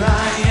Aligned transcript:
I 0.00 0.47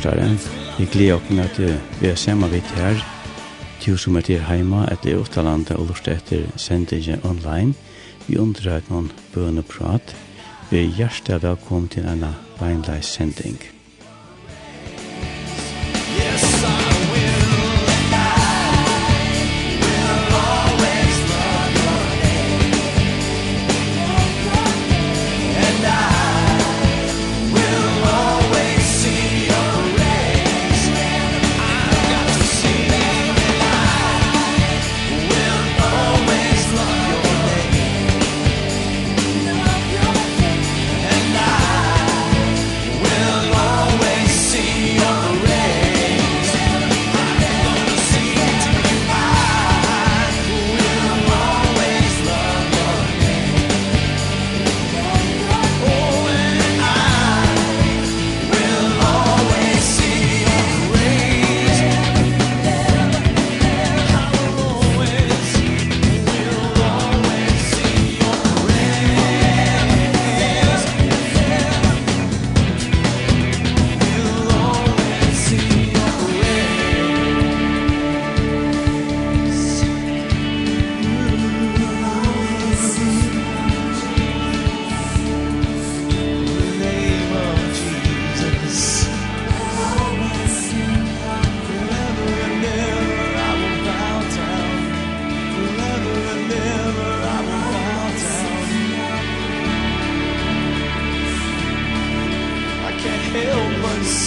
lortare. 0.00 0.38
Vi 0.78 0.84
gleder 0.84 1.14
oss 1.14 1.30
med 1.30 1.44
at 1.44 1.58
vi 2.00 2.08
er 2.08 2.14
sammen 2.14 2.50
vidt 2.50 2.70
her, 2.76 2.96
til 3.80 3.98
som 3.98 4.16
er 4.16 4.20
til 4.20 4.40
heima 4.40 4.86
etter 4.92 5.18
Åttalandet 5.20 5.76
og 5.76 5.88
lortet 5.88 6.16
etter 6.16 6.46
sendingen 6.56 7.20
online. 7.24 7.74
Vi 8.26 8.38
undrar 8.38 8.78
et 8.78 8.90
noen 8.90 9.10
bøn 9.34 9.58
og 9.58 9.64
prat. 9.64 10.16
Vi 10.70 10.78
er 10.78 10.96
hjertelig 10.96 11.42
velkommen 11.42 11.88
til 11.88 12.04
denne 12.04 12.34
beinleis 12.58 13.06
sending. 13.06 13.79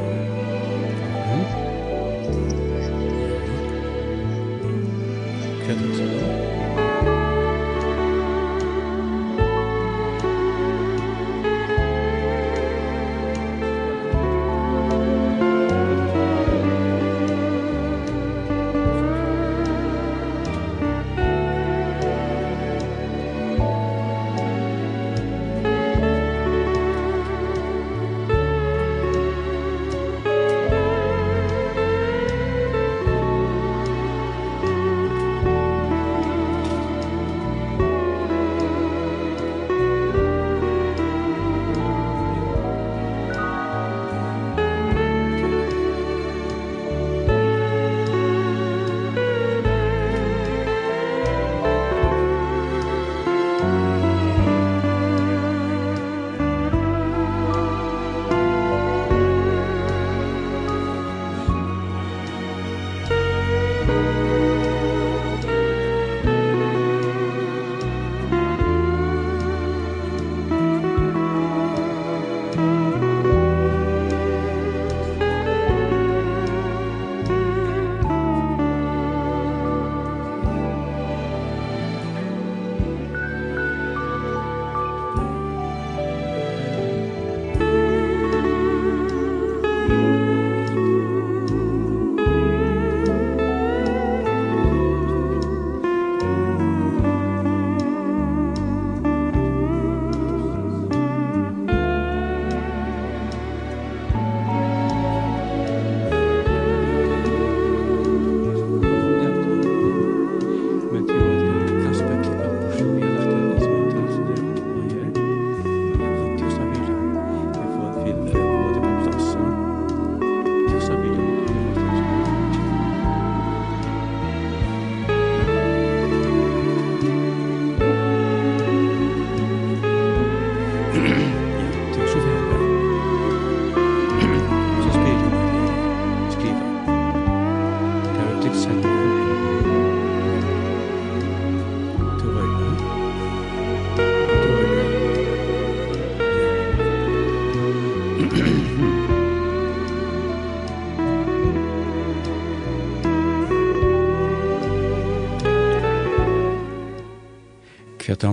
Musik 0.00 0.39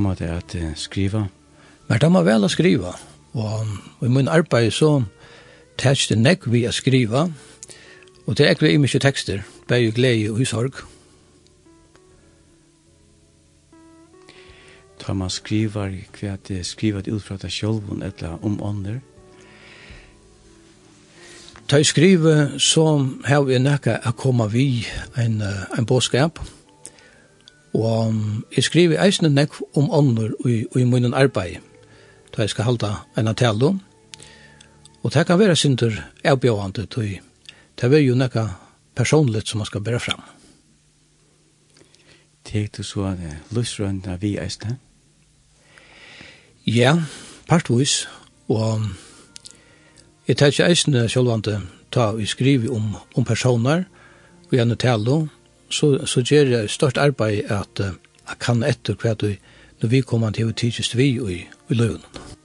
damer 0.08 0.16
det 0.16 0.56
at 0.56 0.78
skriva? 0.78 1.28
Men 1.88 2.00
damer 2.00 2.24
vel 2.24 2.46
å 2.46 2.50
skriva. 2.52 2.94
Og, 3.34 3.68
og 4.00 4.06
i 4.08 4.12
min 4.12 4.28
arbeid 4.28 4.72
så 4.72 5.04
tæts 5.78 6.08
det 6.08 6.18
nekk 6.18 6.48
vi 6.48 6.66
å 6.68 6.72
skriva. 6.72 7.28
Og 8.28 8.38
det 8.38 8.46
er 8.46 8.56
ikke 8.56 8.68
vi 8.68 8.78
mye 8.78 9.00
tekster. 9.00 9.44
Det 9.68 9.76
er 9.76 9.84
jo 9.84 9.96
glede 9.96 10.32
og 10.32 10.40
husorg. 10.40 10.80
Da 15.04 15.14
man 15.14 15.30
skriver 15.30 15.94
hva 16.20 16.38
det 16.48 16.66
skriver 16.66 17.08
ut 17.08 17.24
fra 17.24 17.38
det 17.38 17.52
sjølven 17.52 18.04
eller 18.04 18.40
om 18.44 18.62
ånder. 18.64 19.00
Da 21.68 21.82
jeg 21.82 21.86
skriver 21.86 22.58
så 22.60 23.06
har 23.28 23.44
vi 23.44 23.60
nekka 23.60 24.00
å 24.08 24.16
komme 24.16 24.48
vi 24.52 24.86
en, 25.20 25.42
en 25.44 25.86
båtskap. 25.86 26.40
Og 26.40 26.57
Og 27.77 28.13
jeg 28.55 28.63
skriver 28.63 29.03
eisne 29.03 29.29
nekv 29.29 29.62
om 29.77 29.91
ånder 29.93 30.31
i, 30.50 30.63
i 30.79 30.84
munnen 30.84 31.13
arbeid, 31.13 31.62
da 32.34 32.41
jeg 32.41 32.50
skal 32.50 32.65
halda 32.65 32.93
en 33.17 33.29
atelo. 33.29 33.75
Og 35.03 35.13
det 35.13 35.27
kan 35.27 35.39
være 35.39 35.55
sinter 35.55 36.00
avbjøvande, 36.25 36.86
da 36.86 37.01
det 37.77 37.93
er 37.93 38.01
jo 38.01 38.15
nekka 38.15 38.48
personligt 38.96 39.48
som 39.48 39.62
man 39.62 39.65
skal 39.65 39.81
bære 39.81 40.00
fram. 40.00 40.24
Tek 42.43 42.77
du 42.77 42.84
så 42.84 43.13
det 43.19 43.38
lusrønda 43.51 44.15
vi 44.15 44.38
eisne? 44.39 44.79
Ja, 46.65 46.96
partvis, 47.48 48.07
og 48.48 48.81
jeg 50.27 50.38
tar 50.38 50.48
ikke 50.48 50.65
eisne 50.65 51.10
sjølvande 51.10 51.62
ta 51.91 52.12
vi 52.12 52.25
skriver 52.25 52.74
om, 52.75 52.96
om 53.15 53.25
personer, 53.25 53.84
og 54.48 54.55
gjerne 54.55 54.75
talo, 54.75 55.27
så, 55.70 56.06
så 56.06 56.24
gjør 56.24 56.54
jeg 56.54 56.70
størst 56.70 56.98
arbeid 56.98 57.52
at 57.52 57.82
jeg 57.82 58.40
kan 58.40 58.64
etter 58.64 58.96
hva 59.02 59.14
du 59.14 59.32
når 59.82 59.90
vi 59.90 60.02
kommer 60.02 60.34
til 60.34 60.50
å 60.50 60.58
tidsest 60.58 60.98
vi 60.98 61.14
i, 61.22 61.44
i 61.70 61.78
løven. 61.78 62.37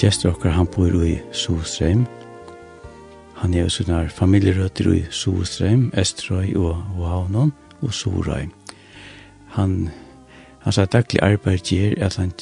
Gjester 0.00 0.30
okkar 0.30 0.50
han 0.50 0.66
bor 0.66 1.04
i 1.04 1.18
Sostreim. 1.32 2.06
Han 3.36 3.54
er 3.54 3.68
sånne 3.68 4.08
familjerøtter 4.08 4.86
i 4.94 5.02
Sostreim, 5.12 5.90
Estrøy 5.92 6.54
og 6.56 6.76
Havnon 7.04 7.52
og 7.82 7.92
Sorøy. 7.92 8.48
Han, 9.58 9.90
han 10.64 10.72
sa 10.72 10.86
daglig 10.88 11.20
arbeid 11.20 11.68
gjør 11.68 12.00
at 12.06 12.16
han 12.16 12.32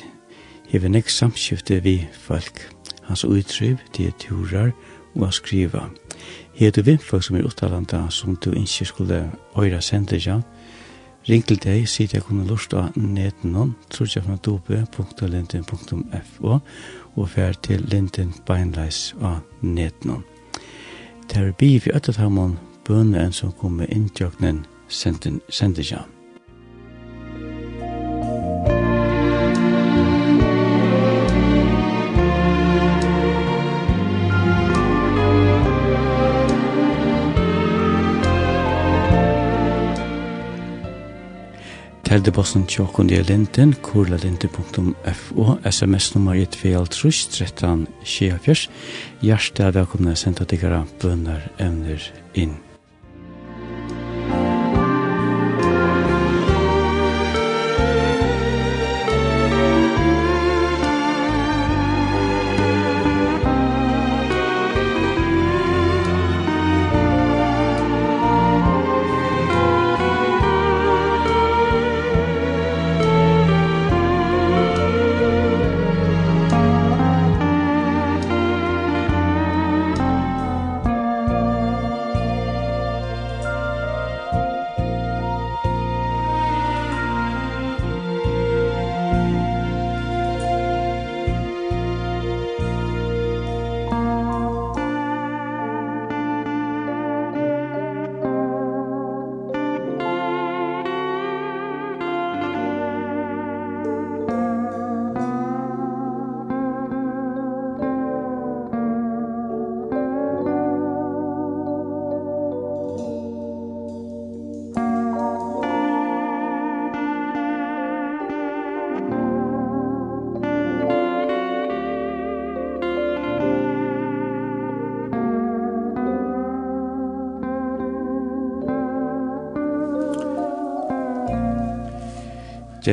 hever 0.70 0.88
nek 0.88 1.10
samskifte 1.10 1.80
vi 1.82 2.06
folk. 2.14 2.70
Hans 3.08 3.24
utryv, 3.24 3.76
det 3.96 4.06
er 4.06 4.12
og 5.16 5.22
å 5.26 5.30
skriva. 5.34 5.88
Her 6.54 6.70
du 6.70 6.82
vimfolk 6.86 7.24
som 7.26 7.36
er 7.36 7.46
uttalanda 7.48 8.06
som 8.10 8.36
du 8.36 8.52
ikke 8.52 8.84
skulle 8.84 9.32
øyra 9.58 9.80
sende 9.80 10.16
ja, 10.22 10.40
ring 11.28 11.46
til 11.46 11.58
deg, 11.58 11.88
sier 11.88 12.08
jeg 12.12 12.22
kunne 12.22 12.46
lort 12.46 12.74
av 12.74 12.90
netenon, 12.96 13.74
trotjafnadobe.lintin.fo, 13.90 16.60
og 17.16 17.28
fer 17.28 17.52
til 17.62 17.84
Linden 17.90 18.34
Beinleis 18.46 19.14
av 19.22 19.40
netnum. 19.62 20.24
Det 21.28 21.36
er 21.36 21.52
bi 21.52 21.76
vi 21.78 21.92
öttet 21.92 22.16
hamon 22.16 22.58
bønne 22.88 23.20
enn 23.20 23.32
som 23.32 23.52
kommer 23.52 23.90
innjøknen 23.92 24.64
sendisjan. 24.88 26.17
Teldeposten 42.08 42.62
tjokkund 42.64 43.12
i 43.12 43.18
linten, 43.20 43.74
kurlalinte.fo, 43.84 45.44
sms-nummer 45.68 46.38
1-2-3-13-24. 46.40 48.72
Hjertet 49.20 49.60
er 49.66 49.76
velkomne 49.76 50.16
å 50.16 50.18
sende 50.22 50.48
dere 50.48 50.88
bønner 51.02 51.52
evner 51.60 52.00
inn. 52.32 52.67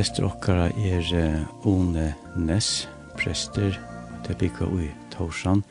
gjester 0.05 0.27
okkara 0.27 0.67
er 0.69 1.47
One 1.65 2.11
Ness, 2.37 2.85
prester, 3.17 3.73
det 4.21 4.35
er 4.35 4.37
bygga 4.37 4.67
i 4.77 4.91
Torsan. 5.09 5.63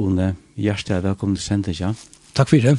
One, 0.00 0.30
hjertelig 0.56 0.96
er 0.96 1.04
velkommen 1.04 1.36
til 1.36 1.44
sendet, 1.44 1.80
ja. 1.80 1.90
Takk 2.32 2.48
for 2.48 2.64
det. 2.64 2.78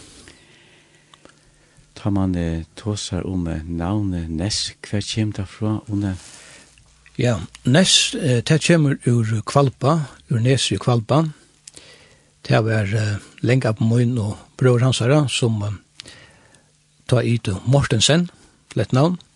Ta 1.94 2.10
man 2.10 2.34
tåsar 2.76 3.28
om 3.30 3.46
navnet 3.46 4.26
Ness, 4.34 4.74
hva 4.82 5.04
kommer 5.06 5.38
det 5.38 5.48
fra, 5.54 5.78
One? 5.86 6.16
Ja, 7.20 7.38
Ness, 7.64 8.16
det 8.18 8.62
kommer 8.66 8.98
ur 9.06 9.42
Kvalpa, 9.46 10.00
ur 10.32 10.40
Nes 10.42 10.72
i 10.72 10.82
Kvalpa. 10.82 11.28
Det 12.42 12.66
var 12.66 12.90
lenga 13.46 13.78
på 13.78 13.86
mun 13.86 14.18
og 14.18 14.38
bror 14.58 14.82
hans 14.82 15.06
herra, 15.06 15.28
som 15.30 15.62
ta 15.62 17.22
tar 17.22 17.28
ut 17.28 17.58
Mortensen, 17.68 18.32
lett 18.74 18.92
navn. 18.92 19.20
Mm 19.22 19.31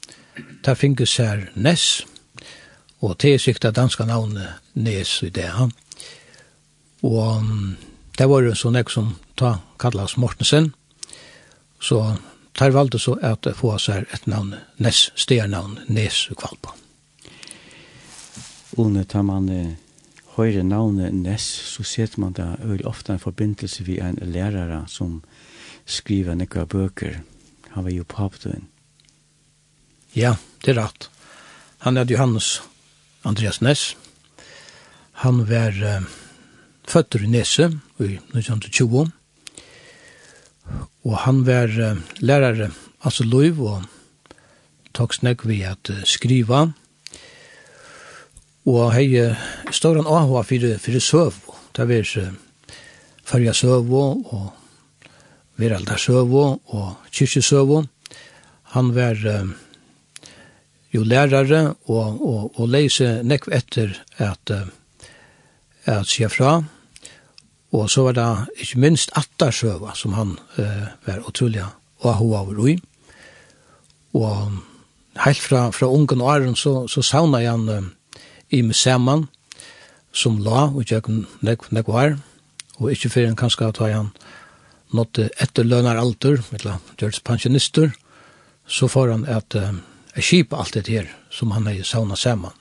ta 0.64 0.76
finges 0.76 1.18
her 1.18 1.50
Ness, 1.56 2.06
og 3.02 3.18
det 3.22 3.36
er 3.36 3.42
sikta 3.42 3.72
danska 3.72 4.06
navnet 4.06 4.62
Nes 4.74 5.20
i 5.24 5.30
det. 5.30 5.52
Og 7.04 7.44
det 8.18 8.28
var 8.30 8.44
jo 8.44 8.56
sånn 8.56 8.80
ek 8.80 8.90
som 8.90 9.14
ta 9.38 9.60
kallas 9.78 10.18
Mortensen, 10.18 10.74
så 11.80 12.16
tar 12.56 12.72
valde 12.72 13.00
så 13.00 13.18
at 13.22 13.48
få 13.56 13.76
seg 13.80 14.08
et 14.16 14.28
navn, 14.32 14.56
Ness, 14.80 15.12
stjernavn 15.16 15.82
Nes 15.88 16.26
i 16.32 16.38
Kvalpa. 16.40 16.76
Og 18.76 18.92
når 18.92 19.08
tar 19.12 19.24
man 19.28 19.50
høyre 20.36 20.64
navnet 20.64 21.14
Ness, 21.14 21.46
så 21.76 21.84
ser 21.84 22.16
man 22.18 22.34
da 22.36 22.56
veldig 22.60 22.88
ofte 22.88 23.14
en 23.14 23.24
forbindelse 23.24 23.84
vi 23.88 24.00
en 24.04 24.20
lærere 24.22 24.84
som 24.92 25.22
skriver 25.86 26.36
nekva 26.36 26.66
bøker. 26.66 27.22
Han 27.76 27.84
var 27.84 27.92
jo 27.92 28.08
papdøyen. 28.08 28.68
Ja, 30.16 30.38
det 30.64 30.72
er 30.72 30.78
rett. 30.80 31.10
Han 31.84 31.98
er 32.00 32.08
Johannes 32.08 32.62
Andreas 33.28 33.58
Ness. 33.60 33.98
Han 35.26 35.42
var 35.50 35.76
uh, 35.76 36.06
født 36.88 37.18
i 37.20 37.28
Nese 37.28 37.68
i 38.00 38.14
1920. 38.32 39.10
Og 41.04 41.18
han 41.20 41.42
var 41.44 41.68
uh, 41.68 42.00
lærere, 42.24 42.70
altså 43.04 43.28
Løyv, 43.28 43.60
og 43.60 43.84
tok 44.96 45.18
snakk 45.18 45.44
ved 45.50 45.66
at 45.68 45.92
uh, 45.92 46.00
skriva. 46.08 46.64
Og 48.64 48.96
hei 48.96 49.10
uh, 49.20 49.36
står 49.68 50.00
han 50.00 50.08
av 50.08 50.32
for, 50.48 50.70
for 50.80 51.00
søv. 51.10 51.44
Det 51.76 51.90
var 51.92 52.16
uh, 52.24 52.32
farja 53.28 53.52
søv 53.52 53.92
og 54.00 54.48
veraldar 55.60 56.00
søv 56.00 56.40
og 56.40 57.12
kyrkjesøv. 57.12 57.82
Han 58.80 58.96
var... 58.96 59.20
Uh, 59.20 59.65
jo 60.96 61.04
lærere 61.04 61.76
og, 61.92 62.22
og, 62.22 62.60
og 62.60 62.70
leise 62.72 63.20
nekv 63.24 63.52
etter 63.54 63.96
at, 64.24 64.52
at 65.86 66.10
sier 66.10 66.32
fra. 66.32 66.62
Og 67.76 67.90
så 67.92 68.06
var 68.06 68.16
det 68.16 68.28
ikke 68.64 68.80
minst 68.80 69.12
Attarsøva 69.20 69.96
som 69.98 70.14
han 70.16 70.38
uh, 70.60 70.86
var 71.06 71.26
utrolig 71.28 71.64
og 72.00 72.14
hun 72.20 72.32
var 72.32 72.60
ui. 72.60 72.78
Og 74.16 74.52
helt 75.26 75.42
fra, 75.42 75.70
fra 75.76 75.90
ungen 75.92 76.22
og 76.22 76.32
æren 76.36 76.56
så, 76.56 76.86
så 76.88 77.02
savna 77.02 77.42
jeg 77.44 77.52
han 77.52 77.70
uh, 77.70 78.22
i 78.50 78.62
museumman 78.62 79.26
som 80.16 80.38
la 80.40 80.70
og 80.70 80.86
ikke 80.86 81.02
nekv, 81.44 81.68
nekv 81.76 81.92
var. 81.92 82.16
Og 82.80 82.92
ikke 82.92 83.12
før 83.12 83.28
han 83.28 83.40
kanskje 83.40 83.68
at 83.68 83.82
han 83.84 84.14
nådde 84.96 85.30
etterlønaralder, 85.42 86.40
eller 86.56 86.80
gjørs 87.00 87.20
pensjonister, 87.20 87.92
så 88.68 88.88
får 88.88 89.12
han 89.12 89.26
at 89.26 89.56
Uh, 89.56 89.76
er 90.16 90.24
kjip 90.24 90.54
alt 90.56 90.76
det 90.76 90.88
her 90.88 91.10
som 91.32 91.52
han 91.52 91.68
har 91.68 91.84
sauna 91.84 92.16
saman. 92.16 92.54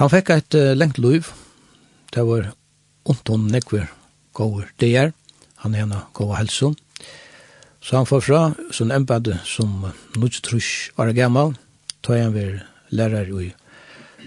Han 0.00 0.10
fikk 0.12 0.30
eit 0.32 0.56
uh, 0.56 0.72
lengt 0.76 1.00
liv. 1.00 1.28
Det 2.12 2.24
var 2.26 2.52
onton 3.08 3.48
nekver 3.50 3.88
gåer 4.36 4.70
det 4.80 4.92
er. 4.96 5.12
Han 5.64 5.74
hena 5.74 6.06
gåa 6.16 6.38
helso. 6.40 6.74
Så 7.80 7.96
han 7.96 8.08
får 8.08 8.20
fra 8.24 8.40
som 8.72 8.92
embed 8.92 9.32
som 9.44 9.90
nudstrush 10.16 10.92
var 10.96 11.12
gammal. 11.16 11.54
Tøy 12.04 12.20
han 12.20 12.36
var 12.36 12.60
lærer 12.90 13.32
i 13.40 13.50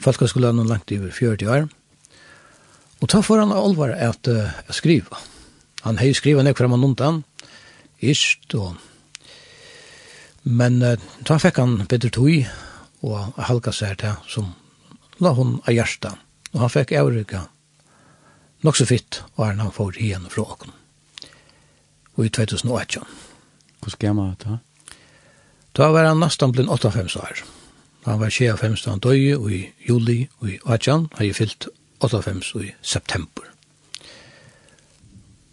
Falkaskolen 0.03 0.59
og 0.59 0.67
langt 0.67 0.91
iver 0.91 1.13
40 1.13 1.50
år. 1.50 1.67
Og 3.01 3.09
ta 3.09 3.21
for 3.21 3.39
han 3.39 3.53
alvar 3.53 3.93
at 3.93 4.27
uh, 4.27 4.50
skriva. 4.73 5.21
Han 5.83 6.00
hei 6.00 6.13
skriva 6.15 6.43
nekver 6.43 6.69
man 6.71 6.83
undan. 6.83 7.23
Ist 8.00 8.53
og 8.55 8.75
Men 10.43 10.81
uh, 10.83 10.97
da 11.27 11.39
fikk 11.39 11.62
han 11.62 11.79
bedre 11.88 12.12
tog, 12.13 12.45
og 13.03 13.39
halka 13.50 13.73
seg 13.75 13.97
til 14.00 14.15
som 14.31 14.53
la 15.23 15.33
hun 15.35 15.57
av 15.63 15.75
hjertet. 15.75 16.19
Og 16.53 16.62
han 16.63 16.71
fikk 16.71 16.93
avrykka 17.00 17.47
nok 18.63 18.77
så 18.79 18.88
fitt, 18.88 19.21
og 19.35 19.50
han 19.50 19.71
får 19.75 20.00
igjen 20.00 20.29
fra 20.31 20.45
åkken. 20.45 20.75
Og 22.15 22.27
i 22.27 22.31
2008. 22.31 23.01
Hvor 23.83 23.97
gammel 24.00 24.31
var 24.31 24.38
det? 24.43 24.59
Da 25.73 25.89
var 25.91 26.05
han 26.05 26.21
nesten 26.21 26.53
blitt 26.53 26.69
8-5 26.69 27.17
år. 27.19 27.43
Han 28.05 28.19
var 28.19 28.29
25, 28.29 28.75
han 28.85 29.00
døde 29.00 29.51
i 29.51 29.63
juli, 29.88 30.27
og 30.39 30.50
i 30.50 30.59
18, 30.65 31.07
har 31.17 31.25
jeg 31.25 31.35
fyllt 31.35 31.67
år 32.03 32.63
i 32.63 32.71
september. 32.81 33.43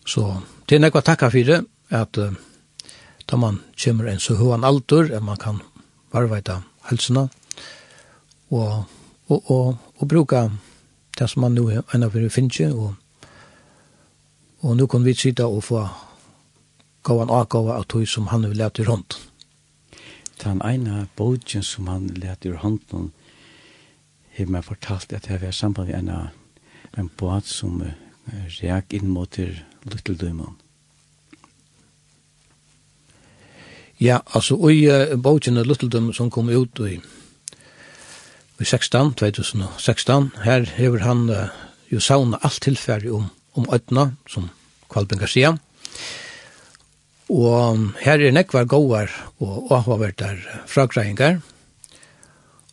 Så 0.06 0.42
det 0.68 0.76
er 0.76 0.82
nekva 0.82 1.00
takka 1.00 1.30
for 1.30 1.47
det, 1.47 1.61
at 1.90 2.18
uh, 2.18 2.35
da 3.31 3.37
man 3.37 3.61
kommer 3.85 4.11
en 4.11 4.21
så 4.21 4.35
høyene 4.35 4.67
alder, 4.67 5.13
at 5.15 5.23
man 5.23 5.39
kan 5.39 5.61
varveita 6.13 6.61
helsene, 6.91 7.29
og, 8.51 8.85
og, 9.29 9.51
og, 9.51 9.77
og 9.97 10.09
bruka 10.09 10.49
det 11.19 11.29
som 11.31 11.45
man 11.45 11.55
nå 11.55 11.69
enda 11.95 12.09
for 12.11 12.33
finne, 12.35 12.73
og, 12.75 12.95
og 14.61 14.77
nå 14.77 14.87
kan 14.91 15.05
vi 15.05 15.15
sitte 15.15 15.47
og 15.47 15.63
få 15.65 15.85
gavan 17.07 17.31
avgava 17.31 17.79
av 17.79 17.87
tog 17.89 18.09
som 18.09 18.29
han 18.33 18.49
vil 18.49 18.59
lete 18.59 18.83
i 18.83 18.89
rundt. 18.89 19.19
Den 20.43 20.61
ene 20.65 21.07
bogen 21.17 21.63
som 21.63 21.89
han 21.89 22.09
lete 22.17 22.49
i 22.49 22.57
hånden, 22.57 23.13
har 24.37 24.47
meg 24.51 24.65
fortalt 24.65 25.13
at 25.13 25.29
jeg 25.29 25.41
har 25.41 25.53
samband 25.53 25.91
med 25.91 25.99
en, 25.99 26.31
en 26.99 27.11
båt 27.19 27.47
som 27.47 27.83
uh, 27.83 27.93
reak 28.61 28.95
inn 28.97 29.11
mot 29.13 29.39
Lytteldøymene. 29.85 30.70
Ja, 34.00 34.23
altså, 34.33 34.57
i 34.73 34.87
uh, 34.88 35.16
bogen 35.21 35.61
av 35.61 35.66
Lutteldom 35.69 36.07
som 36.16 36.30
kom 36.33 36.49
ut 36.49 36.80
i, 36.88 36.95
i 38.57 38.64
16, 38.64 39.12
2016, 39.21 40.30
her 40.40 40.64
hever 40.78 41.02
han 41.04 41.26
uh, 41.28 41.50
jo 41.92 42.00
sauna 42.00 42.40
alt 42.40 42.62
tilfæri 42.64 43.11
om, 43.12 43.26
om 43.61 43.69
ødna, 43.69 44.14
som 44.25 44.47
Kvalbenga 44.88 45.28
sier. 45.28 45.59
Og 47.28 47.83
her 48.00 48.25
er 48.25 48.33
nekvar 48.33 48.64
gåar 48.64 49.12
og 49.45 49.69
avhaverdar 49.76 50.40
fragreiningar. 50.66 51.42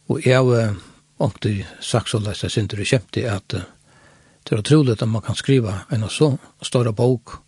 og 0.07 0.23
jeg 0.25 0.39
har 0.39 0.79
ångte 1.19 1.65
sagt 1.81 2.09
så 2.09 2.23
lest 2.23 2.43
jeg 2.43 2.51
synder 2.51 2.79
og 2.79 2.87
kjemti 2.87 3.27
at 3.27 3.53
uh, 3.53 3.67
det 4.47 4.55
er 4.55 4.63
utrolig 4.63 4.95
at 4.95 5.07
man 5.07 5.21
kan 5.21 5.35
skriva 5.35 5.83
en 5.91 6.07
så 6.09 6.37
stora 6.63 6.91
bok 6.91 7.41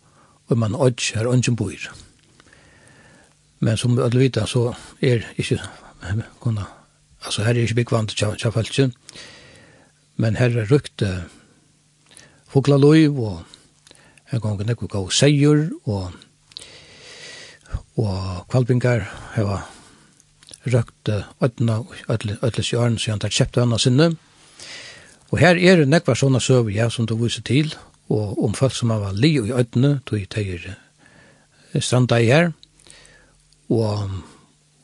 og 0.50 0.58
man 0.58 0.76
ødj 0.76 1.14
her 1.16 1.32
ønsken 1.32 1.56
bor. 1.56 1.72
Ja. 1.72 2.09
Men 3.60 3.76
som 3.76 3.96
vi 3.96 4.02
alle 4.02 4.20
vet, 4.22 4.38
så 4.48 4.72
er 5.00 5.24
ikke 5.36 5.60
kunne, 6.40 6.64
altså 7.24 7.44
her 7.44 7.54
er 7.54 7.66
ikke 7.66 7.74
byggvant 7.82 8.16
til 8.16 8.92
men 10.16 10.36
her 10.36 10.52
er 10.58 10.68
rukt 10.68 11.02
uh, 11.02 11.24
fuglaløyv, 12.52 13.20
og 13.20 13.42
en 14.32 14.40
ganger 14.40 14.68
nekko 14.68 14.88
gav 14.90 15.10
seier, 15.10 15.68
og, 15.84 16.12
og 17.96 18.46
kvalbingar 18.50 19.06
heva 19.36 19.62
røkt 20.66 21.08
ødna, 21.40 21.80
ødles 22.42 22.72
i 22.72 22.76
ørn, 22.76 22.98
så 22.98 23.14
han 23.14 23.22
tar 23.22 23.32
kjept 23.32 23.56
ødna 23.62 23.78
sinne. 23.78 24.10
Og 25.30 25.38
her 25.40 25.56
er 25.56 25.86
nekva 25.86 26.16
sånne 26.18 26.40
søver, 26.42 26.72
ja, 26.74 26.90
som 26.90 27.06
du 27.06 27.16
viser 27.16 27.42
til, 27.46 27.72
og 28.10 28.36
om 28.44 28.54
folk 28.54 28.74
som 28.76 28.92
var 28.92 29.14
li 29.16 29.36
i 29.38 29.52
ødne, 29.54 30.00
då 30.10 30.18
i 30.18 30.26
teier 30.26 30.74
stranda 31.78 32.18
i 32.18 32.26
her, 32.26 32.52
og 33.70 34.10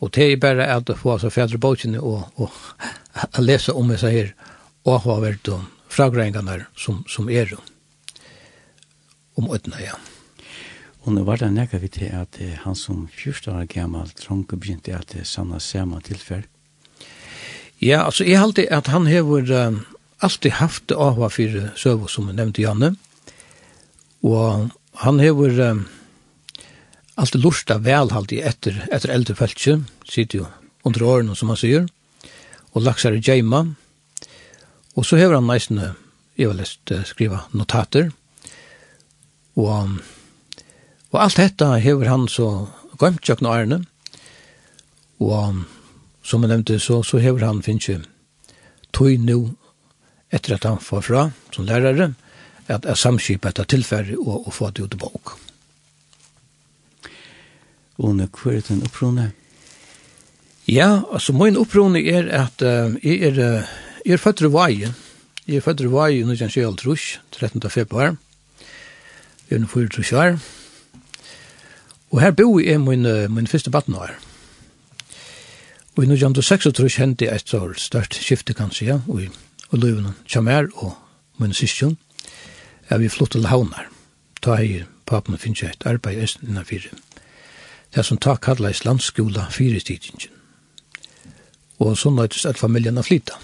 og 0.01 0.13
det 0.13 0.27
er 0.33 0.37
bare 0.37 0.67
at 0.69 0.91
få 0.99 1.15
altså 1.15 1.31
fædre 1.33 1.59
bøkene 1.59 2.01
og, 2.01 2.29
og 2.37 2.51
lese 3.41 3.73
om 3.73 3.89
disse 3.89 4.11
her 4.13 4.35
og 4.85 5.07
hva 5.07 5.17
vært 5.23 5.49
om 5.49 5.65
fragrengene 5.89 6.67
som, 6.77 7.01
som 7.09 7.31
er 7.33 7.55
om 9.37 9.49
øtene, 9.53 9.81
ja. 9.81 9.97
Og 11.05 11.15
nå 11.15 11.23
var 11.25 11.41
det 11.41 11.53
nekka 11.55 11.79
vi 11.81 11.89
til 11.93 12.13
at 12.19 12.39
han 12.65 12.75
som 12.75 13.07
14 13.09 13.55
år 13.55 13.67
gammel 13.71 14.11
trånke 14.19 14.59
begynte 14.59 14.95
at 14.97 15.13
det 15.15 15.27
sanna 15.29 15.61
samme 15.63 16.01
tilfell. 16.05 16.45
Ja, 17.81 18.05
altså 18.05 18.25
jeg 18.25 18.41
halte 18.41 18.67
at 18.73 18.89
han 18.91 19.07
hever 19.07 19.53
um, 19.69 19.83
alltid 20.25 20.57
haft 20.59 20.89
det 20.89 20.97
av 20.97 21.21
hva 21.21 21.29
fire 21.31 21.71
søvå 21.77 22.09
som 22.09 22.31
nevnte 22.33 22.65
Janne. 22.65 22.95
Og 24.25 24.71
han 25.05 25.21
hever 25.21 25.61
um, 25.71 25.85
allt 27.17 27.33
det 27.33 27.39
lusta 27.39 27.79
välhalt 27.79 28.33
i 28.33 28.41
efter 28.41 28.89
efter 28.93 29.09
äldre 29.09 29.35
feltje, 29.35 29.83
sitter 30.05 30.39
ju 30.39 30.45
under 30.83 31.03
åren 31.03 31.37
som 31.37 31.49
man 31.49 31.57
säger 31.57 31.89
och 32.73 32.83
laxar 32.83 33.13
i 33.13 33.19
djeima, 33.19 33.75
och 34.95 35.07
så 35.07 35.17
hör 35.17 35.35
han 35.35 35.47
nästan 35.47 35.81
jag 36.35 36.49
har 36.49 36.55
läst 36.55 36.93
skriva 37.05 37.41
notater, 37.51 38.13
och 39.55 39.89
och 41.11 41.23
allt 41.23 41.37
detta 41.37 41.75
hever 41.75 42.07
han 42.07 42.29
så 42.29 42.69
gömt 43.01 43.29
jag 43.29 43.43
när 43.43 43.51
ærene, 43.51 43.85
och 45.19 45.55
som 46.23 46.43
jag 46.43 46.49
nämnde 46.49 46.81
så, 46.81 47.03
så 47.03 47.19
hör 47.19 47.41
han 47.41 47.63
finnes 47.63 48.07
tog 48.91 49.19
nu 49.19 49.51
efter 50.31 50.55
att 50.55 50.65
han 50.65 50.79
får 50.79 51.03
fra 51.03 51.33
som 51.51 51.65
lärare 51.65 52.15
att 52.67 52.85
jeg 52.85 52.97
samskiper 52.97 53.49
ett 53.49 53.69
tillfälle 53.69 54.17
och, 54.17 54.55
få 54.55 54.71
det 54.71 54.83
ut 54.83 54.95
i 54.95 54.97
bok. 54.97 55.46
Une, 57.99 58.29
hva 58.29 58.53
er 58.53 58.65
den 58.69 58.83
opprone? 58.85 59.31
Ja, 60.69 61.03
altså, 61.13 61.33
min 61.33 61.57
opprone 61.57 62.03
er 62.03 62.29
at 62.43 62.63
uh, 62.63 62.95
jeg 63.05 63.23
er, 63.31 63.41
uh, 63.41 63.75
jeg 64.05 64.19
er 64.19 64.23
født 64.23 64.41
i 64.41 64.53
Vajen. 64.53 64.95
Jeg 65.47 65.57
er 65.57 65.65
født 65.65 65.81
i 65.81 65.91
Vajen, 65.91 66.29
nå 66.29 66.37
kjenner 66.37 66.57
jeg 66.57 66.67
alt 66.67 67.19
13. 67.33 67.71
februar. 67.71 68.17
Jeg 69.51 69.57
er 69.57 69.63
nå 69.63 69.67
24 69.67 70.19
år. 70.19 70.39
Og 72.11 72.21
her 72.21 72.31
bor 72.31 72.61
jeg 72.61 72.81
min, 72.81 73.07
min 73.35 73.47
første 73.47 73.71
baden 73.71 73.95
her. 73.95 74.17
Og 75.97 76.05
i 76.05 76.07
1936 76.07 76.99
hendte 77.01 77.25
jeg 77.25 77.35
et 77.35 77.49
så 77.49 77.73
størst 77.77 78.15
skifte, 78.21 78.55
kan 78.55 78.69
jeg 78.69 78.77
si, 78.77 78.91
og, 78.91 79.23
og 79.71 79.79
løvene 79.79 80.13
kommer 80.33 80.69
og 80.75 80.93
min 81.39 81.53
syskjøn. 81.53 81.97
Jeg 82.91 83.01
vil 83.01 83.11
flytte 83.11 83.39
til 83.39 83.49
havner. 83.49 83.89
Ta 84.43 84.61
i 84.61 84.83
papen 85.07 85.35
og 85.35 85.41
finne 85.41 85.71
et 85.71 85.87
arbeid 85.89 86.19
i 86.19 86.23
Østen 86.27 86.49
innenfor 86.49 86.91
det 87.97 88.05
som 88.05 88.19
tar 88.21 88.37
kallais 88.45 88.83
landskola 88.85 89.47
fyretidingen. 89.53 90.29
Og 91.81 91.97
så 91.97 92.11
nøytist 92.13 92.49
at 92.49 92.61
familjen 92.61 93.01
har 93.01 93.07
flytta. 93.07 93.39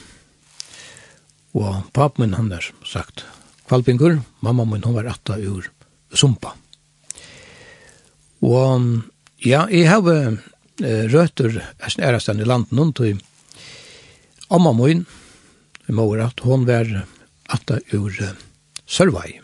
Og 1.57 1.89
pap 1.97 2.19
min 2.21 2.37
han 2.37 2.51
der, 2.53 2.67
sagt, 2.85 3.25
kvalpingur, 3.69 4.21
mamma 4.45 4.67
min 4.69 4.85
hun 4.85 4.97
var 4.97 5.09
atta 5.09 5.39
ur 5.41 5.71
sumpa. 6.13 6.53
Og 8.45 9.03
ja, 9.45 9.65
jeg 9.73 9.89
har 9.89 10.05
uh, 10.05 10.37
røtter 11.15 11.61
eisen 11.89 12.41
i 12.41 12.49
landen 12.49 12.79
hun 12.79 12.93
til 12.93 13.21
amma 14.51 14.73
min, 14.77 15.07
mor 15.89 16.21
at 16.21 16.45
hun 16.45 16.69
var 16.69 16.93
atta 17.49 17.81
ur 17.93 18.13
uh, 18.13 18.37
Sørvei. 18.85 19.41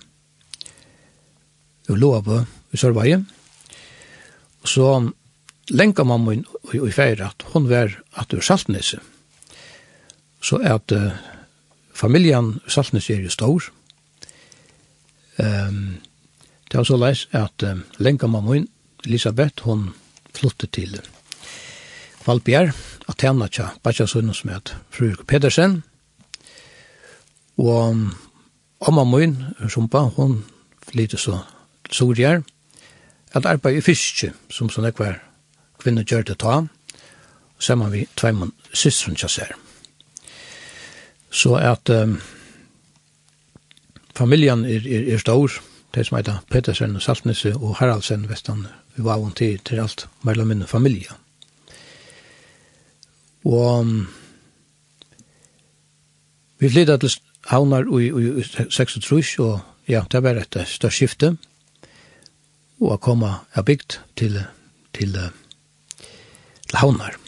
Ur 1.89 1.97
Loabø 1.97 2.43
i 2.73 2.77
Sørvei. 2.77 3.17
Sørvei 3.17 3.38
så 4.69 5.11
lenka 5.71 6.05
mamma 6.05 6.35
i, 6.35 6.43
i 6.75 6.93
feir 6.93 7.23
at 7.25 7.45
hon 7.53 7.69
var 7.69 7.93
at 8.17 8.35
ur 8.35 8.45
Saltnese. 8.45 9.01
Så 10.41 10.61
at 10.63 10.93
uh, 10.93 11.13
familjan 11.95 12.59
Saltnese 12.69 13.17
er 13.17 13.25
jo 13.27 13.33
stor. 13.33 13.71
Um, 15.39 15.99
det 16.71 16.79
var 16.79 16.85
så 16.85 16.99
leis 17.01 17.27
at 17.33 17.65
uh, 17.65 17.81
lenka 17.99 18.27
mamma 18.27 18.61
Elisabeth, 19.07 19.63
hon 19.63 19.93
flytte 20.35 20.67
til 20.67 20.99
Valbjerg, 22.27 22.75
at 23.09 23.17
tjena 23.17 23.47
tja, 23.49 23.71
bare 23.83 24.07
sønnen 24.07 24.35
som 24.37 24.51
het 24.53 24.75
fru 24.93 25.15
Pedersen. 25.27 25.83
Og 27.59 27.91
um, 27.91 28.03
mamma 28.85 29.05
min, 29.17 29.39
Sumpa, 29.69 30.09
hon 30.19 30.43
flytte 30.91 31.17
så 31.19 31.41
til 31.87 31.95
Sorgjer 32.03 32.43
at 33.35 33.47
arbeid 33.47 33.79
i 33.79 33.85
fiske, 33.85 34.33
som 34.51 34.71
sånn 34.73 34.89
ekvar 34.89 35.21
kvinner 35.83 36.07
gjør 36.07 36.25
det 36.31 36.39
ta, 36.43 36.63
sammen 37.59 37.93
vi 37.93 38.07
tveimann 38.17 38.55
systeren 38.73 39.19
kjasser. 39.19 39.55
Så 41.31 41.57
at 41.61 41.91
um, 41.93 42.19
familien 44.17 44.65
er, 44.65 44.87
er, 44.87 45.13
er 45.15 45.23
stor, 45.23 45.53
det 45.95 46.07
som 46.07 46.19
heter 46.19 46.43
Petersen 46.51 46.97
og 46.97 47.03
Saltnisse 47.05 47.55
og 47.57 47.77
Haraldsen, 47.81 48.29
vestan, 48.31 48.67
vi 48.97 49.05
var 49.05 49.21
vant 49.21 49.37
til, 49.37 49.59
til 49.65 49.83
alt, 49.83 50.07
mellom 50.25 50.49
min 50.49 50.67
familie. 50.67 51.13
Og 53.45 53.81
um, 53.81 54.09
vi 56.59 56.71
flyttet 56.71 57.05
til 57.05 57.21
havnar 57.49 57.87
i, 58.01 58.09
i, 58.09 58.31
i 58.41 58.71
36, 58.71 59.39
og 59.45 59.61
ja, 59.89 60.03
det 60.13 60.23
var 60.23 60.41
et 60.41 60.59
størst 60.67 60.97
skifte, 60.97 61.37
og 62.81 62.95
å 62.95 63.03
komme 63.03 63.31
av 63.55 63.67
bygd 63.67 63.99
til, 64.19 64.39
til, 64.97 65.15
til 65.99 66.79
havnar. 66.79 67.19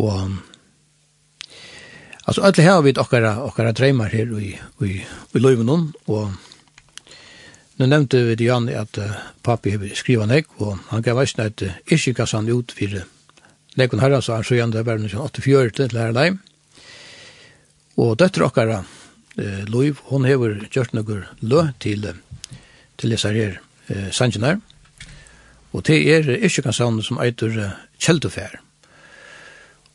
Og 0.00 0.36
altså, 2.26 2.42
alle 2.42 2.66
har 2.66 2.84
vi 2.86 2.94
okkara, 2.98 3.36
okkara 3.46 3.74
dreymar 3.76 4.14
her 4.14 4.30
i, 4.40 4.54
i, 4.86 5.00
i 5.00 5.42
Løyvenon, 5.42 5.90
og 6.10 6.38
Nå 7.80 7.86
nevnte 7.88 8.18
vi 8.26 8.34
til 8.36 8.50
Jan 8.50 8.66
at 8.76 8.98
uh, 9.00 9.12
papi 9.40 9.70
har 9.72 9.92
skrivet 9.96 10.28
nek, 10.28 10.50
og 10.60 10.74
han 10.90 11.00
gav 11.00 11.16
veisne 11.16 11.46
at 11.48 11.62
uh, 11.64 11.78
ikke 11.88 12.12
gass 12.18 12.34
han 12.36 12.50
ut 12.52 12.74
for 12.76 12.98
nekon 13.80 14.02
herra, 14.02 14.18
så 14.20 14.34
han 14.34 14.44
så 14.44 14.58
gjerne 14.58 14.74
det 14.74 14.82
var 14.84 15.00
84 15.00 15.72
til 15.78 15.94
lærer 15.96 16.12
deg. 16.12 16.36
Og 17.96 18.18
døtter 18.20 18.44
okkara, 18.44 18.82
uh, 18.84 19.62
Løyv, 19.72 20.04
hon 20.10 20.28
hever 20.28 20.58
gjort 20.68 20.92
noen 20.92 21.24
lø 21.40 21.64
til, 21.80 22.04
til 23.00 23.14
leser 23.14 23.40
her 23.40 23.56
eh, 23.90 24.08
sangenar, 24.12 24.60
og 25.72 25.86
det 25.86 26.00
er 26.10 26.26
ikke 26.40 26.64
kansanen 26.66 27.02
som 27.02 27.20
eitur 27.22 27.54
uh, 27.54 27.76
Kjeldufær. 28.02 28.56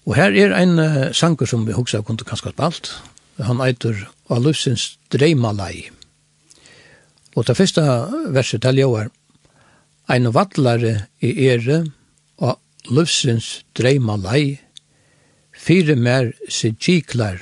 Og 0.05 0.15
her 0.15 0.31
er 0.31 0.55
ein 0.55 0.79
uh, 0.79 1.11
sanger 1.11 1.49
som 1.49 1.65
vi 1.67 1.75
hugsa 1.75 1.99
kunne 2.01 2.23
kanskje 2.23 2.53
spalt, 2.53 2.93
han 3.43 3.59
eitur 3.59 4.05
Alufsins 4.31 4.95
Dreimalai. 5.11 5.89
Og 7.35 7.47
det 7.47 7.57
første 7.57 7.83
verset 8.31 8.63
til 8.63 8.79
jo 8.79 8.93
er, 8.95 9.11
Ein 10.05 10.29
vattlare 10.29 11.07
i 11.25 11.31
ere 11.47 11.79
og 12.37 12.59
lufsins 12.93 13.63
dreimalai, 13.73 14.59
fire 15.49 15.95
mer 15.97 16.29
sigiklar, 16.45 17.39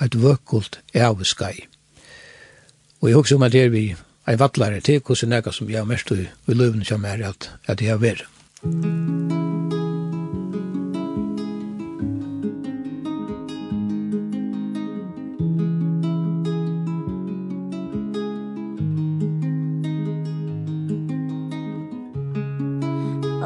et 0.00 0.14
vøkult 0.16 0.78
avskai. 0.94 1.66
Og 3.02 3.10
jeg 3.10 3.18
husker 3.18 3.36
om 3.36 3.44
at 3.44 3.52
her 3.52 3.68
vi 3.68 3.90
ei 4.28 4.36
vattlare 4.36 4.80
til 4.84 5.00
hvordan 5.00 5.30
nega 5.32 5.52
som 5.52 5.70
jeg 5.70 5.80
har 5.80 5.88
mest 5.88 6.10
i 6.12 6.26
løven 6.46 6.84
som 6.84 7.04
er 7.04 7.24
at, 7.28 7.50
at 7.66 7.80
jeg 7.80 7.90
har 7.90 8.02
vært. 8.02 8.26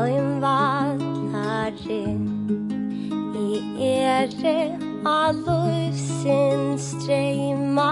Oi 0.02 0.16
vattlare 0.42 2.02
i 3.38 3.62
ere 3.86 4.56
av 5.06 5.46
streyma 6.82 7.90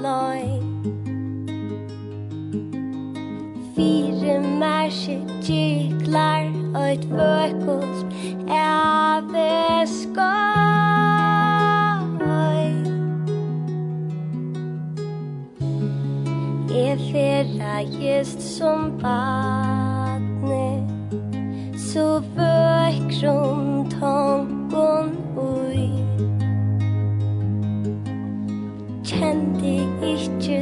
løy 0.00 0.59
fire 3.80 4.36
mersi 4.60 5.16
kiklar 5.44 6.44
Oit 6.80 7.04
vøkos 7.16 7.98
eve 8.56 9.86
skoj 9.96 10.20
E 16.82 16.86
fyrra 17.06 17.76
just 18.00 18.40
som 18.56 18.80
badne 19.02 20.68
Så 21.88 22.06
vøkron 22.36 23.88
tangon 23.96 25.10
ui. 25.36 25.88
Kjente 29.04 29.74
ikkje 30.12 30.60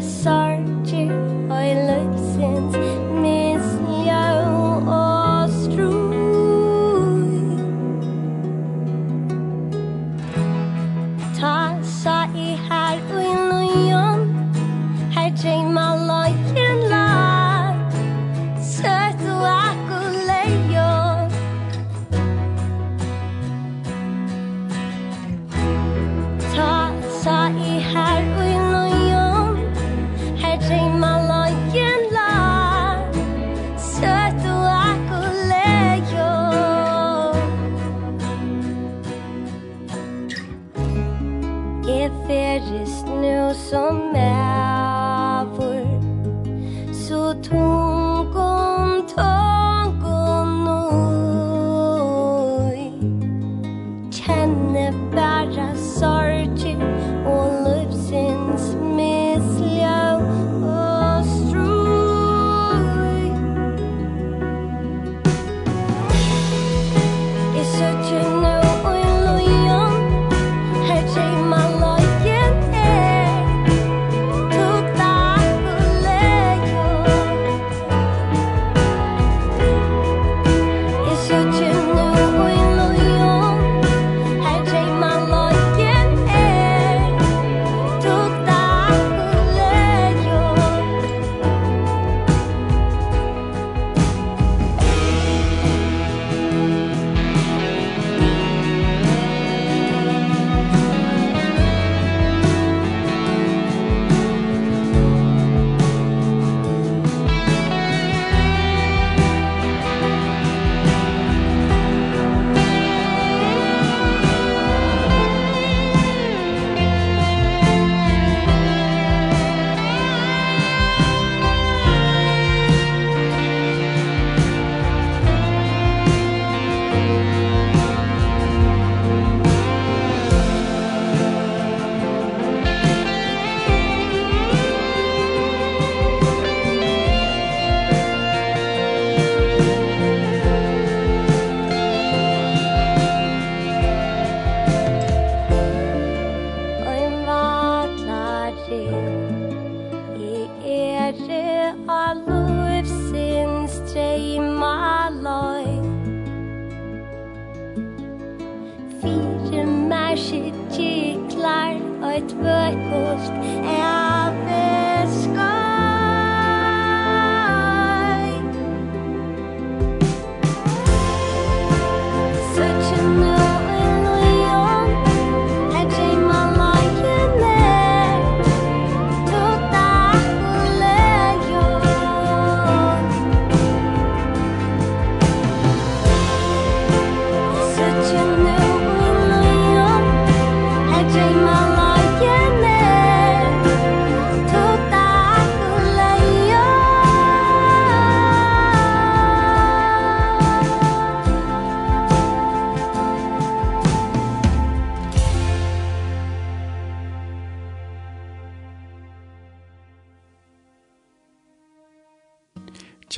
ett 162.19 162.33
värkost 162.33 163.33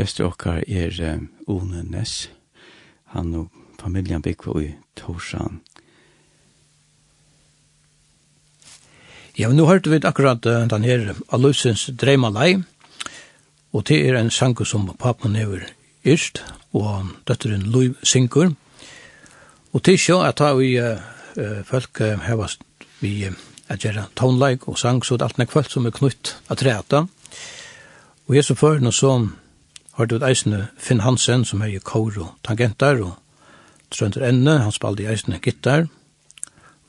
Gjester 0.00 0.30
okkar 0.30 0.62
er 0.64 0.94
um, 1.12 1.26
One 1.46 1.82
Ness. 1.84 2.30
Han 3.12 3.34
og 3.36 3.50
familjan 3.82 4.22
bygg 4.24 4.46
i 4.56 4.68
Torsan. 4.96 5.58
Ja, 9.36 9.50
men 9.50 9.58
nå 9.60 9.66
hørte 9.68 9.92
vi 9.92 9.98
akkurat 10.00 10.46
uh, 10.48 10.64
den 10.72 10.86
her 10.88 11.12
Alusens 11.28 11.90
Dreimalai, 12.00 12.62
og 13.76 13.84
det 13.90 13.98
er 14.08 14.16
en 14.16 14.32
sanko 14.32 14.64
som 14.64 14.88
papen 14.96 15.36
hever 15.36 15.66
yrst, 16.08 16.40
og 16.72 17.12
døtteren 17.28 17.68
Louis 17.68 17.92
Sinkur. 18.02 18.54
Og 19.72 19.84
det 19.84 19.98
er 19.98 20.04
så 20.06 20.22
at 20.24 20.40
vi 20.56 20.78
uh, 20.80 20.96
folk 21.68 22.00
uh, 22.00 22.16
hever 22.24 22.56
vi 23.02 23.28
uh, 23.28 23.36
at 23.68 23.84
gjøre 23.84 24.06
tonleik 24.16 24.64
og 24.68 24.78
sang, 24.78 25.04
så 25.04 25.20
det 25.20 25.28
er 25.28 25.28
alt 25.28 25.44
nek 25.44 25.52
folk 25.52 25.68
som 25.68 25.84
er 25.84 25.92
knytt 25.92 26.38
at 26.48 26.64
reta. 26.64 27.04
Og 28.28 28.34
jeg 28.34 28.48
så 28.48 28.56
før 28.56 28.80
noe 28.80 28.96
sånn, 28.96 29.34
var 30.00 30.08
det 30.08 30.22
eisne 30.24 30.68
Finn 30.80 31.02
Hansen 31.04 31.42
som 31.44 31.60
hei 31.60 31.74
koro 31.84 32.30
tangentar 32.46 33.02
og 33.04 33.18
Trønder 33.92 34.22
Enne, 34.30 34.60
han 34.62 34.72
spalde 34.72 35.04
eisne 35.10 35.40
gittar, 35.42 35.88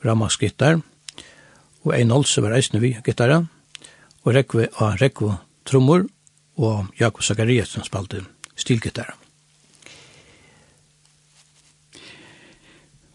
Ramas 0.04 0.38
gittar, 0.40 0.78
og 1.82 1.92
Ein 1.92 2.14
Olse 2.14 2.40
var 2.40 2.54
eisne 2.56 2.80
vi 2.80 2.94
gittara, 3.04 3.42
og 4.22 4.34
Rekve 4.34 4.68
og 4.78 5.00
Rekve 5.02 5.34
trommor, 5.68 6.06
og 6.56 6.86
Jakob 7.00 7.24
Zakarias 7.26 7.74
som 7.74 7.84
spalde 7.84 8.22
stilgittara. 8.56 9.16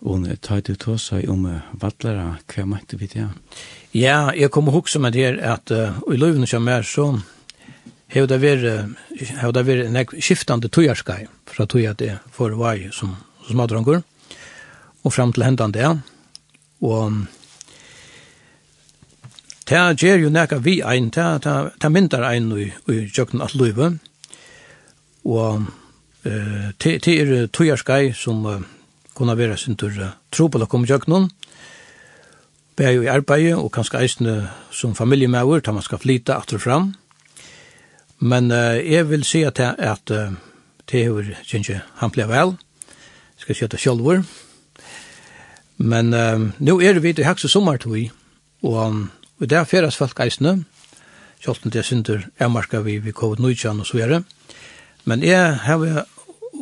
Og 0.05 0.19
nå 0.21 0.36
tar 0.43 0.62
du 0.62 0.75
tåsa 0.75 1.23
om 1.31 1.47
vattlere, 1.79 2.36
hva 2.45 2.67
måtte 2.69 2.99
vi 2.99 3.10
det? 3.15 3.31
Ja, 3.95 4.29
jeg 4.36 4.51
kommer 4.51 4.75
og 4.75 4.83
hukse 4.83 4.99
med 4.99 5.15
det 5.15 5.25
her 5.25 5.41
at 5.55 5.71
uh, 5.71 5.97
i 6.12 6.19
løyvene 6.19 6.45
som 6.45 6.67
er 6.69 6.86
sånn, 6.86 7.23
hevur 8.13 8.27
det 8.27 8.39
verið 8.41 8.93
hevur 9.41 9.55
det 9.55 9.65
verið 9.67 9.91
nek 9.95 10.13
skiftandi 10.19 10.69
tøyarskai 10.73 11.25
frá 11.49 11.65
tøy 11.65 11.87
at 11.89 11.99
det 12.01 12.19
for 12.31 12.55
var 12.59 12.79
som 12.91 13.15
som 13.47 13.59
hadrangur 13.63 14.03
og 15.03 15.13
fram 15.13 15.33
til 15.33 15.43
hendan 15.43 15.71
det 15.75 15.87
og 16.81 17.25
ta 19.65 19.93
ger 19.93 20.19
jo 20.19 20.29
nekka 20.29 20.59
vi 20.63 20.81
ein 20.81 21.11
ta 21.11 21.37
ta 21.37 21.69
ta 21.79 21.89
ein 22.29 22.51
og 22.51 22.59
og 22.87 23.17
jøkn 23.17 23.41
at 23.41 23.55
løve 23.55 23.99
og 25.25 25.67
eh 26.25 26.71
te 26.79 26.99
te 26.99 27.11
er 27.21 27.47
tøyarskai 27.47 28.13
som 28.13 28.65
kunna 29.15 29.35
vera 29.35 29.57
sintur 29.57 30.13
trupel 30.31 30.65
kom 30.65 30.85
jøknum 30.85 31.29
Bär 32.77 32.91
ju 32.91 33.03
i 33.03 33.09
arbeid, 33.09 33.55
og 33.57 33.71
kanskje 33.73 33.99
eisne 34.05 34.33
som 34.71 34.93
familiemauer, 34.95 35.63
da 35.65 35.71
man 35.73 35.81
skal 35.81 35.97
at 35.97 36.29
atter 36.29 36.59
fram. 36.61 36.93
Men 38.19 38.51
uh, 38.51 38.77
jeg 38.82 39.10
vil 39.10 39.23
si 39.23 39.43
at, 39.45 39.60
at 39.60 40.12
uh, 40.12 40.34
det 40.89 41.01
er 41.01 41.06
jo 41.06 41.19
ikke 41.19 41.82
han 42.01 42.13
ble 42.13 42.27
vel. 42.30 42.56
Jeg 43.38 43.43
skal 43.43 43.60
kjøte 43.62 43.82
sjølver. 43.82 44.23
Men 45.77 46.13
uh, 46.13 46.49
nå 46.58 46.80
er 46.82 46.97
det 46.97 47.03
vidt 47.03 47.19
i 47.21 47.27
hekse 47.27 47.49
sommertog, 47.49 48.10
og, 48.63 48.77
um, 48.88 49.03
og 49.39 49.49
det 49.49 49.58
er 49.58 49.69
fjeres 49.69 49.97
folk 49.97 50.19
eisene, 50.19 50.63
sjølten 51.43 51.73
det 51.73 51.86
synder 51.86 52.25
er 52.39 52.49
marka 52.49 52.82
vi 52.82 52.97
ved 52.97 53.13
covid-19 53.13 53.84
og 53.84 53.86
så 53.86 54.01
er. 54.01 54.23
Men 55.06 55.23
jeg 55.23 55.60
har 55.63 56.06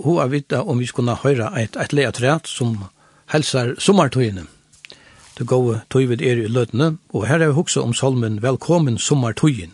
ho 0.04 0.20
av 0.20 0.34
vita 0.36 0.62
om 0.64 0.80
vi 0.80 0.90
skulle 0.90 1.16
høre 1.24 1.54
et, 1.62 1.78
et 1.80 1.94
leatræt 1.94 2.50
som 2.52 2.76
helsar 3.32 3.76
sommertogene. 3.80 4.46
Det 5.38 5.48
gode 5.48 5.82
tøyvid 5.92 6.22
er 6.22 6.44
i 6.44 6.52
løtene, 6.52 6.98
og 7.10 7.28
her 7.28 7.42
er 7.42 7.52
vi 7.52 7.64
også 7.64 7.84
om 7.84 7.94
salmen 7.94 8.42
Velkommen 8.44 8.98
sommertogen. 8.98 9.74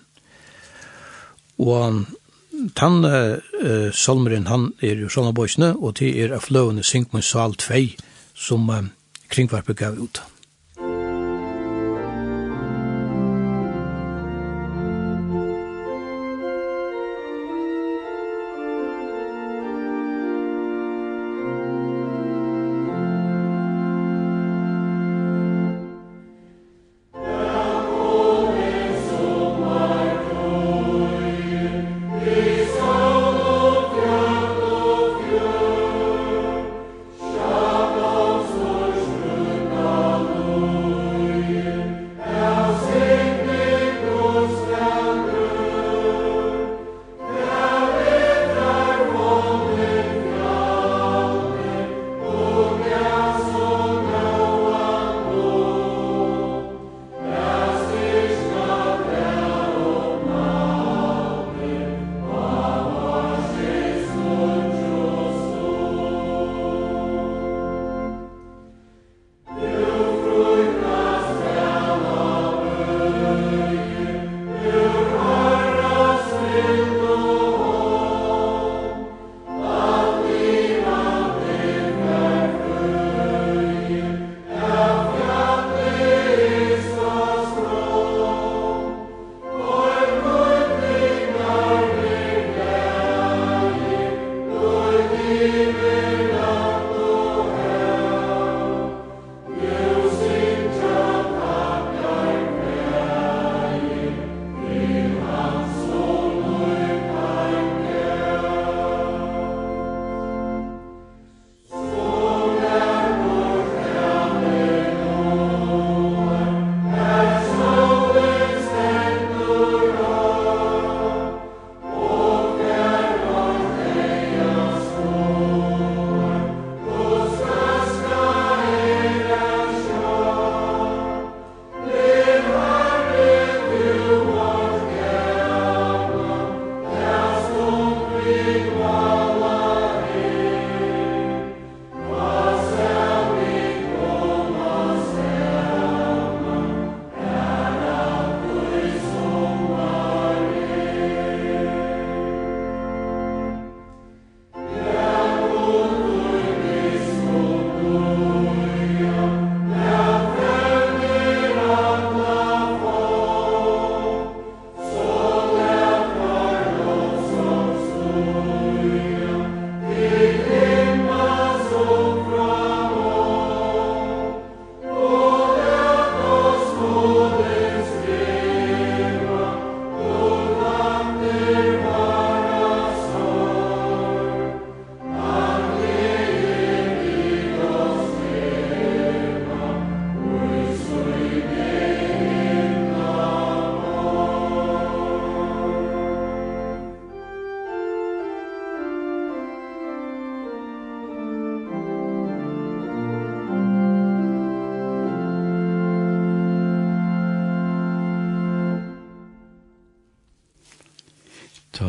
Og 1.62 2.02
tann 2.78 3.06
uh, 3.06 3.90
salmeren, 3.94 4.48
han 4.50 4.72
er 4.82 5.02
jo 5.02 5.12
sånne 5.12 5.34
bøysene, 5.38 5.74
og 5.78 6.00
det 6.00 6.12
er 6.24 6.36
av 6.36 6.46
fløvene 6.48 6.84
sal 6.84 7.56
2, 7.56 7.82
som 8.36 8.70
uh, 8.70 8.84
kringvarpet 9.30 9.78
gav 9.78 10.00
ut. 10.02 10.22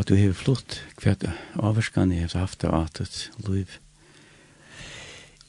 at 0.02 0.10
du 0.10 0.16
har 0.18 0.34
flott 0.34 0.80
hva 1.02 1.14
avvarskan 1.62 2.12
jeg 2.14 2.28
har 2.32 2.42
haft 2.42 2.64
av 2.66 2.74
at 2.84 3.00
et 3.04 3.46
liv. 3.46 3.78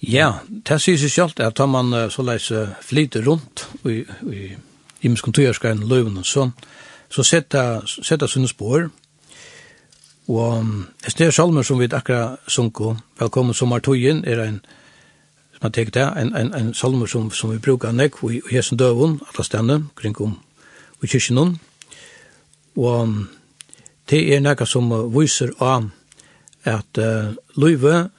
Ja, 0.03 0.43
det 0.47 0.81
sier 0.83 0.99
seg 0.99 1.11
selv 1.13 1.41
at 1.41 1.57
da 1.57 1.65
man 1.65 1.93
så 2.11 2.25
leis 2.25 2.51
flyter 2.83 3.23
rundt 3.25 3.65
i, 3.87 4.03
i, 4.29 4.41
i 5.01 5.11
miskontorskajen 5.11 5.85
løven 5.87 6.19
og 6.19 6.27
sånn, 6.27 6.51
så 7.09 7.23
setter, 7.23 7.85
setter 7.87 8.29
sånne 8.29 8.51
spår, 8.51 8.89
og 10.27 10.69
det 11.03 11.27
er 11.27 11.35
salmer 11.35 11.65
som 11.67 11.79
vi 11.79 11.89
akkurat 11.91 12.39
sunko, 12.47 12.95
velkommen 13.19 13.55
som 13.55 13.73
Artoyen, 13.75 14.23
er 14.25 14.39
en 14.43 14.61
som 15.53 15.67
har 15.67 15.73
tegt 15.75 15.93
det, 15.95 16.03
en, 16.19 16.33
en, 16.35 16.53
en 16.53 16.73
salmer 16.73 17.07
som, 17.07 17.29
som 17.31 17.51
vi 17.51 17.59
brukar 17.59 17.91
nek 17.95 18.19
i, 18.27 18.39
i 18.39 18.55
Hesen 18.55 18.79
døven, 18.79 19.19
alle 19.27 19.45
stedene, 19.45 19.83
kring 19.95 20.15
om 20.21 20.37
i 21.03 21.07
kyrkjennom, 21.07 21.57
og 22.75 23.15
Det 24.09 24.19
er 24.35 24.43
nekka 24.43 24.65
som 24.67 24.91
viser 25.13 25.53
av 25.63 25.89
at 26.67 26.99
uh, 26.99 27.31
løyve 27.59 28.09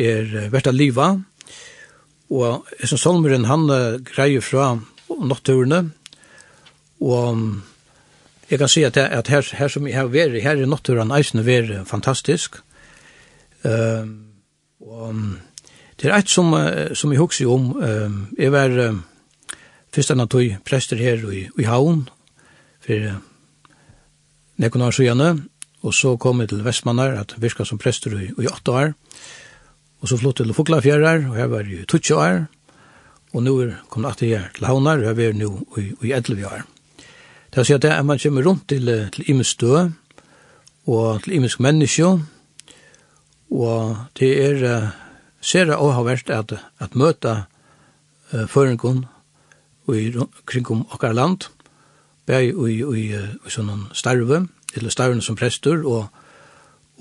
er 0.00 0.50
verdt 0.52 0.68
av 0.70 0.76
livet, 0.76 1.20
og 2.30 2.68
som 2.84 3.00
solmeren 3.00 3.48
han 3.48 3.66
uh, 3.72 3.98
greier 4.04 4.44
fra 4.44 4.74
natturene, 5.20 5.90
og 7.00 7.40
jeg 8.50 8.58
kan 8.58 8.68
si 8.68 8.82
at, 8.84 8.96
at 8.96 9.28
her, 9.32 9.46
her 9.56 9.68
som 9.72 9.86
jeg 9.86 9.96
har 9.96 10.10
vært, 10.12 10.36
her 10.42 10.60
er 10.60 10.68
natturen 10.68 11.12
eisende 11.14 11.46
vært 11.46 11.88
fantastisk, 11.88 12.60
uh, 13.64 14.04
og 14.80 15.24
det 16.00 16.08
er 16.08 16.16
et 16.16 16.32
som, 16.32 16.52
uh, 16.56 16.92
som 16.96 17.12
jeg 17.12 17.20
husker 17.20 17.52
om, 17.52 17.72
uh, 17.80 18.20
jeg 18.38 18.52
var 18.52 18.76
uh, 18.76 19.00
først 19.94 20.14
enn 20.14 20.24
at 20.24 20.38
prester 20.64 21.00
her 21.00 21.24
i, 21.32 21.46
i 21.58 21.68
Havn, 21.68 22.06
for 22.84 23.08
uh, 23.08 23.20
nekken 24.60 24.84
år 24.84 24.94
siden, 24.94 25.46
og 25.80 25.94
så 25.96 26.16
kom 26.20 26.42
jeg 26.42 26.50
til 26.52 26.64
Vestmannar, 26.64 27.16
at 27.22 27.34
virka 27.40 27.64
som 27.64 27.80
prester 27.80 28.12
i, 28.18 28.28
i 28.28 28.48
åtte 28.48 28.72
år, 28.72 28.92
og 30.00 30.08
så 30.08 30.18
flott 30.20 30.40
til 30.40 30.52
Foklafjærar, 30.56 31.28
og 31.30 31.36
her 31.36 31.48
var 31.48 31.64
jeg 31.64 31.84
i 31.84 31.86
20 31.88 32.16
år, 32.16 32.42
og 33.32 33.44
nå 33.46 33.54
er 33.62 33.78
kom 33.88 34.04
jeg 34.04 34.18
til 34.20 34.34
her 34.34 34.50
til 34.56 34.66
Havnar, 34.68 35.00
og 35.00 35.16
her 35.16 35.30
er 35.30 35.38
nå 35.38 35.50
i, 35.80 35.86
i 36.08 36.12
11 36.12 36.44
år. 36.48 36.66
Det 37.50 37.58
er 37.58 37.64
å 37.64 37.66
si 37.66 37.74
at 37.74 37.84
det 37.84 37.92
er 37.94 38.04
man 38.06 38.20
kommer 38.20 38.46
rundt 38.46 38.68
til, 38.68 38.90
til 39.14 39.30
Imes 39.32 39.54
død, 39.60 39.92
og 40.86 41.22
til 41.24 41.38
Imes 41.38 41.58
menneske, 41.60 42.10
og 43.50 43.96
det 44.18 44.30
er 44.44 44.60
uh, 44.62 44.90
ser 45.40 45.72
og 45.74 45.94
har 45.96 46.04
vært 46.06 46.30
at, 46.30 46.52
at 46.78 46.94
møte 46.94 47.32
uh, 48.32 48.44
føringen 48.46 49.06
kring 50.46 50.68
om 50.70 50.84
okkar 50.92 51.16
land, 51.16 51.48
og 51.48 51.59
bæg 52.30 52.54
i, 52.54 52.78
i, 52.78 53.04
i 53.10 53.50
sånne 53.50 53.90
starve, 53.96 54.44
eller 54.76 54.94
starven 54.94 55.22
som 55.24 55.36
prester, 55.38 55.82
og, 55.82 56.06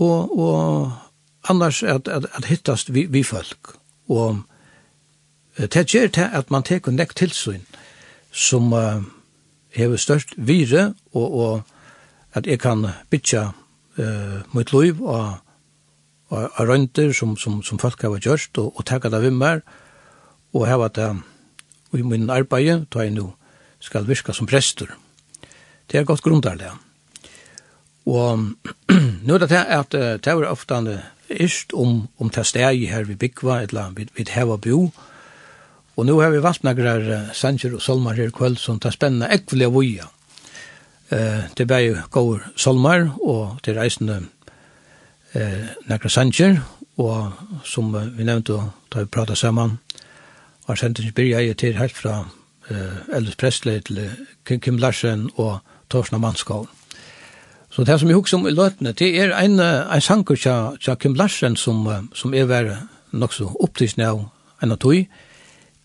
og, 0.02 0.40
og 0.40 1.50
annars 1.50 1.84
at, 1.84 2.08
at, 2.08 2.26
at 2.34 2.50
hittast 2.50 2.94
vi, 2.94 3.06
vi 3.06 3.24
folk. 3.24 3.76
Og 4.10 4.42
det 5.58 5.86
gjør 5.94 6.08
til 6.08 6.30
at 6.34 6.52
man 6.52 6.66
teker 6.66 6.96
nekk 6.96 7.16
tilsyn, 7.16 7.66
som 8.32 8.74
uh, 8.74 9.04
hever 9.76 9.98
størst 9.98 10.34
vire, 10.38 10.94
og, 11.14 11.34
og 11.34 11.62
at 12.34 12.48
jeg 12.48 12.60
kan 12.60 12.88
bytja 13.10 13.52
uh, 13.98 14.42
mitt 14.54 14.74
liv 14.74 15.02
og 15.02 15.38
av 16.30 16.68
røynter 16.70 17.10
som, 17.14 17.34
som, 17.38 17.64
som 17.66 17.80
folk 17.82 18.02
har 18.02 18.20
gjort, 18.22 18.58
og, 18.62 18.78
og 18.78 18.86
takket 18.86 19.16
av 19.18 19.26
vimmer, 19.26 19.64
og 20.54 20.68
hava 20.70 20.90
det 20.94 21.10
i 21.98 22.06
min 22.06 22.30
arbeid, 22.30 22.86
da 22.94 23.06
jeg 23.06 23.16
nå 23.18 23.32
skal 23.82 24.06
virka 24.06 24.34
som 24.34 24.48
prester. 24.50 24.92
Det 25.92 26.00
er 26.00 26.04
godt 26.06 26.22
grundar 26.22 26.56
det. 26.56 26.72
Og 28.06 28.46
nå 29.28 29.34
er 29.36 29.46
det 29.46 29.64
at 29.66 29.92
det 29.92 30.28
er 30.28 30.46
ofte 30.50 31.02
ist 31.30 31.74
om, 31.74 32.08
om 32.18 32.30
det 32.30 32.46
steg 32.46 32.88
her 32.90 33.06
vi 33.06 33.16
bikva 33.16 33.62
et 33.64 33.74
land 33.74 33.98
vi, 33.98 34.08
vi 34.16 34.26
hava 34.34 34.58
bo, 34.58 34.92
og 35.96 36.06
nu 36.06 36.20
har 36.20 36.30
vi 36.30 36.42
vassnagrar 36.42 37.34
sanger 37.34 37.76
og 37.76 37.82
solmar 37.82 38.14
her 38.14 38.30
kvöld 38.30 38.58
som 38.58 38.80
ta 38.80 38.92
spenna 38.92 39.28
ekvli 39.28 39.66
av. 39.66 40.10
Eh, 41.12 41.44
det 41.58 41.72
er 41.72 41.80
jo 41.80 41.96
gaur 42.12 42.44
solmar, 42.56 43.10
og 43.22 43.60
til 43.64 43.76
reisende 43.76 44.22
eh, 45.34 45.68
nagra 45.90 46.10
sanger, 46.10 46.62
og 46.98 47.32
som 47.66 47.92
vi 48.18 48.24
nevnte 48.24 48.54
da 48.94 49.00
vi 49.00 49.06
prata 49.06 49.36
saman, 49.36 49.80
var 50.68 50.76
sendingen 50.76 51.14
byrja 51.14 51.42
jeg 51.42 51.58
til 51.58 51.78
helt 51.78 51.98
fra 51.98 52.30
eh, 52.70 53.16
Elvis 53.18 53.36
Presley 53.36 53.82
til 53.82 54.60
Kim 54.62 54.78
Larsen 54.78 55.30
og 55.36 55.60
Torsna 55.90 56.18
og 56.18 56.22
Mannskov. 56.22 56.68
Så 57.70 57.84
det 57.86 58.00
som 58.00 58.10
jeg 58.10 58.18
husker 58.18 58.38
om 58.38 58.48
i 58.48 58.54
løtene, 58.54 58.94
det 58.98 59.10
er 59.22 59.34
en, 59.38 59.60
en 59.60 60.02
sanger 60.02 60.36
til, 60.36 60.78
til 60.82 60.96
Kim 60.96 61.14
Larsen 61.14 61.56
som, 61.56 61.86
som 62.14 62.34
er 62.34 62.50
vært 62.50 62.88
nok 63.12 63.34
så 63.34 63.50
opptidsen 63.62 64.06
av 64.06 64.24
en 64.64 64.74
av 64.74 64.80
tog. 64.82 65.06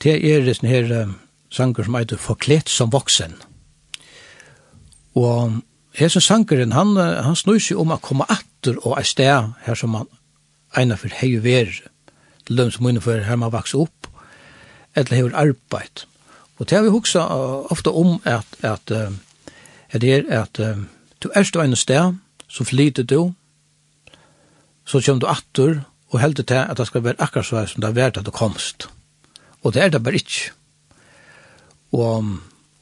Det 0.02 0.14
er 0.16 0.48
en 0.48 0.68
her 0.68 0.94
sanger 1.52 1.84
som 1.84 1.98
heter 1.98 2.20
Forklet 2.20 2.68
som 2.68 2.92
voksen. 2.92 3.36
Og 5.14 5.60
hesen 5.94 6.24
sankeren, 6.24 6.72
han, 6.72 6.96
han 6.96 7.36
snur 7.36 7.60
seg 7.62 7.78
om 7.78 7.94
å 7.94 8.00
komme 8.02 8.26
atter 8.28 8.80
og 8.82 8.98
et 8.98 9.10
sted 9.12 9.52
her 9.66 9.78
som 9.78 9.94
han 9.94 10.10
egnet 10.74 10.98
for 10.98 11.14
hei 11.20 11.36
ver, 11.38 11.70
til 12.44 12.58
dem 12.58 12.72
som 12.74 12.88
innenfor 12.88 13.22
her 13.28 13.38
man 13.38 13.52
vokser 13.54 13.84
opp, 13.84 14.08
eller 14.96 15.14
hei 15.14 15.28
arbeid. 15.46 16.06
Og 16.58 16.66
det 16.66 16.78
har 16.78 16.84
vi 16.86 16.94
huksa 16.94 17.22
ofte 17.70 17.92
om 17.94 18.18
at, 18.24 18.58
at 18.62 18.90
er 19.94 19.98
det 19.98 20.26
at 20.28 20.60
uh, 20.60 20.84
du 21.22 21.30
er 21.34 21.42
stå 21.42 21.62
en 21.62 21.76
sted, 21.76 22.14
så 22.48 22.64
flyter 22.64 23.02
du, 23.02 23.32
så 24.84 25.00
kommer 25.00 25.20
du 25.20 25.26
atter, 25.26 25.80
og 26.10 26.20
heldur 26.20 26.44
til 26.44 26.54
at 26.54 26.78
det 26.78 26.86
skal 26.86 27.04
være 27.04 27.18
akkurat 27.18 27.46
så 27.46 27.66
som 27.66 27.80
det 27.80 27.88
er 27.88 27.94
verdt 27.94 28.16
at 28.16 28.26
du 28.26 28.30
komst. 28.30 28.88
Og 29.62 29.74
det 29.74 29.82
er 29.82 29.88
det 29.88 30.02
bare 30.02 30.14
ikke. 30.14 30.52
Og, 31.92 32.24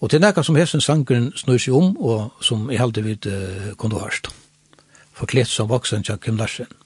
og 0.00 0.10
det 0.10 0.18
er 0.18 0.32
noe 0.32 0.44
som 0.44 0.56
hesten 0.56 0.80
sangren 0.80 1.32
snur 1.36 1.58
seg 1.58 1.74
om, 1.74 1.96
og 1.96 2.32
som 2.40 2.70
jeg 2.70 2.80
heldur 2.80 3.06
vidt 3.06 3.26
uh, 3.26 3.72
kunne 3.76 4.00
hørst. 4.00 4.28
Forklet 5.12 5.48
som 5.48 5.68
voksen 5.68 6.04
til 6.04 6.18
Kim 6.18 6.36
Larsen. 6.36 6.81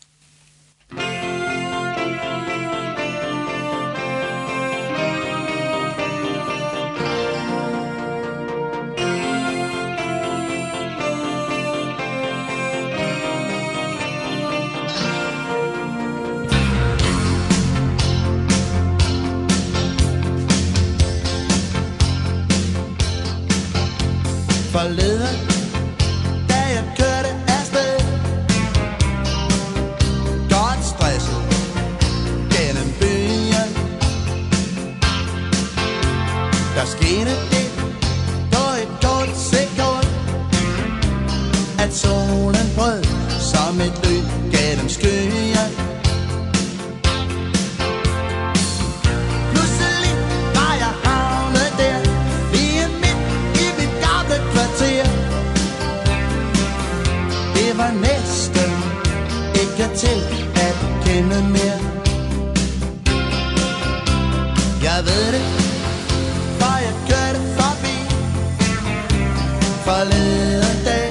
forleden 69.86 70.84
dag 70.84 71.10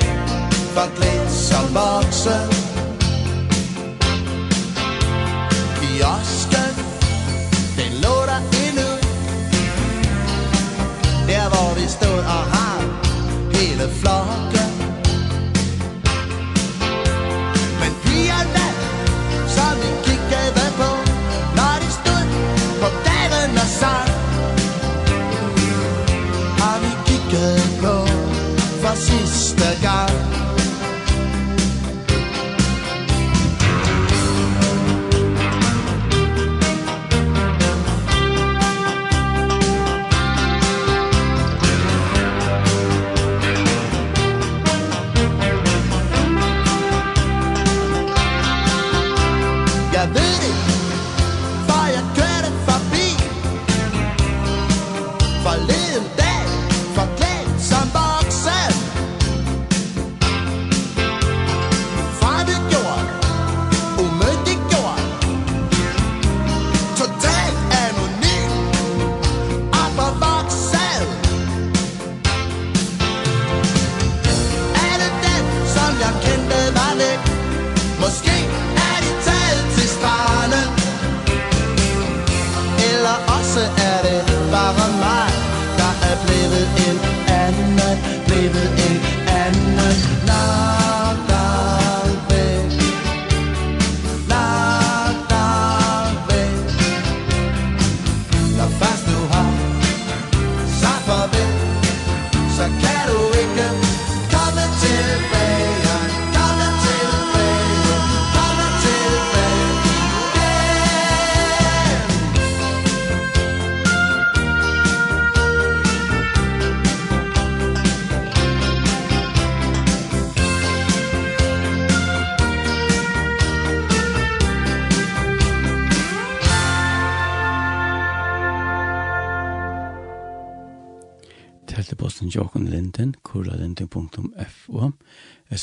Forklædt 0.75 1.31
som 1.31 1.65
voksen 1.75 2.47
Kiosken 5.79 6.73
Den 7.77 7.91
lå 8.03 8.15
der 8.29 8.41
endnu 8.65 8.89
Der 11.27 11.45
hvor 11.51 11.69
vi 11.79 11.87
stod 11.87 12.19
og 12.19 12.43
har 12.55 12.79
Hele 13.53 13.89
flokken 14.01 14.74
just 29.57 29.83
a 29.83 30.14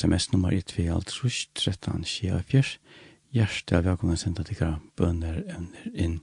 sms-nummer 0.03 0.51
1-2-13-24. 0.51 2.67
Hjertet 3.31 3.85
velkommen 3.85 4.17
senda 4.19 4.43
tikkara 4.43 4.81
bønner 4.99 5.37
evner 5.45 5.93
inn. 5.95 6.17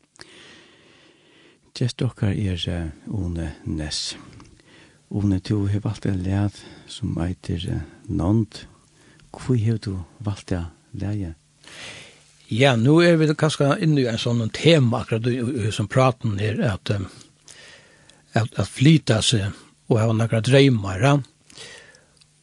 Gjest 1.78 2.02
dere 2.02 2.34
er 2.36 2.92
One 3.08 3.54
Ness. 3.64 4.18
One, 5.08 5.40
du 5.40 5.68
har 5.72 5.80
valgt 5.86 6.06
en 6.10 6.20
led 6.26 6.52
som 6.92 7.16
eiter 7.24 7.86
Nond. 8.08 8.66
Hvor 9.32 9.56
har 9.56 9.78
du 9.80 10.04
valgt 10.20 10.52
en 10.52 10.68
led? 10.92 11.40
Ja, 12.52 12.76
nu 12.76 13.00
er 13.00 13.16
vi 13.16 13.32
kanskje 13.32 13.80
inne 13.80 14.04
i 14.04 14.12
en 14.12 14.20
sånn 14.20 14.44
tema 14.52 15.06
akkurat 15.06 15.24
som 15.72 15.88
praten 15.88 16.36
her, 16.42 16.60
at, 16.74 16.92
at, 18.36 18.60
at 18.60 18.68
flyta 18.68 19.24
seg 19.24 19.56
og 19.88 20.04
ha 20.04 20.12
noen 20.12 20.44
dreymar. 20.44 21.24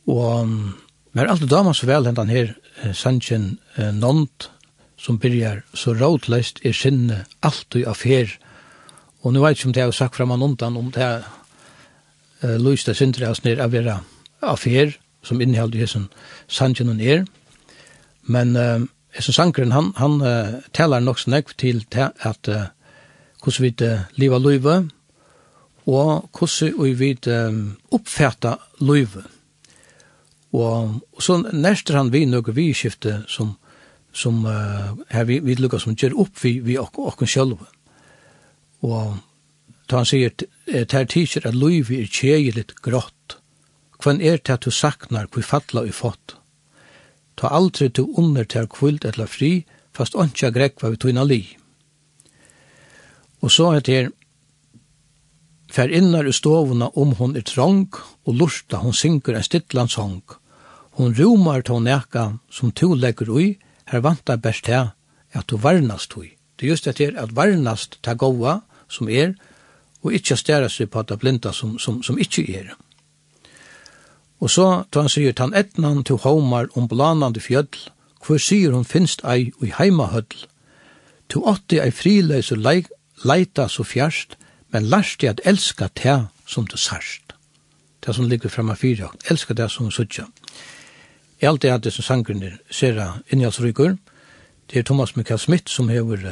Og 0.06 0.85
Men 1.16 1.30
alt 1.32 1.46
damer 1.48 1.72
så 1.72 1.88
vel 1.88 2.04
hentan 2.04 2.28
her 2.28 2.52
eh, 2.82 2.92
sanjen 2.92 3.56
eh, 3.76 3.92
nont 3.94 4.50
som 5.00 5.18
byrjar 5.20 5.62
så 5.76 5.94
rådløst 5.96 6.60
er 6.64 6.76
sinne 6.76 7.22
alltid 7.40 7.86
av 7.88 7.96
fer. 8.00 8.34
Og 9.24 9.32
nu 9.32 9.40
veit 9.40 9.60
som 9.60 9.72
det 9.72 9.84
har 9.84 9.94
sagt 9.96 10.16
fram 10.16 10.34
anontan 10.34 10.76
om 10.76 10.90
det 10.92 11.02
er 11.02 11.24
eh, 12.42 12.58
løysta 12.60 12.94
sindre 12.94 13.30
av 13.30 13.40
snir 13.40 13.62
av 13.64 13.72
vera 13.72 14.02
av 14.44 14.60
som 15.26 15.40
inneheld 15.40 15.74
i 15.74 15.80
hessen 15.82 16.10
sanjen 16.46 16.92
og 16.92 17.00
er. 17.00 17.24
Men 18.28 18.56
eh, 18.56 18.84
hessen 19.16 19.34
sankeren 19.34 19.72
han, 19.72 19.92
han 19.96 20.20
uh, 20.20 20.60
talar 20.76 21.00
nok 21.00 21.18
snakk 21.18 21.56
til 21.56 21.80
te, 21.90 22.10
at 22.20 22.48
uh, 22.52 22.68
hvordan 23.42 23.64
vi 23.64 23.72
uh, 23.88 24.04
liva 24.20 24.38
løyve 24.38 24.76
og 25.86 26.28
hvordan 26.34 26.98
vi 26.98 27.10
eh, 27.26 27.58
oppfæta 27.90 28.56
løyve. 28.80 29.22
Og, 30.56 31.00
og 31.12 31.22
så 31.22 31.38
nærster 31.52 31.98
han 31.98 32.12
vi 32.14 32.24
noe 32.28 32.54
vi 32.56 32.70
skifte 32.76 33.18
som, 33.28 33.56
som 34.12 34.44
uh, 34.48 34.94
her 35.12 35.26
vi, 35.28 35.40
vi 35.44 35.56
lukkar 35.60 35.82
som 35.82 35.96
gjør 35.98 36.16
opp 36.24 36.40
vi, 36.42 36.58
vi 36.64 36.78
ok, 36.80 37.00
okken 37.12 37.28
selv. 37.28 37.58
Og 38.86 39.18
da 39.86 40.00
han 40.00 40.08
sier, 40.08 40.32
ter 40.66 41.04
tidsjer 41.06 41.46
at 41.46 41.54
loivi 41.54 42.00
er 42.02 42.10
tjejeligt 42.10 42.74
grått. 42.82 43.36
Hvem 44.02 44.20
er 44.20 44.40
det 44.40 44.54
at 44.54 44.66
du 44.66 44.72
saknar 44.74 45.28
hvor 45.32 45.46
fatla 45.46 45.84
vi 45.86 45.94
fått. 45.94 46.36
Ta 47.36 47.52
aldri 47.52 47.88
du 47.88 48.06
under 48.16 48.44
til 48.44 48.68
kvult 48.72 49.04
eller 49.04 49.28
fri, 49.30 49.66
fast 49.94 50.16
åndsja 50.16 50.50
grekva 50.52 50.90
vi 50.92 51.00
tøyna 51.00 51.24
li. 51.24 51.42
Og 53.44 53.52
så 53.52 53.70
er 53.76 53.84
det 53.84 53.96
her, 53.96 54.08
fer 55.70 55.92
innar 55.92 56.26
i 56.26 56.32
stovuna 56.34 56.88
om 56.96 57.14
hon 57.20 57.36
er 57.36 57.44
trong, 57.46 57.88
og 58.24 58.34
lurta 58.40 58.80
hon 58.82 58.96
synker 58.96 59.36
en 59.36 59.44
stittlandsong, 59.44 60.22
Hon 60.96 61.14
romar 61.14 61.62
ta 61.62 61.78
neka 61.78 62.38
som 62.50 62.72
to 62.72 62.94
legger 62.94 63.28
ui, 63.28 63.58
her 63.92 64.00
vanta 64.00 64.36
best 64.36 64.66
her, 64.66 64.94
at 65.32 65.46
du 65.46 65.56
varnast 65.56 66.16
ui. 66.16 66.30
Det 66.56 66.66
er 66.66 66.70
just 66.70 66.84
det 66.84 66.98
her 66.98 67.18
at 67.20 67.36
varnast 67.36 67.98
ta 68.02 68.14
goa 68.14 68.62
som 68.88 69.08
er, 69.08 69.34
og 70.02 70.14
ikkje 70.16 70.36
stæra 70.40 70.68
seg 70.72 70.88
på 70.90 71.02
at 71.02 71.10
det 71.10 71.18
blinda 71.20 71.52
som, 71.52 71.78
som, 71.78 72.02
som 72.02 72.18
ikkje 72.18 72.44
er. 72.60 72.72
Og 74.40 74.50
så 74.50 74.84
tar 74.90 75.04
han 75.04 75.12
sier 75.12 75.36
tan 75.36 75.52
etnan 75.54 76.04
til 76.04 76.20
homar 76.24 76.68
om 76.76 76.88
blanande 76.88 77.40
fjöll, 77.40 77.68
hvor 78.24 78.40
sier 78.40 78.72
hon 78.72 78.88
finst 78.88 79.24
ei 79.24 79.52
ui 79.60 79.72
heima 79.76 80.08
høll. 80.12 80.46
Tu 81.28 81.42
åtti 81.44 81.80
ei 81.82 81.92
frileis 81.92 82.52
og 82.52 82.64
leik, 82.64 82.88
leita 83.24 83.68
så 83.68 83.84
fjerst, 83.84 84.36
men 84.72 84.88
lærst 84.88 85.20
deg 85.20 85.36
at 85.36 85.44
elska 85.44 85.88
te 85.94 86.16
som 86.46 86.64
du 86.64 86.76
sarst. 86.76 87.34
Det 88.00 88.14
som 88.14 88.28
ligger 88.28 88.48
fremme 88.48 88.76
fyrir, 88.76 89.12
elska 89.30 89.54
det 89.54 89.70
som 89.70 89.90
du 89.90 89.92
sutja. 89.92 90.24
Jeg 91.40 91.50
alltid 91.50 91.70
hadde 91.70 91.90
som 91.92 92.04
sangren 92.04 92.42
er 92.42 92.54
Sera 92.72 93.18
Innjalsryker. 93.28 93.98
Det 94.72 94.78
er 94.78 94.86
Thomas 94.88 95.16
Mikael 95.16 95.38
Smith 95.38 95.68
som 95.68 95.90
hever, 95.92 96.22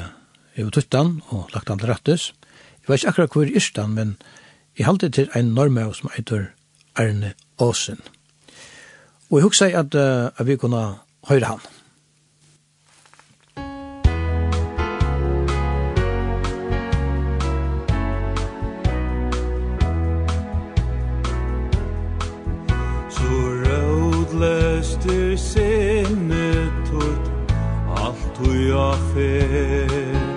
hever 0.56 0.70
tuttan 0.72 1.18
og 1.28 1.50
lagt 1.52 1.68
han 1.68 1.78
til 1.78 1.90
rettes. 1.92 2.32
Jeg 2.80 2.88
vet 2.88 3.02
ikke 3.02 3.12
akkurat 3.12 3.36
hvor 3.36 3.50
Irstan, 3.52 3.92
men 3.92 4.16
jeg 4.78 4.86
halte 4.86 5.08
til 5.08 5.28
en 5.36 5.52
norme 5.54 5.84
som 5.94 6.08
heter 6.16 6.46
Arne 6.96 7.34
Åsen. 7.60 8.00
Og 9.30 9.38
jeg 9.38 9.44
husker 9.44 9.78
at, 9.78 9.94
uh, 9.94 10.32
at 10.36 10.46
vi 10.46 10.56
kunne 10.56 10.82
høre 11.28 11.44
han. 11.44 11.60
fer. 29.14 30.34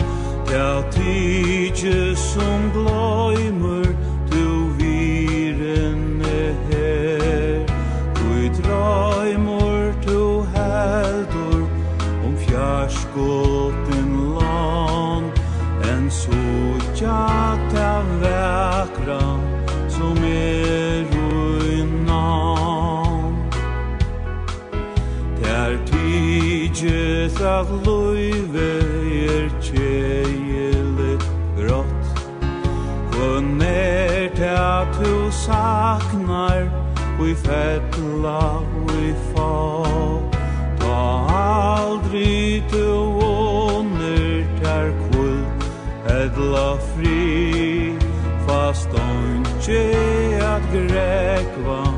Ja 0.51 0.81
tidje 0.91 2.15
som 2.15 2.71
gløymer 2.73 3.85
Du 4.31 4.69
viren 4.77 6.21
her. 6.69 7.65
Du 8.15 8.31
drøymer 8.61 9.93
Du 10.05 10.45
heldur 10.55 11.67
Om 12.25 12.37
fjarskoten 12.37 14.09
land. 14.39 15.31
En 15.91 16.11
sotja 16.11 17.57
ta 17.73 18.01
vekra 18.21 19.39
Som 19.89 20.17
er 20.23 21.03
ruinan. 21.13 22.15
Der 25.43 25.77
tidje 25.85 27.29
sa 27.29 27.63
gløymer 27.63 28.36
Hon 33.47 33.61
er 33.61 34.29
ta 34.35 34.85
tu 34.91 35.31
saknar 35.31 36.67
Vi 37.19 37.33
fettla 37.33 38.61
vi 38.87 39.13
fa 39.31 39.53
Ta 40.79 40.97
aldri 41.37 42.61
tu 42.71 42.87
åner 43.23 44.43
ter 44.59 44.91
kull 45.05 45.39
Edla 46.21 46.75
fri 46.89 47.95
Fast 48.47 48.89
onke 49.05 49.83
at 50.51 50.67
grekva 50.73 51.96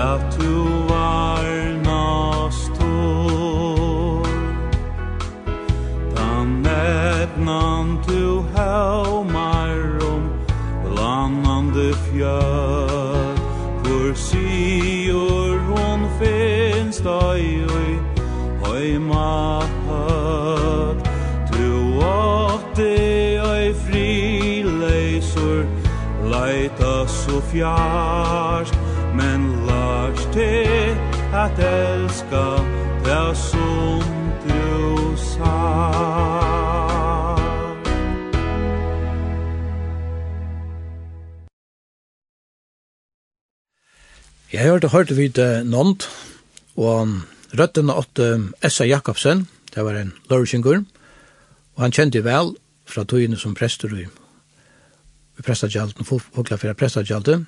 at 0.00 0.36
du 0.38 0.64
varnast 0.88 2.70
tår 2.78 4.26
Dan 6.16 6.66
etnan 6.66 7.98
du 8.08 8.42
haumar 8.54 9.76
om 10.12 10.22
landande 10.96 11.92
fjör 11.94 13.34
Hvor 13.82 14.14
sigur 14.14 15.58
hon 15.68 16.08
finst 16.20 17.06
oi 17.06 17.64
oi 17.76 17.92
oi 18.72 18.98
ma 18.98 19.60
hørt 19.88 21.08
Du 21.52 21.98
åtte 22.00 22.92
oi 23.52 23.74
frileisur 23.84 25.64
Leita 26.30 27.06
så 27.08 27.40
fjarst 27.52 28.79
te 30.32 30.96
at 31.34 31.58
elska 31.58 32.44
det 33.04 33.36
som 33.36 34.02
du 34.46 35.16
sa 35.18 35.56
Jeg 44.52 44.66
hørte 44.66 44.88
hørt 44.88 45.16
vidt 45.16 45.38
Nånd, 45.64 46.06
og 46.76 47.08
røttene 47.58 47.94
åtte 47.94 48.50
Essa 48.62 48.84
Jakobsen, 48.84 49.48
det 49.74 49.84
var 49.84 49.94
en 49.98 50.12
lørkjengur, 50.30 50.82
og 51.74 51.82
han 51.82 51.94
kjente 51.94 52.24
vel 52.24 52.54
fra 52.86 53.04
togene 53.04 53.38
som 53.38 53.54
prester 53.54 53.94
i 53.94 54.06
prestagjalten, 55.42 56.04
Foklafjera 56.04 56.74
prestagjalten, 56.74 57.46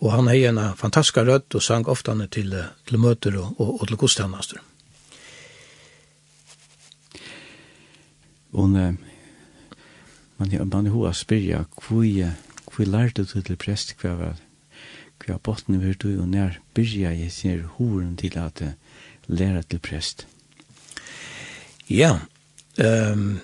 Og 0.00 0.12
han 0.12 0.28
hei 0.28 0.44
en 0.44 0.60
fantastisk 0.76 1.22
rødt 1.24 1.56
og 1.56 1.62
sang 1.64 1.86
ofte 1.88 2.12
han 2.12 2.28
til, 2.28 2.52
til 2.86 3.00
møter 3.00 3.38
og, 3.40 3.60
og, 3.60 3.80
og 3.80 3.88
til 3.88 3.96
godstjenester. 3.96 4.60
Og 8.56 8.68
man, 8.68 8.98
man 10.38 10.86
er 10.86 10.90
hoa 10.92 11.12
spyrja, 11.12 11.64
hvor, 11.88 12.04
hvor 12.72 12.84
lærte 12.84 13.24
du 13.24 13.40
til 13.40 13.56
prest 13.56 13.96
hva 14.00 14.14
var 14.20 14.36
hva 15.24 15.38
botten 15.42 15.80
var 15.80 15.96
du, 15.98 16.10
og 16.20 16.28
når 16.28 16.58
byrja 16.76 17.14
jeg 17.16 17.32
ser 17.32 17.62
horen 17.78 18.16
til 18.20 18.36
at 18.38 18.62
læra 19.26 19.62
til 19.62 19.80
prest? 19.80 20.26
Ja, 21.90 22.18
um, 22.78 23.40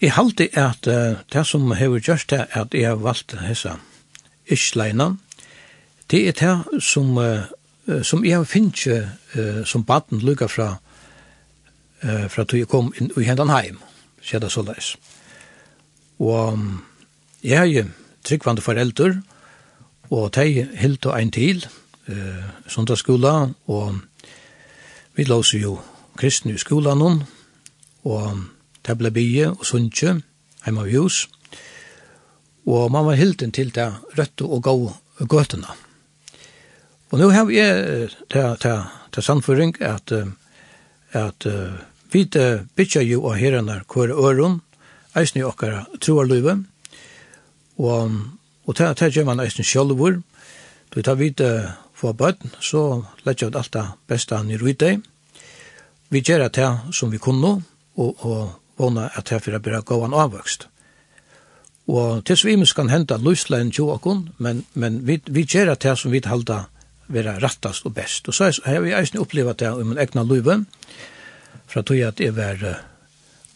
jeg 0.00 0.12
halte 0.14 0.48
at 0.56 0.86
uh, 0.86 1.20
det 1.32 1.46
som 1.46 1.72
hever 1.72 2.00
gjørst 2.00 2.32
er 2.32 2.46
at 2.54 2.74
jeg 2.74 2.88
har 2.88 3.02
valgt 3.02 3.34
hessa 3.42 3.76
iskleina, 4.50 5.14
det 6.10 6.20
er 6.28 6.32
det 6.38 6.82
som, 6.82 7.18
som 8.02 8.24
jeg 8.26 8.46
finner 8.50 9.64
som 9.64 9.84
baden 9.86 10.18
lukka 10.26 10.48
fra, 10.50 10.72
fra 12.02 12.42
at 12.42 12.54
jeg 12.56 12.66
kom 12.66 12.90
inn 12.98 13.12
i 13.14 13.28
hendan 13.28 13.52
heim, 13.52 13.78
sier 14.18 14.42
det 14.42 14.50
så 14.50 14.64
leis. 14.66 14.96
Og 16.18 16.58
jeg 17.42 17.58
har 17.58 17.70
jo 17.70 17.84
tryggvande 18.24 18.62
foreldre, 18.62 19.22
og 20.10 20.34
de 20.34 20.68
helt 20.74 21.06
og 21.06 21.20
ein 21.20 21.30
til, 21.30 21.66
eh, 22.08 22.44
sundagsskola, 22.68 23.48
og 23.66 23.98
vi 25.14 25.24
låser 25.24 25.58
jo 25.58 25.80
kristne 26.16 26.52
i 26.52 26.58
skolan, 26.58 27.22
og 28.04 28.38
det 28.86 28.98
ble 28.98 29.10
bie 29.10 29.50
og 29.50 29.66
sunnkje, 29.66 30.22
heima 30.64 30.80
av 30.80 30.90
hus, 30.90 31.24
og 31.24 31.39
og 32.70 32.90
man 32.94 33.06
var 33.08 33.18
hilden 33.18 33.52
til 33.52 33.72
det 33.74 33.88
røtte 34.18 34.46
og 34.46 34.62
gå 34.62 34.74
gøtene. 35.26 35.76
Og 37.10 37.18
nå 37.18 37.30
har 37.34 37.46
vi 37.48 37.58
til, 38.30 38.56
til, 38.62 38.82
til 39.10 39.26
samføring 39.26 39.74
at, 39.82 40.12
at 41.12 41.46
uh, 41.46 41.80
vi 42.12 42.24
bytja 42.76 43.02
jo 43.02 43.24
av 43.26 43.38
herrene 43.40 43.80
hver 43.90 44.14
øren, 44.14 44.60
eisen 45.18 45.40
i 45.40 45.46
okkar 45.46 45.88
troarløyve, 45.98 46.60
og, 47.82 48.16
og 48.66 48.76
til, 48.76 48.94
til 48.94 49.18
gjør 49.18 49.30
man 49.32 49.42
eisen 49.42 49.66
sjølvor, 49.66 50.20
du 50.94 51.02
tar 51.02 51.18
vite 51.18 51.50
for 51.94 52.14
bøtten, 52.14 52.54
så 52.62 53.02
lett 53.26 53.42
jeg 53.42 53.54
alt 53.54 53.74
det 53.74 53.86
beste 54.10 54.38
han 54.38 54.50
i 54.50 54.58
rydde. 54.58 55.00
Vi 56.10 56.22
gjør 56.22 56.48
det 56.48 56.70
som 56.94 57.10
vi 57.10 57.18
kunne, 57.18 57.60
og, 57.94 58.26
og 58.26 58.54
våna 58.78 59.10
at 59.18 59.34
herfra 59.34 59.58
blir 59.58 59.82
gåan 59.86 60.14
avvøkst. 60.14 60.69
Og 61.90 62.24
til 62.24 62.38
svimus 62.38 62.72
kan 62.76 62.90
henta 62.90 63.16
løslein 63.18 63.72
tjoakon, 63.74 64.28
men, 64.38 64.62
men 64.74 65.00
vi, 65.06 65.18
vi 65.26 65.42
gjerra 65.42 65.74
det 65.74 65.96
som 65.98 66.12
vi 66.12 66.22
halda 66.22 66.64
vera 67.10 67.34
rattast 67.42 67.86
og 67.88 67.94
best. 67.96 68.28
Og 68.30 68.36
så 68.36 68.50
har 68.64 68.84
vi 68.84 68.94
eisen 68.94 69.18
oppleva 69.18 69.56
det 69.58 69.70
i 69.74 69.86
min 69.86 69.98
egna 69.98 70.22
løyve, 70.22 70.60
fra 71.70 71.82
tog 71.82 71.98
at 72.06 72.20
jeg 72.22 72.36
var 72.36 72.62
uh, 72.62 72.78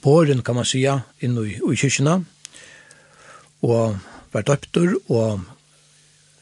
båren, 0.03 0.43
kan 0.43 0.59
man 0.59 0.67
sija, 0.67 1.01
innu 1.21 1.47
i, 1.47 1.57
i 1.59 1.79
kyrkina, 1.79 2.21
og 3.63 3.99
var 4.33 4.47
døptur, 4.47 4.99
og 5.09 5.45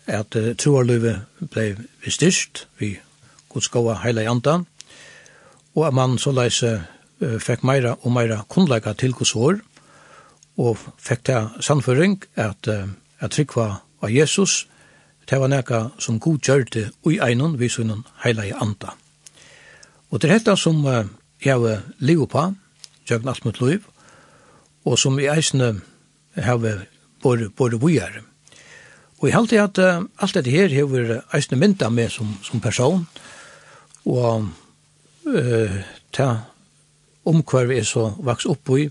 at 0.06 0.36
uh, 0.36 0.52
troarløyve 0.56 1.18
blei 1.52 1.74
styrst, 2.08 2.66
vi 2.80 2.94
godskoa 3.52 4.00
heila 4.04 4.24
i 4.24 4.32
andan, 4.32 4.66
og 5.74 5.86
at 5.88 5.96
man 5.96 6.16
så 6.20 6.32
leise 6.32 6.74
uh, 6.80 7.36
fekk 7.40 7.64
meira 7.68 7.98
og 8.00 8.12
meira 8.16 8.42
kunnleika 8.48 8.96
til 8.96 9.16
hos 9.20 9.36
og 10.60 10.78
fikk 11.00 11.26
det 11.26 11.38
sannføring 11.64 12.18
at, 12.36 12.68
at 12.68 13.30
trykva 13.32 13.68
av 14.02 14.10
Jesus, 14.10 14.66
det 15.30 15.38
var 15.40 15.48
nekka 15.48 15.84
som 16.02 16.18
god 16.20 16.42
gjørte 16.42 16.90
ui 17.06 17.18
einon 17.22 17.56
vi 17.58 17.70
hun 17.76 18.04
heila 18.24 18.44
i 18.44 18.52
anda. 18.52 18.92
Og 20.10 20.20
det 20.20 20.28
er 20.28 20.38
dette 20.38 20.56
som 20.56 20.82
jeg 20.84 21.56
har 21.56 21.82
livet 21.98 22.28
på, 22.28 22.42
gjøgn 23.08 23.28
alt 23.28 23.44
mot 23.44 23.60
liv, 23.60 23.86
og 24.84 24.98
som 24.98 25.18
i 25.18 25.30
eisene 25.30 25.80
har 26.36 26.60
både, 27.22 27.48
både 27.50 27.80
vujer. 27.80 28.22
Og 29.20 29.28
jeg 29.28 29.36
halte 29.36 29.60
at 29.62 29.78
uh, 29.78 30.02
alt 30.18 30.34
dette 30.34 30.50
her 30.50 30.72
har 30.74 31.22
eisene 31.36 31.60
mynda 31.60 31.88
med 31.88 32.10
som, 32.10 32.34
som 32.42 32.60
person, 32.60 33.06
og 34.04 34.48
uh, 35.26 35.76
ta 36.12 36.28
omkvar 37.24 37.68
vi 37.70 37.78
er 37.78 37.86
så 37.86 38.08
vaks 38.18 38.48
opp 38.50 38.72
i, 38.74 38.88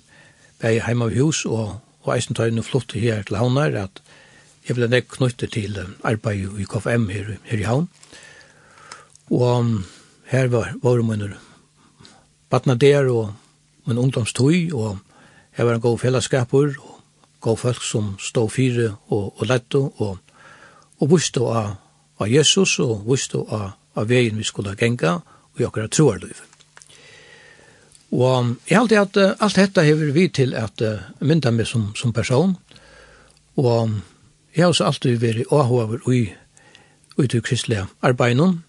bæg 0.62 0.82
heima 0.86 1.10
av 1.10 1.16
hus, 1.18 1.46
og, 1.46 1.80
og 2.06 2.14
eisen 2.16 2.38
tar 2.38 2.52
inn 2.52 2.62
og 2.62 2.68
flott 2.68 2.94
her 2.98 3.24
til 3.26 3.40
havnar, 3.40 3.76
at 3.88 4.02
jeg 4.68 4.78
ble 4.78 4.90
nek 4.92 5.10
knyttet 5.10 5.56
til 5.56 5.78
arbeid 6.06 6.60
i 6.62 6.68
KFM 6.70 7.08
her, 7.10 7.36
her 7.50 7.62
i 7.62 7.68
havn. 7.68 7.88
Og 9.32 9.72
her 10.30 10.52
var, 10.54 10.74
var 10.84 11.02
min 11.08 11.34
batna 12.52 12.76
der, 12.76 13.10
og 13.10 13.34
min 13.86 13.98
ungdomstøy, 13.98 14.72
og 14.74 15.00
her 15.58 15.66
var 15.66 15.80
en 15.80 15.82
god 15.82 15.98
fellesskaper, 16.00 16.76
og 16.78 17.00
god 17.42 17.58
folk 17.58 17.84
som 17.84 18.16
stod 18.20 18.50
fire 18.50 18.92
og, 19.08 19.34
og 19.40 19.48
lette, 19.48 19.78
og, 19.78 20.18
og 21.02 21.12
visste 21.12 21.42
av, 21.42 21.74
av 22.22 22.30
Jesus, 22.30 22.78
og 22.80 23.08
visste 23.10 23.42
av, 23.50 23.72
av 23.98 24.08
veien 24.08 24.38
vi 24.38 24.46
skulle 24.46 24.78
genga, 24.78 25.18
og 25.52 25.60
jeg 25.60 25.72
akkurat 25.72 25.92
troer 25.92 26.22
livet. 26.22 26.51
Og 28.12 28.56
jeg 28.70 28.78
halte 28.78 29.00
at 29.00 29.18
uh, 29.18 29.34
alt 29.40 29.56
dette 29.56 29.84
hever 29.88 30.12
vi 30.12 30.28
til 30.28 30.56
at 30.56 30.82
uh, 30.84 31.00
mynda 31.20 31.52
meg 31.56 31.68
som, 31.68 31.92
som 31.96 32.14
person. 32.14 32.58
Og 33.56 34.02
jeg 34.56 34.64
har 34.64 34.74
også 34.74 34.86
alltid 34.86 35.20
vært 35.22 35.52
åhover 35.52 36.04
i 36.12 36.26
ut 37.18 37.34
i 37.34 37.40
kristelige 37.40 37.88
arbeidene. 38.02 38.62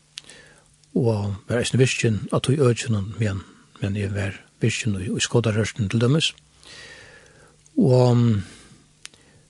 Og 0.95 1.34
var 1.49 1.59
eisne 1.59 1.78
virkjen 1.78 2.28
at 2.32 2.49
vi 2.49 2.61
ødkjen 2.61 3.14
men, 3.18 3.43
men 3.80 3.97
jeg 3.97 4.14
var 4.14 4.36
virkjen 4.61 4.97
i, 5.01 5.09
i 5.11 5.20
skodarørsten 5.20 5.88
til 5.88 6.01
dømes. 6.01 6.34
Og 7.78 8.43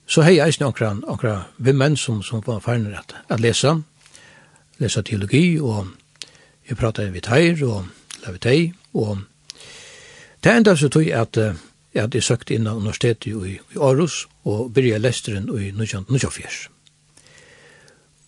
så 0.07 0.22
hei 0.22 0.38
eisne 0.45 0.66
okra, 0.66 1.34
vi 1.59 1.72
menn 1.72 1.97
som, 1.97 2.22
som 2.22 2.43
var 2.47 2.61
ferdig 2.61 2.95
at, 2.99 3.14
at 3.28 3.40
lesa, 3.40 3.76
lesa 4.78 5.03
teologi, 5.03 5.61
og 5.61 5.88
jeg 6.68 6.76
pratet 6.76 7.12
vidt 7.14 7.30
her 7.32 7.64
og 7.66 7.86
lavet 8.24 8.45
hei, 8.45 8.72
og 8.95 9.24
Det 10.43 10.53
enda 10.53 10.76
så 10.76 10.88
tog 10.90 11.07
at 11.07 11.38
jeg 11.95 12.22
søkte 12.24 12.57
inn 12.57 12.66
av 12.66 12.80
universitetet 12.80 13.28
i, 13.30 13.57
i 13.57 13.78
Aarhus 13.78 14.26
og 14.49 14.72
byrja 14.74 14.99
lesteren 14.99 15.47
i 15.55 15.70
1924. 15.70 16.68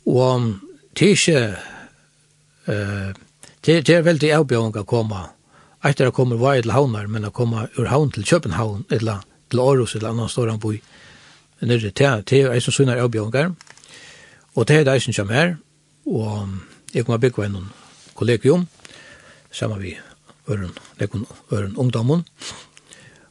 Og 0.06 0.52
det 0.94 1.08
er 1.08 1.16
ikke 1.16 1.40
uh, 2.68 3.10
det, 3.66 3.86
det 3.86 3.96
er 3.96 4.06
veldig 4.06 4.30
avbjørende 4.36 4.84
å 4.84 4.88
komme 4.88 5.24
etter 5.84 6.08
å 6.08 6.14
komme 6.16 6.38
vei 6.40 6.60
til 6.62 6.72
havnar, 6.72 7.08
men 7.08 7.26
å 7.28 7.32
komme 7.34 7.66
ur 7.76 7.90
havn 7.90 8.12
til 8.12 8.24
København 8.28 8.86
eller 8.94 9.24
til 9.50 9.60
Aarhus 9.60 9.96
eller 9.96 10.12
annan 10.12 10.30
står 10.32 10.52
han 10.52 10.62
bor 10.62 10.76
nere 11.64 11.90
til, 11.90 12.24
til 12.28 12.46
jeg 12.46 12.62
som 12.62 12.76
syner 12.76 13.02
avbjørende 13.02 13.54
og 14.54 14.66
det 14.68 14.80
er 14.80 14.88
det 14.88 15.00
som 15.02 15.16
kommer 15.16 15.40
her 15.40 15.54
og 16.06 16.48
jeg 16.94 17.04
kommer 17.04 17.20
bygge 17.20 17.46
en 17.48 17.70
kollegium 18.14 18.68
sammen 19.50 19.80
med 19.80 20.13
øren, 20.50 20.72
nekon 21.00 21.26
øren 21.52 21.76
ungdommen. 21.76 22.24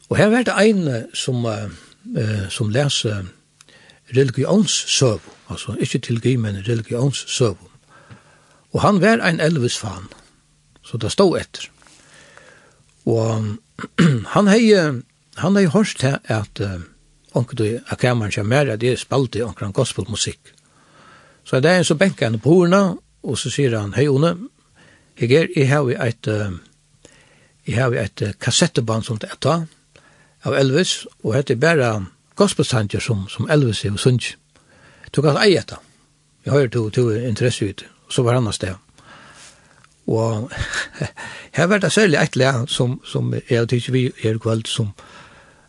Og 0.08 0.16
her 0.16 0.28
var 0.28 0.42
det 0.42 0.54
ene 0.60 1.06
som, 1.14 1.46
eh, 1.46 2.50
som 2.50 2.68
leser 2.68 3.24
religionssøv, 4.16 5.20
altså 5.50 5.76
ikke 5.80 5.98
tilgi, 5.98 6.36
men 6.36 6.68
religionssøv. 6.68 7.56
Og 8.72 8.80
han 8.82 9.00
var 9.00 9.22
ein 9.22 9.40
Elvis-fan, 9.40 10.08
så 10.82 10.96
det 10.96 11.12
stod 11.12 11.38
etter. 11.40 11.70
Og 13.06 13.56
han 14.34 14.48
hei, 14.48 14.72
han 15.36 15.56
hei 15.56 15.66
hørt 15.66 15.96
til 15.98 16.18
at 16.24 16.60
uh, 16.60 16.80
onkel 17.34 17.58
du 17.58 17.64
a 17.88 17.94
kameran 17.94 18.32
kommer 18.32 18.72
at 18.72 18.82
jeg 18.82 18.98
spalte 18.98 19.44
onkel 19.44 19.72
gospelmusikk. 19.72 20.54
Så 21.44 21.60
det 21.60 21.70
er 21.70 21.78
en 21.78 21.84
som 21.84 21.98
benker 21.98 22.26
henne 22.26 22.38
på 22.38 22.50
hordene 22.50 22.96
og 23.24 23.38
så 23.38 23.50
sier 23.52 23.76
han, 23.78 23.94
hei 23.96 24.08
One, 24.08 24.34
jeg 25.20 25.32
er, 25.32 25.48
jeg 25.56 25.68
har 25.68 25.88
et, 26.06 26.28
uh, 26.28 26.56
Jeg 27.66 27.80
har 27.80 27.94
et 27.96 28.22
kassetteband 28.40 29.04
som 29.06 29.18
det 29.18 29.30
etter 29.32 29.64
av 30.44 30.54
Elvis, 30.54 31.06
og 31.24 31.34
det 31.34 31.56
er 31.56 31.60
bare 31.60 31.90
gospelsanger 32.36 33.00
som, 33.00 33.26
som 33.28 33.48
Elvis 33.50 33.84
er 33.84 33.94
og 33.94 34.00
sunns. 34.00 34.34
Du 35.14 35.22
kan 35.22 35.38
eie 35.40 35.58
etter. 35.60 35.80
Jeg 36.44 36.52
har 36.52 36.66
jo 36.66 36.90
to 36.90 37.08
interesse 37.10 37.64
ut, 37.64 37.84
så 38.10 38.22
var 38.22 38.36
han 38.36 38.52
sted. 38.52 38.74
Og 40.06 40.50
her 41.56 41.66
var 41.66 41.78
det 41.78 41.92
særlig 41.92 42.18
et 42.20 42.36
lær 42.36 42.66
som, 42.66 43.00
som 43.04 43.34
jeg 43.34 43.58
har 43.58 43.66
tykker 43.66 43.92
vi 43.92 44.10
er 44.22 44.38
kveld 44.38 44.66
som, 44.68 44.92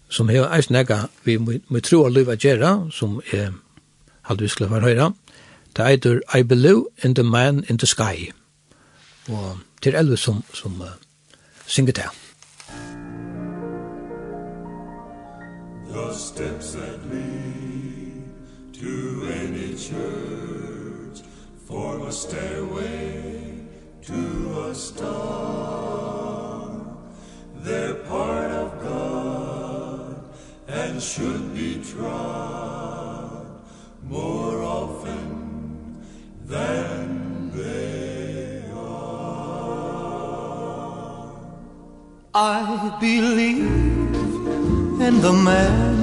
som 0.10 0.30
har 0.30 0.52
eist 0.56 0.72
nega 0.72 1.06
vi 1.24 1.38
må 1.38 1.80
tro 1.80 2.04
og 2.04 2.12
løyva 2.12 2.36
gjerra, 2.36 2.90
som 2.92 3.22
er 3.32 3.54
vi 4.40 4.48
skulle 4.48 4.72
være 4.72 4.82
høyra. 4.82 5.12
Det 5.78 5.86
eitur 5.86 6.20
I 6.36 6.44
Believe 6.44 6.86
in 7.04 7.16
the 7.16 7.24
Man 7.24 7.64
in 7.70 7.78
the 7.78 7.88
Sky. 7.88 8.32
Og 9.30 9.58
til 9.82 9.96
Elvis 9.96 10.20
som, 10.20 10.44
som 10.54 10.82
uh, 10.82 10.88
synge 11.68 11.92
det. 11.92 12.10
The 15.88 16.14
steps 16.14 16.74
that 16.74 17.00
lead 17.12 18.24
to 18.74 19.28
any 19.44 19.76
church 19.76 21.22
Form 21.68 22.02
a 22.04 22.12
stairway 22.12 23.66
to 24.04 24.68
a 24.70 24.76
star 24.76 25.50
They're 27.64 27.96
part 27.96 28.52
of 28.52 28.82
God 28.84 30.16
and 30.68 31.02
should 31.02 31.56
be 31.56 31.82
trod 31.84 33.48
More 34.04 34.62
often 34.62 36.06
than 36.46 37.25
I 42.38 42.98
believe 43.00 43.64
in 43.64 45.22
the 45.22 45.32
man 45.32 45.96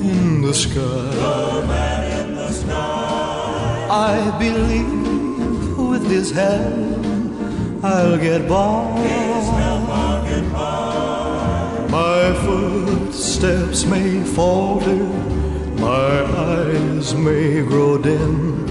in 0.00 0.40
the 0.40 0.54
sky. 0.54 0.72
The 0.72 1.66
man 1.68 2.26
in 2.26 2.34
the 2.36 2.50
sky 2.50 3.86
I 3.90 4.38
believe 4.38 5.76
with 5.76 6.06
his 6.10 6.30
help 6.30 7.84
I'll 7.84 8.16
get 8.16 8.48
by. 8.48 8.96
His 8.96 9.48
help 9.50 9.88
I'll 9.90 10.24
get 10.24 10.52
by 10.54 11.86
My 11.90 12.32
footsteps 12.46 13.84
may 13.84 14.24
falter 14.24 15.04
My 15.76 16.24
eyes 16.48 17.14
may 17.14 17.60
grow 17.60 17.98
dim 17.98 18.64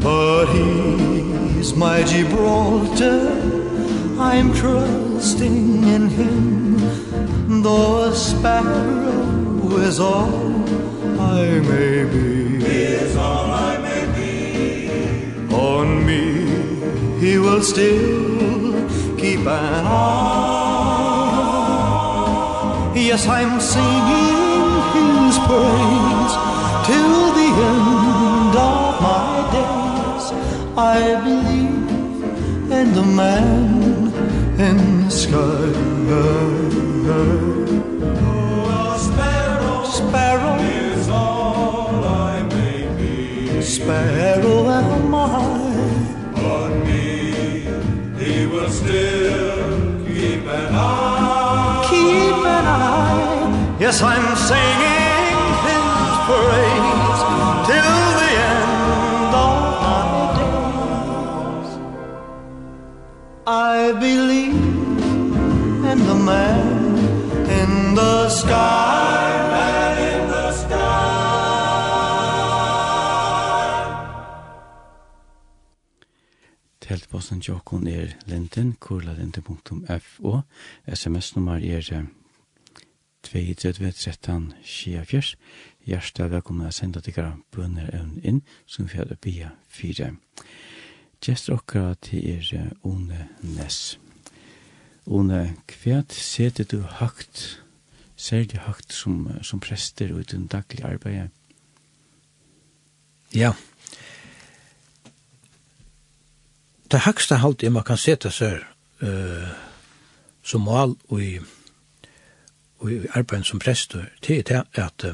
But 0.00 0.52
he's 0.52 1.74
my 1.74 2.02
Gibraltar 2.02 3.51
I'm 4.22 4.54
trusting 4.54 5.84
in 5.84 6.08
him. 6.08 7.62
Though 7.62 8.04
a 8.04 8.14
sparrow 8.14 9.76
is 9.88 9.98
all 9.98 10.30
I 11.20 11.58
may 11.70 12.04
be. 12.04 12.64
He 12.64 12.82
is 13.02 13.16
all 13.16 13.50
I 13.50 13.78
may 13.78 14.04
be. 14.16 15.52
On 15.52 16.06
me 16.06 16.22
he 17.20 17.38
will 17.38 17.62
still 17.62 18.88
keep 19.18 19.40
an 19.40 19.86
eye. 19.86 20.62
Yes, 22.94 23.26
I'm 23.26 23.60
singing 23.60 24.66
his 24.94 25.36
praise 25.48 26.34
Till 26.86 27.32
the 27.40 27.50
end 27.70 28.54
of 28.70 29.00
my 29.08 29.30
days. 29.56 30.26
I 30.76 30.98
believe 31.24 31.90
in 32.78 32.86
the 32.94 33.02
man 33.02 33.91
älskar 34.62 35.72
Oh, 38.24 38.96
sparrow, 39.06 39.84
sparrow 39.98 40.56
is 40.60 41.08
all 41.08 42.04
I 42.04 42.42
may 42.54 42.80
be 42.98 43.62
Sparrow 43.62 44.70
am 44.70 45.14
I 45.14 45.26
On 46.56 46.72
me 46.86 47.66
he 48.20 48.46
will 48.46 48.70
still 48.70 50.06
keep 50.06 50.44
an 50.46 50.74
eye 50.74 51.86
Keep 51.90 52.44
an 52.58 52.66
eye. 52.66 53.76
Yes, 53.80 54.00
I'm 54.02 54.36
singing 54.36 55.38
his 55.66 56.14
praise. 56.26 57.01
man 66.24 66.98
in 67.60 67.94
the 67.94 68.28
sky. 68.28 69.48
Man 69.50 69.98
in 69.98 70.28
the 70.28 70.52
sky 70.52 70.82
Telt 76.80 77.08
bossen 77.10 77.42
er 77.86 78.08
linten 78.26 78.76
kurlalente.fo 78.80 80.42
SMS 80.86 81.36
nummer 81.36 81.58
er 81.58 82.06
213 83.22 84.54
24 84.62 85.36
Hjertet 85.84 86.30
velkommen 86.30 86.66
å 86.66 86.70
sende 86.70 87.00
dere 87.00 87.36
bønner 87.50 87.90
evnen 87.90 88.20
inn 88.22 88.42
som 88.66 88.86
vi 88.86 88.98
hadde 88.98 89.16
bia 89.18 89.50
fire. 89.68 90.12
Gjester 91.22 91.54
okkara 91.54 91.94
til 91.94 92.22
er 92.36 92.70
One 92.82 93.28
Ness 93.42 94.01
Une, 95.06 95.56
kvært 95.66 96.12
setur 96.14 96.64
du 96.70 96.82
hakt, 96.86 97.62
ser 98.16 98.44
du 98.46 98.58
hakt 98.62 98.92
som, 98.94 99.26
som 99.42 99.60
prester 99.60 100.12
og 100.14 100.20
i 100.20 100.28
den 100.30 100.46
daglige 100.46 100.86
arbeidet? 100.86 101.30
Ja. 103.34 103.52
Det 106.90 107.00
høgste 107.00 107.40
halvtid 107.42 107.70
man 107.70 107.86
kan 107.88 107.98
sette 107.98 108.30
seg 108.30 108.60
uh, 109.02 109.50
som 110.44 110.62
mål 110.68 110.94
og 111.08 111.22
i, 111.22 111.38
og 112.78 112.92
i 112.92 113.00
arbeidet 113.10 113.48
som 113.48 113.58
prester, 113.58 114.06
det 114.22 114.50
er 114.50 114.62
at, 114.74 115.06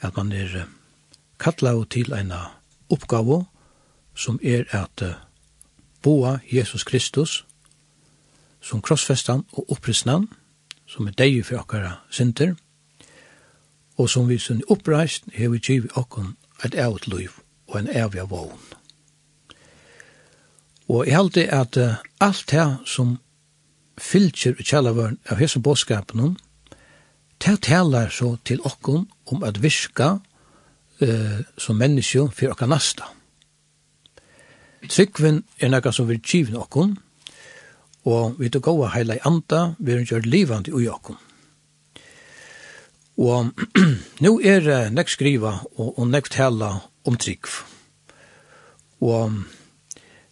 at 0.00 0.16
man 0.16 0.32
er 0.32 0.64
kattlet 1.38 1.90
til 1.90 2.12
en 2.14 2.32
oppgave 2.88 3.44
som 4.14 4.38
er 4.42 4.64
at 4.70 5.02
boa 6.02 6.38
Jesus 6.52 6.84
Kristus 6.84 7.42
som 8.62 8.82
krossfestan 8.82 9.44
og 9.52 9.72
oppristnan, 9.72 10.28
som 10.86 11.06
er 11.06 11.16
deg 11.18 11.40
for 11.46 11.62
okkara 11.62 11.96
synder, 12.10 12.54
og 13.98 14.10
som 14.10 14.28
vi 14.28 14.38
sunn 14.38 14.62
oppreist 14.72 15.28
har 15.36 15.52
vi 15.52 15.60
givet 15.60 15.96
okkon 15.98 16.36
et 16.64 16.74
evigt 16.74 17.08
liv 17.10 17.34
og 17.68 17.80
en 17.80 17.90
evig 17.90 18.30
vågen. 18.30 18.60
Og 20.88 21.06
jeg 21.06 21.16
halte 21.16 21.46
at 21.52 21.76
uh, 21.76 22.00
alt 22.20 22.50
det 22.50 22.66
som 22.86 23.18
fylgjer 23.98 24.58
i 24.58 24.66
kjallavaren 24.66 25.18
av 25.30 25.40
hese 25.40 25.60
båtskapen, 25.60 26.36
det 27.42 27.60
taler 27.64 28.10
så 28.10 28.36
til 28.44 28.60
okkon 28.64 29.06
om 29.26 29.44
at 29.44 29.62
virka 29.62 30.18
uh, 31.02 31.40
som 31.58 31.76
menneske 31.76 32.28
for 32.34 32.54
okkar 32.54 32.70
nasta. 32.70 33.08
Tryggven 34.90 35.44
er 35.60 35.70
nekka 35.70 35.92
som 35.94 36.08
vil 36.08 36.20
givet 36.20 36.58
okkon, 36.58 36.96
og 38.04 38.38
vi 38.38 38.48
tog 38.50 38.62
gåa 38.62 38.88
heila 38.94 39.14
i 39.14 39.22
anda, 39.24 39.74
vi 39.78 39.92
er 39.96 40.04
gjør 40.04 40.26
livande 40.26 40.74
ui 40.74 40.88
okkom. 40.88 41.18
Og 43.16 43.50
nu 44.20 44.40
er 44.40 44.60
det 44.60 44.78
uh, 44.86 44.92
nekk 44.94 45.10
skriva 45.12 45.58
og, 45.76 45.98
og 45.98 46.06
nek 46.08 46.30
tala 46.32 46.72
om 47.04 47.16
trygg. 47.16 47.46
Og 49.00 49.42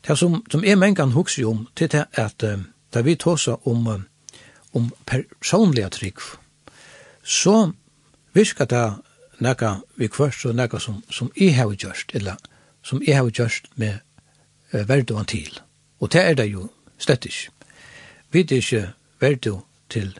det 0.07 0.17
som, 0.19 0.41
som 0.51 0.65
er 0.65 0.79
mengan 0.81 1.13
hugsi 1.13 1.45
om, 1.45 1.67
det 1.79 1.95
er 1.95 2.07
at 2.13 2.43
uh, 2.43 2.59
da 2.95 3.03
vi 3.07 3.15
tåsa 3.15 3.59
om, 3.65 3.87
um, 3.87 4.07
om 4.73 4.91
personliga 5.07 5.89
trygg, 5.89 6.19
så 7.23 7.73
virka 8.33 8.65
det 8.65 8.87
nekka 9.39 9.77
vi 9.97 10.09
kvørst 10.09 10.47
og 10.47 10.57
nekka 10.57 10.79
som, 10.79 11.03
som 11.11 11.31
jeg 11.37 11.55
har 11.57 11.71
gjørst, 11.75 12.15
eller 12.15 12.37
som 12.83 13.03
jeg 13.07 13.17
har 13.17 13.31
gjørst 13.31 13.71
med 13.77 14.01
uh, 14.75 14.89
verdovan 14.89 15.27
til. 15.27 15.61
Og 16.01 16.13
det 16.13 16.25
er 16.25 16.35
det 16.35 16.51
jo 16.51 16.71
slett 16.99 17.25
ikke. 17.25 17.60
Vi 18.33 18.41
er 18.41 18.57
ikke 18.57 18.93
verdu 19.21 19.61
til 19.91 20.13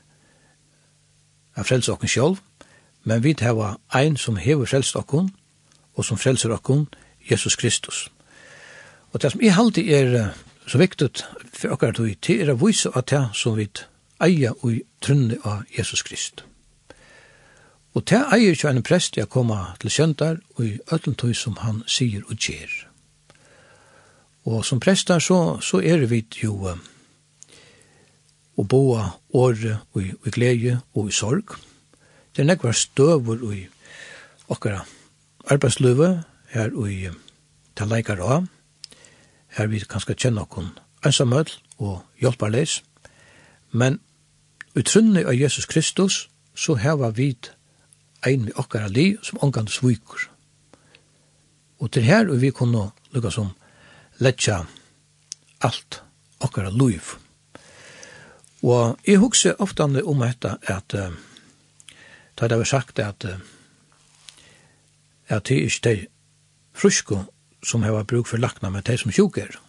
å 1.57 1.65
frelse 1.67 1.93
okken 1.93 2.11
sjolv, 2.11 2.41
men 3.05 3.23
vi 3.23 3.35
hava 3.41 3.77
ein 3.95 4.17
som 4.17 4.37
hever 4.37 4.67
frelst 4.67 4.97
okken, 4.97 5.31
og 5.95 6.05
som 6.05 6.19
frelser 6.19 6.53
okken, 6.53 6.89
Jesus 7.31 7.57
Kristus. 7.57 8.09
Og 9.13 9.23
det 9.23 9.33
som 9.33 9.41
jeg 9.43 9.55
halte 9.55 9.83
er 9.83 10.33
så 10.67 10.79
viktig 10.79 11.11
for 11.53 11.75
okkar 11.75 11.93
tog, 11.93 12.11
det 12.27 12.41
er 12.43 12.53
å 12.53 12.61
vise 12.61 12.91
at 12.95 13.11
det 13.11 13.25
som 13.35 13.57
vi 13.57 13.69
eier 14.21 14.55
og 14.65 14.81
trunne 15.03 15.39
av 15.45 15.65
Jesus 15.77 16.03
Krist. 16.03 16.45
Og 17.95 18.07
det 18.07 18.21
eier 18.31 18.55
ikke 18.55 18.71
en 18.71 18.87
prest 18.87 19.15
til 19.15 19.27
å 19.27 19.31
komme 19.31 19.59
til 19.81 19.91
kjøntar 19.91 20.39
og 20.57 20.65
i 20.67 20.77
øtlen 20.95 21.17
tog 21.19 21.35
som 21.35 21.59
han 21.65 21.83
sier 21.91 22.23
og 22.29 22.39
gjør. 22.39 22.71
Og 24.47 24.65
som 24.65 24.81
prestar 24.81 25.19
så, 25.21 25.59
så 25.61 25.83
er 25.83 26.07
vi 26.07 26.23
jo 26.43 26.77
og 28.61 28.69
boa 28.69 29.07
året 29.33 29.79
og 29.95 30.03
i, 30.03 30.13
i 30.13 30.31
glede 30.31 30.81
og 30.95 31.09
i 31.09 31.15
sorg. 31.17 31.57
Det 32.37 32.43
er 32.43 32.51
nekvar 32.51 32.77
støver 32.77 33.41
i 33.55 33.67
okkara 34.53 34.85
arbeidsløve 35.51 36.23
her 36.53 36.75
og 36.75 36.91
i 36.93 37.09
taleikar 37.77 38.21
av. 38.21 38.49
Her 39.57 39.71
vi 39.71 39.81
kanskje 39.81 40.19
kjenne 40.19 40.45
okkon 40.45 40.75
ensamøll 41.07 41.49
og 41.79 42.03
hjelparleis. 42.21 42.83
Men 43.73 44.01
utrunni 44.77 45.25
av 45.25 45.35
Jesus 45.35 45.67
Kristus 45.67 46.27
så 46.55 46.77
heva 46.77 47.11
vid 47.17 47.51
ein 48.27 48.45
vi 48.51 48.53
okkara 48.61 48.91
li 48.93 49.15
som 49.23 49.41
omgand 49.41 49.73
svikur. 49.73 50.29
Og 51.81 51.91
til 51.91 52.05
her 52.05 52.29
og 52.29 52.43
vi 52.43 52.53
kunne 52.53 52.91
lukka 53.15 53.31
som 53.33 53.55
letja 54.21 54.61
alt 55.65 56.03
okkara 56.41 56.71
luiv. 56.71 57.17
Og 58.63 58.99
jeg 59.07 59.19
husker 59.19 59.57
ofte 59.59 59.83
om 59.85 59.95
dette 60.21 60.57
at 60.69 60.95
uh, 60.95 61.13
da 62.41 62.49
det 62.49 62.59
var 62.59 62.69
sagt 62.69 62.99
at 62.99 63.25
uh, 63.25 63.39
at 65.31 65.47
det 65.49 65.57
er 65.57 65.63
ikke 65.63 65.89
de 65.89 66.07
frusko 66.75 67.19
som 67.63 67.83
har 67.83 68.03
bruk 68.03 68.27
for 68.27 68.37
lakna, 68.37 68.71
men 68.71 68.83
de 68.83 68.97
som 68.99 69.13
sjuker. 69.13 69.61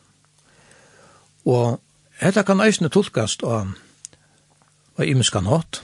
Og 1.45 1.81
dette 2.21 2.43
kan 2.43 2.61
eisne 2.61 2.89
tolkast 2.89 3.43
av 3.43 3.75
av 4.97 5.05
imenskan 5.05 5.45
hatt. 5.45 5.81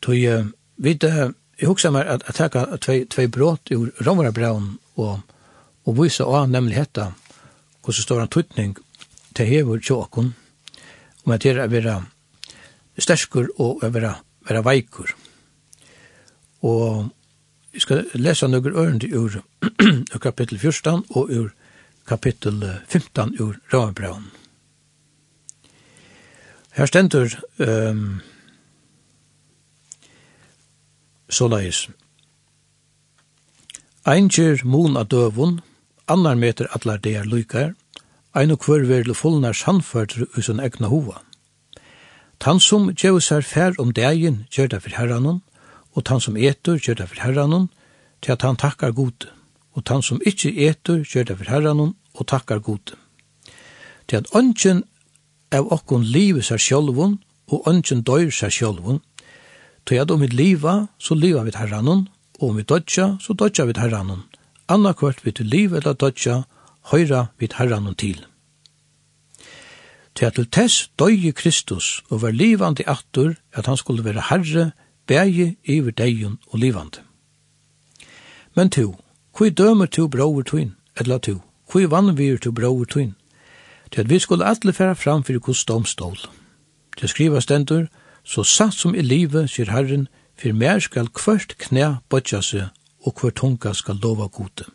Tog 0.00 0.14
uh, 0.14 0.46
vid, 0.76 1.04
uh, 1.04 1.30
jeg 1.58 1.68
husker 1.68 1.90
meg 1.90 2.06
at 2.06 2.26
jeg 2.26 2.34
takka 2.34 2.66
tvei, 2.78 2.98
tvei 3.10 3.26
brått 3.26 3.72
ur 3.74 3.90
Romarabraun 4.06 4.76
og, 4.96 5.24
og 5.84 5.96
vise 5.98 6.24
av 6.24 6.46
nemlig 6.50 6.78
hetta 6.78 7.12
hvordan 7.82 8.04
står 8.04 8.20
en 8.22 8.28
tøytning 8.28 8.76
til 9.34 9.46
hever 9.48 9.80
tjåkon. 9.80 10.34
Og 10.34 10.47
om 11.28 11.34
at 11.36 11.44
det 11.44 11.52
er 11.52 11.66
å 11.66 11.70
være 11.70 11.98
og 13.60 13.84
å 13.84 13.90
være, 13.92 14.14
være 14.48 14.64
veikur. 14.64 15.12
Og 16.64 17.10
vi 17.72 17.82
skal 17.84 18.08
lese 18.14 18.48
noen 18.48 18.72
ørende 18.72 19.10
ur, 19.12 19.42
ur 19.84 20.20
kapittel 20.22 20.58
14 20.58 21.04
og 21.10 21.30
ur 21.30 21.52
kapittel 22.08 22.64
15 22.88 23.36
ur 23.38 23.60
Ravenbraun. 23.72 24.30
Her 26.72 26.86
stendur 26.86 27.34
um, 27.58 28.20
såleis. 31.28 31.88
Ein 34.08 34.30
kjer 34.32 34.64
mun 34.64 34.96
av 34.96 35.10
døvun, 35.12 35.58
annar 36.08 36.38
meter 36.40 36.70
atlar 36.72 37.02
det 37.04 37.18
er 37.20 37.28
lykar, 37.28 37.74
ein 38.34 38.52
og 38.52 38.60
kvar 38.60 38.84
verle 38.88 39.14
fullnar 39.14 39.56
sannførtur 39.56 40.26
i 40.36 40.42
sin 40.42 40.60
egna 40.60 40.88
hova. 40.92 41.22
Tan 42.38 42.60
som 42.60 42.90
djevus 42.94 43.30
sér 43.30 43.42
fær 43.42 43.78
om 43.82 43.92
degin 43.92 44.44
gjør 44.50 44.68
det 44.74 44.82
for 44.82 44.94
herranon, 44.94 45.40
og 45.94 46.04
tan 46.04 46.20
som 46.20 46.36
etur 46.36 46.78
gjør 46.78 47.00
det 47.00 47.08
for 47.08 47.22
herranon, 47.24 47.68
til 48.22 48.32
at 48.32 48.42
han 48.42 48.56
takkar 48.56 48.92
gode, 48.92 49.30
og 49.74 49.84
tan 49.84 50.02
som 50.02 50.20
ikkje 50.26 50.54
etur 50.68 51.02
gjør 51.02 51.24
det 51.30 51.38
for 51.38 51.50
herranon, 51.50 51.96
og 52.14 52.26
takkar 52.26 52.58
gode. 52.58 52.94
Til 54.08 54.16
at 54.16 54.30
ønsken 54.34 54.84
av 55.52 55.72
okkon 55.72 56.04
livet 56.04 56.44
sær 56.44 56.60
sjolvun, 56.62 57.18
og 57.48 57.66
ønsken 57.66 58.04
døyr 58.04 58.30
sær 58.30 58.52
sjolvun, 58.52 59.00
til 59.86 60.02
at 60.02 60.10
om 60.10 60.20
vi 60.20 60.28
liva, 60.28 60.86
så 60.98 61.14
liva 61.14 61.42
vi 61.42 61.56
herranon, 61.56 62.06
og 62.38 62.50
om 62.50 62.56
vi 62.56 62.62
dødja, 62.62 63.16
så 63.20 63.32
dødja 63.32 63.64
vi 63.64 63.74
herranon, 63.76 64.22
annakvart 64.68 65.24
vi 65.24 65.32
til 65.32 65.46
liv 65.46 65.74
eller 65.74 65.92
dødja, 65.92 66.42
høyra 66.90 67.26
vid 67.38 67.56
herran 67.58 67.86
og 67.86 67.96
til. 67.98 68.24
Til 70.14 70.32
til 70.34 70.50
tess 70.50 70.90
døye 70.98 71.32
Kristus 71.32 72.02
og 72.10 72.22
var 72.22 72.30
livande 72.30 72.84
attur 72.86 73.34
at 73.52 73.66
han 73.66 73.76
skulle 73.76 74.04
være 74.04 74.24
herre, 74.30 74.70
bæge 75.06 75.56
iver 75.64 75.90
deion 75.90 76.38
og 76.48 76.58
livande. 76.58 77.00
Men 78.54 78.70
to, 78.70 78.96
hvor 79.36 79.48
dømer 79.48 79.86
to 79.86 80.08
brauer 80.08 80.42
tuin, 80.42 80.74
eller 80.96 81.18
to, 81.18 81.42
hvor 81.70 81.86
vannvir 81.86 82.38
to 82.38 82.52
brauer 82.52 82.84
tuin, 82.84 83.14
til 83.92 84.00
at 84.00 84.10
vi 84.10 84.18
skulle 84.18 84.44
atle 84.44 84.72
færa 84.72 84.92
fram 84.92 85.24
fyrir 85.24 85.40
hos 85.46 85.64
domstol. 85.64 86.18
Til 86.98 87.08
skriva 87.08 87.40
stendur, 87.40 87.86
så 88.24 88.42
satt 88.44 88.74
som 88.74 88.94
i 88.94 89.02
livet, 89.02 89.50
sier 89.50 89.70
Herren, 89.70 90.08
for 90.38 90.52
mer 90.52 90.78
skal 90.78 91.08
kvart 91.08 91.54
knæ 91.58 91.94
bøtja 92.10 92.40
seg, 92.42 92.68
og 93.06 93.14
hver 93.20 93.30
tunga 93.30 93.72
skal 93.72 94.02
lova 94.02 94.26
gode 94.26 94.66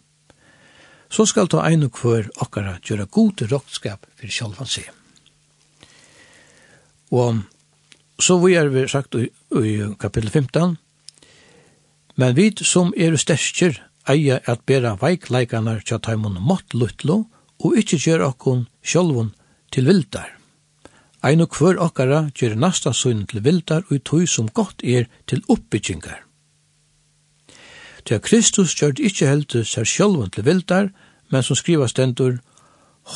så 1.14 1.26
skal 1.30 1.50
ta 1.52 1.62
ein 1.68 1.86
og 1.86 2.00
hver 2.02 2.30
okkara 2.42 2.80
gjøre 2.82 3.06
god 3.06 3.46
roktskap 3.52 4.08
for 4.18 4.34
sjálvan 4.34 4.70
seg. 4.70 4.88
Og 7.14 7.44
så 8.22 8.40
vi 8.42 8.56
er 8.58 8.72
vi 8.74 8.88
sagt 8.90 9.16
i, 9.20 9.28
i 9.54 9.74
kapittel 10.00 10.32
15, 10.32 10.78
men 12.18 12.36
vi 12.38 12.50
som 12.66 12.94
er 12.98 13.18
stersker 13.18 13.78
eier 14.10 14.42
at 14.50 14.66
bera 14.66 14.96
veikleikene 15.02 15.80
til 15.86 16.00
at 16.00 16.10
mått 16.18 16.74
luttlo, 16.74 17.26
og 17.64 17.78
ikkje 17.78 18.02
gjør 18.08 18.28
okkon 18.32 18.66
sjálvan 18.84 19.32
til 19.72 19.88
vildar. 19.88 20.34
Ein 21.24 21.42
og 21.42 21.56
hver 21.56 21.80
okkara 21.80 22.26
gjør 22.36 22.58
nasta 22.60 22.92
sunn 22.92 23.26
til 23.30 23.44
vildar 23.46 23.86
og 23.88 23.96
i 23.96 24.00
tog 24.00 24.28
som 24.28 24.50
godt 24.50 24.84
er 24.84 25.08
til 25.30 25.44
oppbyggingar. 25.48 26.26
Til 28.04 28.20
Kristus 28.20 28.76
gjør 28.76 29.00
ikkje 29.00 29.30
heldur 29.30 29.64
seg 29.64 29.88
sjálvan 29.88 30.34
til 30.36 30.44
vildar, 30.44 30.90
men 31.34 31.44
som 31.44 31.58
skriva 31.58 31.88
stendur, 31.90 32.38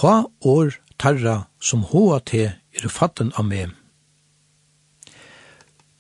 «Ha 0.02 0.24
år 0.42 0.74
tarra 1.00 1.44
som 1.62 1.84
hoa 1.92 2.20
te 2.20 2.48
er 2.74 2.90
fatten 2.90 3.30
av 3.38 3.46
meg». 3.46 3.76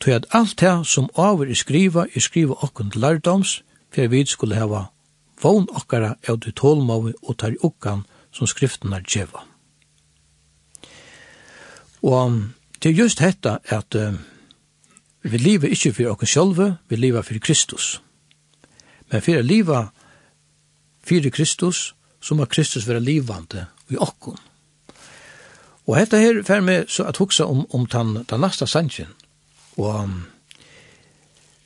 Tøy 0.01 0.13
at 0.15 0.25
alt 0.33 0.59
det 0.61 0.73
som 0.85 1.09
over 1.13 1.45
er 1.45 1.57
skriva, 1.57 2.05
er 2.09 2.21
skriva 2.21 2.57
okkund 2.65 2.97
lærdoms, 2.97 3.61
for 3.93 4.09
vi 4.09 4.25
skulle 4.25 4.57
hava 4.57 4.87
vogn 5.41 5.69
okkara 5.73 6.15
av 6.29 6.39
det 6.41 6.55
tålmåvi 6.57 7.13
og 7.23 7.37
tar 7.37 7.57
okkan 7.63 8.05
som 8.33 8.49
skriften 8.49 8.93
er 8.93 9.05
djeva. 9.05 9.45
Og 12.01 12.41
det 12.83 12.91
er 12.91 13.01
just 13.03 13.21
dette 13.21 13.57
at 13.73 13.95
uh, 13.95 14.13
vi 15.21 15.37
lever 15.37 15.73
ikke 15.73 15.93
for 15.93 16.13
oss 16.13 16.29
sjølve, 16.29 16.77
vi 16.89 16.95
lever 16.95 17.21
for 17.21 17.37
Kristus. 17.41 18.01
Men 19.11 19.21
for 19.21 19.39
å 19.39 19.45
leve 19.45 19.87
for 21.07 21.29
Kristus, 21.33 21.93
så 22.21 22.35
må 22.35 22.45
Kristus 22.45 22.87
være 22.87 23.03
livvante 23.03 23.65
i 23.89 23.97
okkon. 23.97 24.37
Og 25.87 25.95
dette 25.95 26.19
her 26.19 26.41
fer 26.43 26.61
med 26.61 26.89
så 26.91 27.05
at 27.07 27.17
hugsa 27.17 27.45
om, 27.47 27.63
om 27.71 27.85
den, 27.85 28.25
den 28.27 28.43
nasta 28.43 28.65
sannsyn. 28.67 29.13
Og 29.77 30.03
um, 30.03 30.25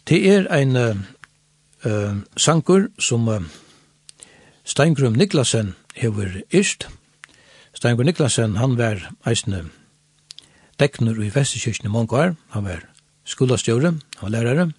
det 0.07 0.19
er 0.29 0.47
ein 0.53 0.77
uh, 0.77 2.17
sankur 2.37 2.89
som 2.99 3.27
uh, 3.27 3.41
Steingrum 4.63 5.17
Niklasen 5.17 5.73
hever 5.95 6.43
ist. 6.51 6.87
Steingrum 7.73 8.05
Niklasen, 8.05 8.57
han 8.57 8.77
var 8.77 9.09
eisne 9.25 9.65
dekner 10.79 11.17
i 11.23 11.31
Vestekirken 11.33 11.89
i 11.89 11.93
mange 11.93 12.17
år. 12.17 12.35
Han 12.49 12.65
var 12.65 12.85
skolastjore, 13.25 13.95
han 14.17 14.21
var 14.21 14.29
lærere. 14.29 14.71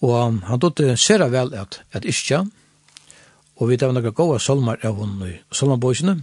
Og 0.00 0.16
um, 0.26 0.42
han 0.48 0.60
dotte 0.60 0.96
sera 0.96 1.28
vel 1.28 1.54
at, 1.54 1.82
at 1.92 2.04
istja, 2.04 2.44
Og 3.56 3.70
vi 3.70 3.76
tar 3.78 3.92
noen 3.94 4.14
gode 4.14 4.40
salmer 4.42 4.80
av 4.82 4.98
hun 4.98 5.20
i 5.26 5.36
salmerbøysene, 5.54 6.16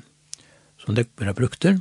som 0.82 0.96
det 0.96 1.08
blir 1.16 1.34
brukter. 1.34 1.80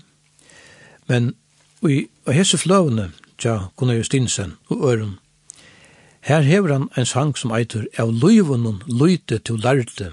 Men 1.09 1.35
i 1.83 2.05
hese 2.31 2.59
fløvene, 2.61 3.11
tja, 3.39 3.73
Gunnar 3.77 3.99
Justinsen 3.99 4.57
og 4.69 4.85
Øren, 4.93 5.19
her 6.21 6.41
hever 6.45 6.73
han 6.73 6.89
en 6.97 7.07
sang 7.07 7.33
som 7.37 7.53
eitur 7.57 7.87
av 7.99 8.13
løyvunnen 8.13 8.83
løyte 8.87 9.39
til 9.39 9.57
lærte. 9.65 10.13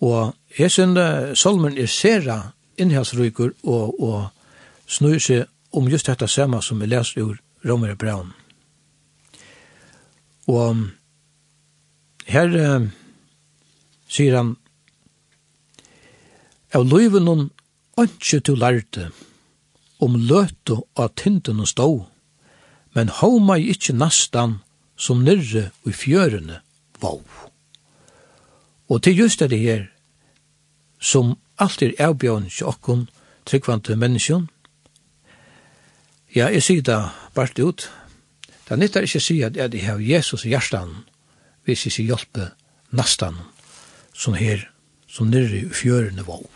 Og 0.00 0.32
hesen 0.56 0.96
salmen 1.36 1.76
er 1.78 1.86
sera 1.86 2.38
innhalsryker 2.78 3.52
og, 3.62 4.00
og 4.00 4.28
snur 4.86 5.18
seg 5.20 5.44
om 5.72 5.88
just 5.92 6.08
dette 6.08 6.28
samme 6.28 6.62
som 6.62 6.80
vi 6.80 6.88
leser 6.88 7.22
ur 7.22 7.36
Romer 7.68 7.94
Braun. 7.94 8.32
Og 10.48 10.86
her 12.26 12.88
sier 14.08 14.36
han, 14.36 14.56
Av 16.76 16.84
løyven 16.84 17.48
ønske 17.96 18.40
du 18.44 18.52
lærte, 18.54 19.08
om 19.98 20.16
løtu 20.28 20.82
av 21.00 21.14
tinten 21.16 21.62
og 21.64 21.70
stå, 21.70 21.88
men 22.94 23.12
hau 23.20 23.38
meg 23.40 23.64
ikkje 23.72 23.96
nastan 23.96 24.58
som 24.98 25.24
nirre 25.24 25.70
og 25.86 25.96
fjørene 25.96 26.60
vau. 27.00 27.22
Og 28.88 29.02
til 29.02 29.18
just 29.24 29.40
det 29.40 29.58
her, 29.58 29.88
som 31.00 31.36
alltid 31.58 31.94
er 31.98 32.10
avbjørn 32.10 32.48
til 32.50 32.66
okkon, 32.66 33.08
tryggvante 33.46 33.96
menneskjon, 33.96 34.48
ja, 36.34 36.50
jeg 36.52 36.62
sier 36.62 36.82
det 36.84 36.98
bare 37.34 37.64
ut, 37.64 37.88
det 38.68 38.78
nyttar 38.78 39.06
ikkje 39.06 39.20
sier 39.24 39.48
at 39.48 39.74
jeg 39.74 39.86
har 39.86 40.00
Jesus 40.00 40.44
i 40.44 40.52
hjertan, 40.52 41.04
hvis 41.64 41.86
jeg 41.86 41.92
sier 41.92 42.12
hjelpe 42.12 42.50
nastan 42.92 43.38
som 44.18 44.34
her, 44.34 44.66
som 45.08 45.30
nere 45.30 45.62
i 45.62 45.68
fjørene 45.70 46.24
våg. 46.26 46.46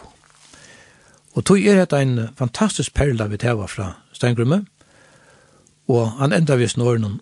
Og 1.32 1.44
tog 1.46 1.62
er 1.64 1.82
et 1.82 1.94
en 1.96 2.28
fantastisk 2.36 2.94
perla 2.94 3.28
vi 3.30 3.38
teva 3.40 3.68
fra 3.70 3.92
Steingrumme, 4.12 4.64
og 5.88 6.10
han 6.18 6.32
enda 6.32 6.56
vi 6.56 6.68
snåren, 6.68 7.20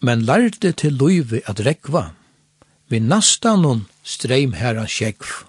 men 0.00 0.24
lærte 0.24 0.72
til 0.72 0.96
løyve 0.96 1.42
at 1.46 1.60
rekva, 1.66 2.10
vi 2.88 2.98
nasta 2.98 3.54
noen 3.56 3.84
streim 4.02 4.56
herra 4.58 4.86
sjekv. 4.88 5.44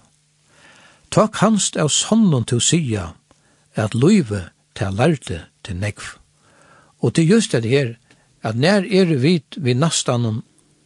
Ta 1.10 1.26
kanst 1.26 1.76
av 1.76 1.90
sonnen 1.90 2.44
til 2.44 2.60
sida, 2.60 3.12
at 3.74 3.94
løyve 3.94 4.44
til 4.78 4.94
lærte 4.94 5.40
til 5.64 5.80
nekv. 5.80 6.04
Og 7.02 7.14
til 7.14 7.28
just 7.32 7.52
det 7.52 7.70
her, 7.70 7.96
at 8.42 8.56
nær 8.56 8.86
er 8.86 9.16
vi 9.18 9.40
vi 9.56 9.74
nasta 9.74 10.16
noen 10.16 10.42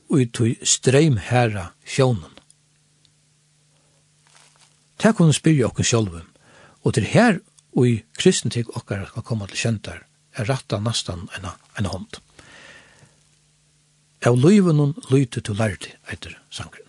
ut 0.09 0.33
til 0.33 0.57
streim 0.63 1.17
herra 1.17 1.73
sjånen. 1.85 2.36
Det 5.03 5.15
kunne 5.17 5.37
spyrja 5.37 5.69
okkur 5.69 5.85
sjálfum. 5.85 6.29
Og 6.85 6.95
til 6.95 7.05
her 7.05 7.41
og 7.77 7.89
i 7.89 7.97
kristentik 8.19 8.71
okkar 8.77 9.07
skal 9.11 9.25
komme 9.27 9.49
til 9.51 9.61
kjentar 9.61 10.05
er 10.37 10.49
ratta 10.49 10.79
nastan 10.81 11.29
en, 11.37 11.49
en 11.79 11.91
hånd. 11.91 12.21
Av 14.27 14.37
luivun 14.37 14.95
lyte 15.13 15.43
til 15.45 15.59
lærdi, 15.59 15.93
eitir 16.11 16.35
sangren. 16.51 16.83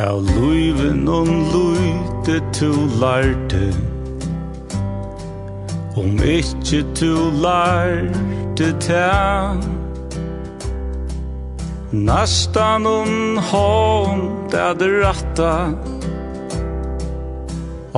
Av 0.00 0.18
luivun 0.24 1.04
lyte 1.52 2.40
til 2.56 2.76
lærdi, 3.00 3.68
om 5.96 6.18
ikkje 6.20 6.82
til 6.98 7.38
lærdi 7.44 8.72
ta, 8.82 9.54
nastan 11.92 12.88
un 12.90 13.38
hånd 13.52 14.56
er 14.56 14.82
ratta, 15.04 15.52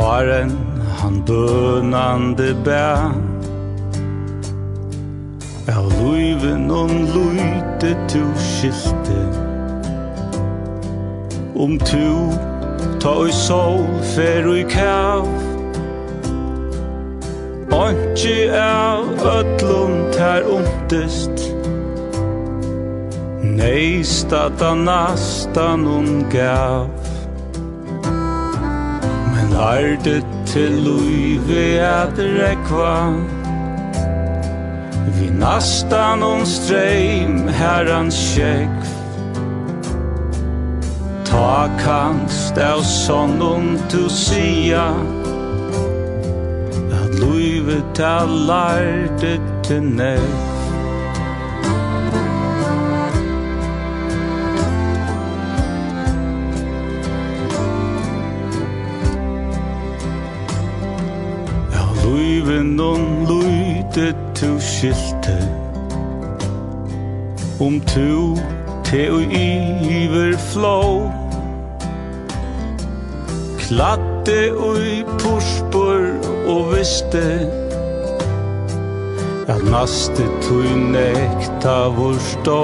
Haren 0.01 0.51
han 0.99 1.23
bønande 1.27 2.55
bæ 2.65 2.87
Av 5.69 5.87
luiven 6.01 6.71
om 6.71 6.91
luite 7.15 7.91
tu 8.09 8.23
skilte. 8.39 9.19
Om 11.55 11.79
tu 11.79 12.09
ta 13.03 13.15
i 13.27 13.33
sol 13.33 13.85
fer 14.15 14.49
i 14.55 14.63
kav. 14.71 15.27
Onki 17.75 18.39
av 18.63 19.27
ötlund 19.35 20.17
her 20.19 20.47
omtist 20.57 21.45
Nei, 23.43 24.03
stata 24.05 24.75
nastan 24.75 25.87
un 25.87 26.25
gav. 26.31 27.08
Tar 29.59 29.97
til 30.47 30.73
luive 30.87 31.81
at 31.83 32.19
rekva. 32.19 33.11
Vi 35.17 35.31
nastan 35.35 36.23
om 36.23 36.45
streim 36.47 37.49
herrans 37.49 38.15
kjekv 38.37 38.93
Ta 41.27 41.67
kanst 41.83 42.61
av 42.63 42.85
sånn 42.87 43.75
tu 43.91 44.05
sia. 44.07 44.93
At 47.01 47.19
luive 47.19 47.81
ta 47.99 48.21
det 49.19 49.41
til 49.67 49.91
nekv 49.99 50.48
Vinnon 62.49 63.27
luite 63.29 64.15
tu 64.35 64.59
skilte 64.59 65.37
Om 67.61 67.81
tu 67.81 68.37
te 68.85 69.03
og 69.13 69.35
iver 69.37 70.33
flå 70.53 71.11
Klatte 73.61 74.39
ui 74.57 75.05
puspur 75.21 76.07
og 76.47 76.73
viste 76.73 77.27
At 79.49 79.61
naste 79.69 80.25
tu 80.47 80.63
nekta 80.95 81.77
vor 81.99 82.17
stå 82.31 82.63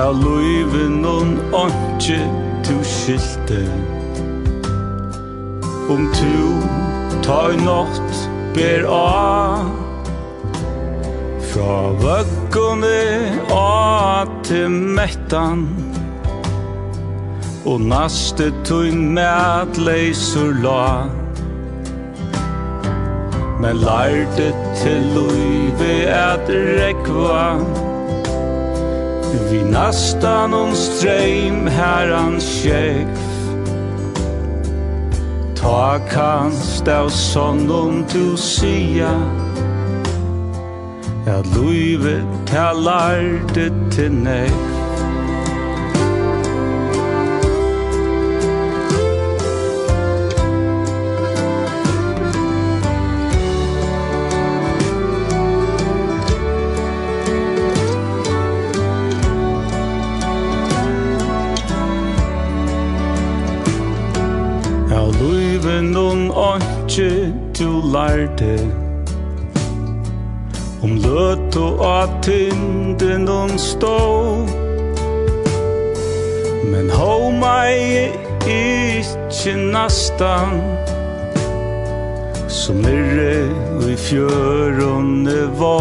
Er 0.00 0.16
luiven 0.22 1.04
on 1.04 1.36
ontje 1.52 2.22
tu 2.64 2.80
skilte 2.94 3.60
Om 5.92 6.08
tu 6.16 6.91
Ta 7.22 7.52
i 7.52 7.56
nått 7.56 8.28
ber 8.54 8.86
a 8.90 9.62
Fra 11.52 11.78
vøggene 12.02 12.98
a 13.54 14.24
til 14.42 14.70
mettan. 14.98 15.66
Og 17.62 17.80
naste 17.86 18.50
tøyn 18.66 19.12
med 19.14 19.78
leisur 19.78 20.50
la 20.64 21.06
Men 23.62 23.78
lærte 23.86 24.48
til 24.82 25.06
løyve 25.14 25.92
at 26.10 26.50
rekva 26.50 27.44
Vi 29.50 29.62
nastan 29.70 30.54
om 30.58 30.74
streim 30.74 31.68
herran 31.70 32.40
sjekv 32.42 33.31
Ta 35.62 36.00
kanst 36.10 36.88
av 36.90 37.06
sånn 37.14 37.68
tu 38.10 38.34
sia. 38.34 39.12
At 41.30 41.46
luive, 41.54 42.18
ta 42.50 42.72
det 43.54 43.70
til 43.94 44.10
nek 44.26 44.71
hjerte 68.12 68.58
Om 70.82 70.96
løt 70.96 71.56
og 71.56 72.08
tynden 72.22 73.28
hon 73.28 73.58
stå. 73.58 73.98
Men 76.72 76.90
hov 76.90 77.28
meg 77.38 78.16
ikkje 78.42 79.54
nastan. 79.70 80.58
Som 82.50 82.82
myrre 82.82 83.46
i 83.86 83.96
fjørunne 83.96 85.38
vå 85.58 85.78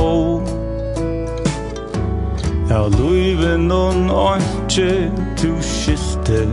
Ja, 2.70 2.86
luiven 2.94 3.72
hon 3.74 4.06
antje 4.14 5.10
du 5.42 5.50
skilte 5.66 6.46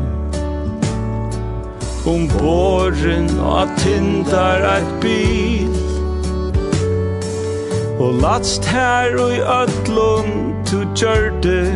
Om 2.09 2.25
våren 2.41 3.29
og 3.45 3.69
tindar 3.77 4.63
eit 4.65 4.93
bil. 5.03 5.75
Og 8.01 8.15
latst 8.23 8.65
her 8.65 9.13
og 9.21 9.35
i 9.37 9.41
ötlun 9.43 10.31
tu 10.65 10.79
gjørde 10.97 11.75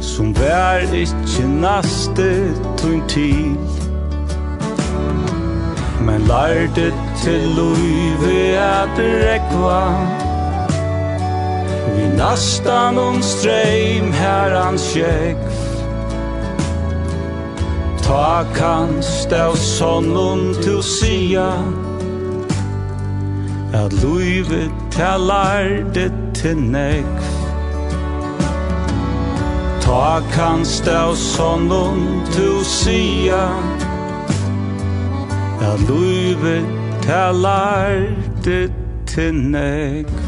Som 0.00 0.32
vær 0.34 0.82
ikkje 0.90 1.46
naste 1.60 2.28
tun 2.80 3.02
til. 3.08 3.54
Men 6.06 6.26
lærde 6.28 6.90
til 7.22 7.48
luive 7.56 8.58
at 8.58 8.98
rekva 8.98 9.82
Vi 11.96 12.08
nastan 12.16 12.98
om 12.98 13.22
streim 13.22 14.12
her 14.12 14.58
hans 14.58 14.90
sjekv 14.92 15.53
Ta 18.14 18.44
kanst 18.54 19.32
av 19.32 19.56
sonnen 19.58 20.54
til 20.62 20.82
sia? 20.86 21.48
At 23.74 23.96
luive 24.04 24.68
ta 24.94 25.16
lærde 25.18 26.04
til 26.38 26.60
nekv 26.62 27.24
Ta 29.82 30.22
kanst 30.30 30.86
av 30.86 31.16
sonnen 31.18 32.22
til 32.36 32.62
sia? 32.62 33.42
At 35.72 35.82
luive 35.90 36.60
ta 37.02 37.32
lærde 37.34 38.60
til 39.10 39.34
nekv 39.34 40.23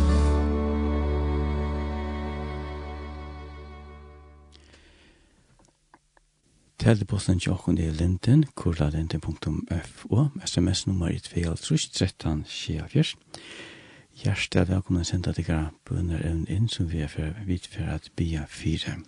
Teldeposten 6.87 7.41
til 7.43 7.51
åkken 7.51 7.79
er 7.83 7.91
linden, 7.91 8.45
kurlalenden.fo, 8.55 10.25
sms-nummer 10.47 11.09
i 11.09 11.17
2.13, 11.17 12.45
24. 12.47 13.05
Hjertelig 14.23 14.61
er 14.61 14.69
velkommen 14.69 15.03
å 15.03 15.07
sende 15.09 15.33
deg 15.35 15.49
bønner 15.89 16.21
evnen 16.23 16.45
inn 16.47 16.69
som 16.71 16.87
vi 16.93 17.01
er 17.03 17.11
for 17.11 17.41
vidt 17.49 17.65
for 17.73 17.91
at 17.91 18.07
bia 18.15 18.45
fire. 18.47 19.01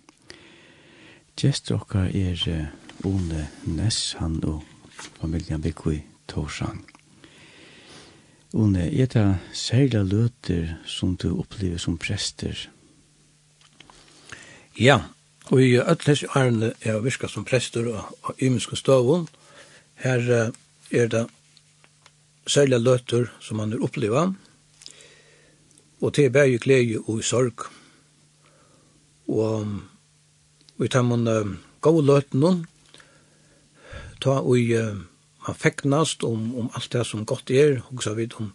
Gjester 1.39 1.79
dere 1.93 2.09
er 2.11 2.65
Ole 3.07 3.45
Ness, 3.63 4.17
han 4.19 4.35
og 4.43 4.65
familien 5.21 5.63
Bikko 5.63 5.93
i 5.93 6.01
Torsang. 6.27 6.81
Ole, 8.59 8.89
er 8.91 9.07
det 9.07 9.23
særlig 9.53 10.03
løter 10.03 10.75
som 10.83 11.15
du 11.15 11.29
opplever 11.31 11.79
som 11.79 11.95
prester? 11.97 12.59
Ja, 14.75 14.99
Og 15.49 15.61
i 15.65 15.79
öll 15.81 16.05
hessi 16.05 16.27
er 16.35 16.49
jeg 16.85 17.03
virka 17.03 17.27
som 17.27 17.45
prester 17.45 17.87
og 17.89 18.35
imenske 18.37 18.77
støvun. 18.77 19.27
Her 19.95 20.51
er 20.91 21.07
det 21.09 21.25
særlig 22.47 22.79
løter 22.79 23.31
som 23.41 23.59
han 23.59 23.73
er 23.73 23.81
oppleva. 23.83 24.27
Og 26.01 26.13
til 26.13 26.29
bæg 26.29 26.53
i 26.53 26.57
glede 26.57 27.01
og 27.07 27.19
i 27.19 27.25
sorg. 27.25 27.65
Og 29.27 29.65
vi 30.77 30.87
tar 30.87 31.01
man 31.01 31.25
gau 31.81 32.01
løten 32.01 32.65
ta 34.21 34.39
og 34.39 34.57
man 35.47 35.55
feknast 35.55 36.23
om, 36.23 36.55
om 36.55 36.71
alt 36.75 36.93
det 36.93 37.05
som 37.07 37.25
godt 37.25 37.49
er, 37.51 37.81
og 37.89 38.03
så 38.03 38.13
vidt 38.13 38.35
om 38.39 38.53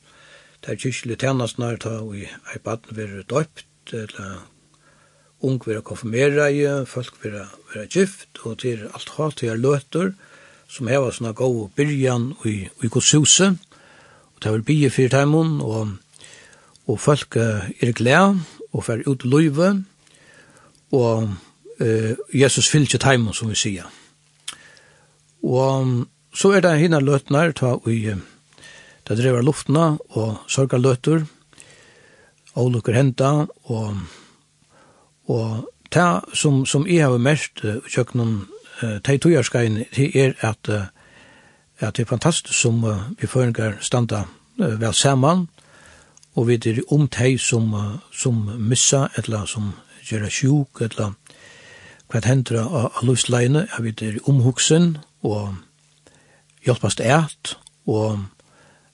det 0.64 0.72
er 0.72 0.80
kyrkjelig 0.80 1.18
tjenestnær 1.20 1.76
ta 1.80 1.98
og 2.00 2.16
i 2.16 2.26
ei 2.28 2.60
baden 2.64 2.96
være 2.96 3.24
døypt, 3.28 3.92
eller 3.92 4.44
ung 5.44 5.60
vera 5.66 5.82
konfirmera 5.84 6.48
i, 6.50 6.64
folk 6.88 7.18
vera, 7.22 7.46
vera 7.72 7.86
gift, 7.90 8.30
og 8.44 8.62
til 8.64 8.86
alt 8.90 9.12
hatt 9.18 9.40
til 9.42 9.60
løter, 9.60 10.14
som 10.68 10.88
heva 10.90 11.12
sånne 11.12 11.34
gode 11.36 11.68
byrjan 11.76 12.30
i, 12.48 12.56
i 12.66 12.90
godshuse, 12.90 13.52
og 14.34 14.42
det 14.42 14.52
vil 14.54 14.66
bygge 14.66 14.92
fyrir 14.94 15.12
teimun, 15.14 15.58
og, 15.62 15.94
og 16.88 17.00
folk 17.00 17.36
er 17.38 17.92
glede, 17.96 18.40
og 18.74 18.86
fer 18.86 19.04
ut 19.06 19.22
i 19.24 19.30
løyve, 19.30 19.68
og 20.94 21.28
eh, 21.80 22.14
Jesus 22.34 22.70
fyllt 22.70 22.96
teimun, 23.00 23.36
som 23.36 23.52
vi 23.52 23.58
sier. 23.58 23.86
Og 25.44 26.08
så 26.34 26.50
er 26.56 26.64
det 26.64 26.78
hinna 26.80 26.98
løtnar, 27.04 27.52
ta 27.54 27.76
i, 27.90 28.16
ta 29.06 29.14
drever 29.14 29.44
luftna, 29.44 29.94
og 30.16 30.42
sorgar 30.50 30.82
løtur, 30.82 31.26
og 32.54 32.70
lukker 32.74 32.96
henta, 32.96 33.46
og 33.70 34.23
Og 35.26 35.68
det 35.94 36.20
som, 36.34 36.66
som 36.66 36.86
jeg 36.86 37.04
har 37.04 37.18
mest 37.18 37.62
kjøkkenen, 37.88 38.46
de 39.06 39.18
togjørskene, 39.18 39.84
det 39.96 40.10
er 40.16 40.32
at, 40.40 40.70
at 41.78 41.96
det 41.96 42.02
er 42.02 42.10
fantastisk 42.10 42.58
som 42.58 42.82
vi 43.20 43.26
føringer 43.26 43.78
standa 43.80 44.24
vel 44.58 44.94
sammen, 44.94 45.48
og 46.34 46.48
vi 46.48 46.54
er 46.54 46.80
om 46.90 47.08
de 47.08 47.38
som, 47.38 47.74
som 48.12 48.50
missa, 48.58 49.08
eller 49.16 49.46
som 49.46 49.72
gjør 50.08 50.28
sjuk, 50.28 50.80
eller 50.80 51.14
hva 52.10 52.20
hender 52.24 52.60
av 52.62 53.02
løsleine, 53.02 53.66
jeg 53.70 53.84
vi 53.84 53.94
er 54.08 54.18
omhugsen, 54.28 54.98
og 55.22 55.54
hjelpast 56.66 57.00
eit, 57.00 57.56
og 57.86 58.24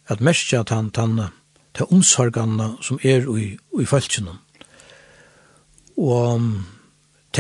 at 0.09 0.21
mest 0.21 0.53
at 0.55 0.71
han, 0.71 0.91
han, 0.97 1.31
ta 1.75 1.87
omsorgarna 1.91 2.75
som 2.83 2.99
er 3.03 3.27
i, 3.39 3.57
i 3.81 3.85
falskjennom. 3.87 4.39
Og 6.01 6.41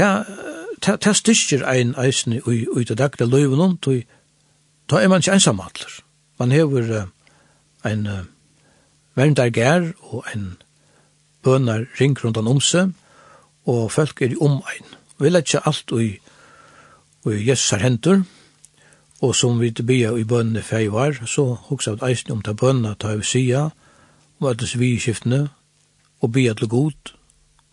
ta 0.00 1.12
styrker 1.16 1.64
ein 1.64 1.94
eisen 1.96 2.36
i 2.36 2.84
det 2.84 2.98
daglige 2.98 3.30
løyven, 3.30 3.78
da 4.90 5.00
er 5.00 5.08
man 5.08 5.20
ikke 5.20 5.32
ensamadler. 5.32 6.02
Man 6.38 6.52
hever 6.52 7.06
ein 7.84 8.08
verndarger 9.16 9.92
og 10.00 10.24
ein 10.34 10.56
bønar 11.42 11.86
ring 12.00 12.16
rundt 12.24 12.36
an 12.36 12.60
seg, 12.60 12.92
og 13.66 13.92
folk 13.92 14.22
er 14.22 14.34
i 14.34 14.40
omein. 14.40 14.86
Vi 15.20 15.28
letter 15.28 15.64
alt 15.68 15.92
i, 15.92 16.18
i 17.28 17.40
jessar 17.46 17.82
hendur, 17.84 18.24
og 19.20 19.34
som 19.36 19.60
vi 19.60 19.70
bia 19.70 20.14
i 20.16 20.24
bønne 20.24 20.62
fei 20.62 20.88
var, 20.92 21.20
så 21.26 21.54
hoksa 21.68 21.96
vi 21.96 22.10
eisen 22.10 22.32
om 22.32 22.42
ta 22.42 22.52
bønna 22.52 22.94
ta 22.94 23.14
vi 23.16 23.24
sia, 23.24 23.68
og 24.40 24.50
at 24.50 24.64
vi 24.78 24.98
skiftene, 24.98 25.48
og 26.20 26.32
bia 26.32 26.54
til 26.54 26.68
god, 26.68 27.14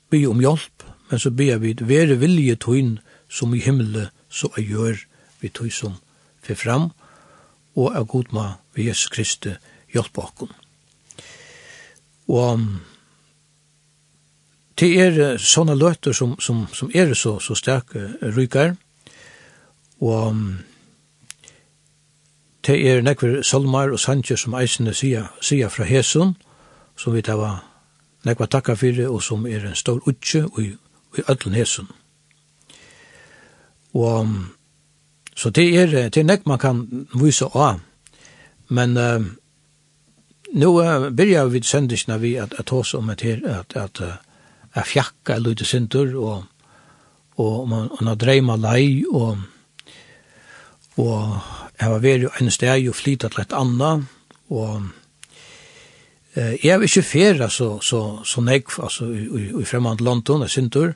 bia 0.09 0.29
om 0.29 0.39
hjelp, 0.39 0.76
men 1.09 1.19
så 1.19 1.31
ber 1.31 1.57
vi, 1.63 1.75
være 1.79 2.19
vilje 2.19 2.55
tøyn 2.55 2.97
som 3.29 3.53
i 3.55 3.61
himmelen, 3.63 4.09
så 4.29 4.49
er 4.57 4.67
gjør 4.67 5.01
vi 5.41 5.49
tøy 5.49 5.69
som 5.71 5.97
fer 6.43 6.55
fram, 6.55 6.91
og 7.75 7.95
er 7.95 8.03
god 8.03 8.33
med 8.33 8.57
vi 8.75 8.87
Jesus 8.87 9.11
Kristi 9.13 9.53
hjelp 9.93 10.13
bakom. 10.13 10.51
Og 12.27 12.63
det 14.79 14.89
er 15.01 15.37
sånne 15.41 15.77
løter 15.77 16.13
som, 16.13 16.35
som, 16.39 16.65
som 16.73 16.91
er 16.93 17.13
så, 17.13 17.37
så 17.39 17.55
sterke 17.55 18.11
ryker, 18.35 18.75
og 20.01 20.35
det 22.67 22.75
er 22.89 23.01
nekver 23.01 23.41
salmar 23.47 23.93
og 23.95 23.99
sanger 23.99 24.37
som 24.37 24.57
eisene 24.59 24.93
sier, 24.93 25.31
sier 25.41 25.71
fra 25.73 25.87
Hesun, 25.87 26.35
som 26.97 27.15
vi 27.15 27.23
tar 27.23 27.63
nekva 28.27 28.47
takka 28.51 28.75
fyrir, 28.75 29.07
og 29.07 29.23
som 29.23 29.47
er 29.47 29.65
en 29.65 29.77
stor 29.77 30.01
utje 30.05 30.43
og 30.45 30.75
i 31.17 31.23
ödlen 31.27 31.55
hesen. 31.55 31.87
Og 33.93 34.27
så 35.37 35.49
det 35.49 35.67
er, 35.77 36.09
det 36.09 36.17
er 36.17 36.25
nek 36.25 36.45
man 36.49 36.59
kan 36.59 37.07
vise 37.13 37.45
av, 37.53 37.79
men 38.73 38.97
uh, 38.97 39.21
nå 40.57 40.71
uh, 40.81 41.09
byrjar 41.13 41.51
vi 41.53 41.61
sendingsna 41.63 42.17
vi 42.17 42.35
at, 42.41 42.55
at 42.59 42.69
hos 42.73 42.93
om 42.97 43.09
at 43.09 43.21
her, 43.21 43.43
at, 43.45 43.75
at, 43.77 44.01
at 44.73 44.87
fjakka 44.87 45.37
er 45.37 45.45
lite 45.45 45.65
sintur, 45.65 46.15
og, 46.17 46.43
og 47.37 47.69
man, 47.69 47.89
man 47.99 48.07
har 48.07 48.17
dreima 48.17 48.57
lei, 48.57 49.05
og, 49.05 49.37
og 50.97 51.37
jeg 51.79 51.91
var 51.91 52.01
veri 52.01 52.31
en 52.41 52.51
steg 52.51 52.89
og 52.89 52.97
flytta 52.97 53.29
til 53.29 53.45
et 53.45 53.53
anna, 53.53 53.93
og 54.49 54.89
Eh, 56.37 56.65
jeg 56.65 56.79
vil 56.79 56.85
ikke 56.85 57.01
fære 57.01 57.49
så, 57.49 57.79
så, 57.81 58.19
så 58.25 58.41
nekv, 58.41 58.77
altså 58.83 59.05
i, 59.09 59.61
i 59.61 59.65
fremmede 59.65 60.03
London, 60.03 60.41
jeg 60.41 60.49
syntur, 60.49 60.91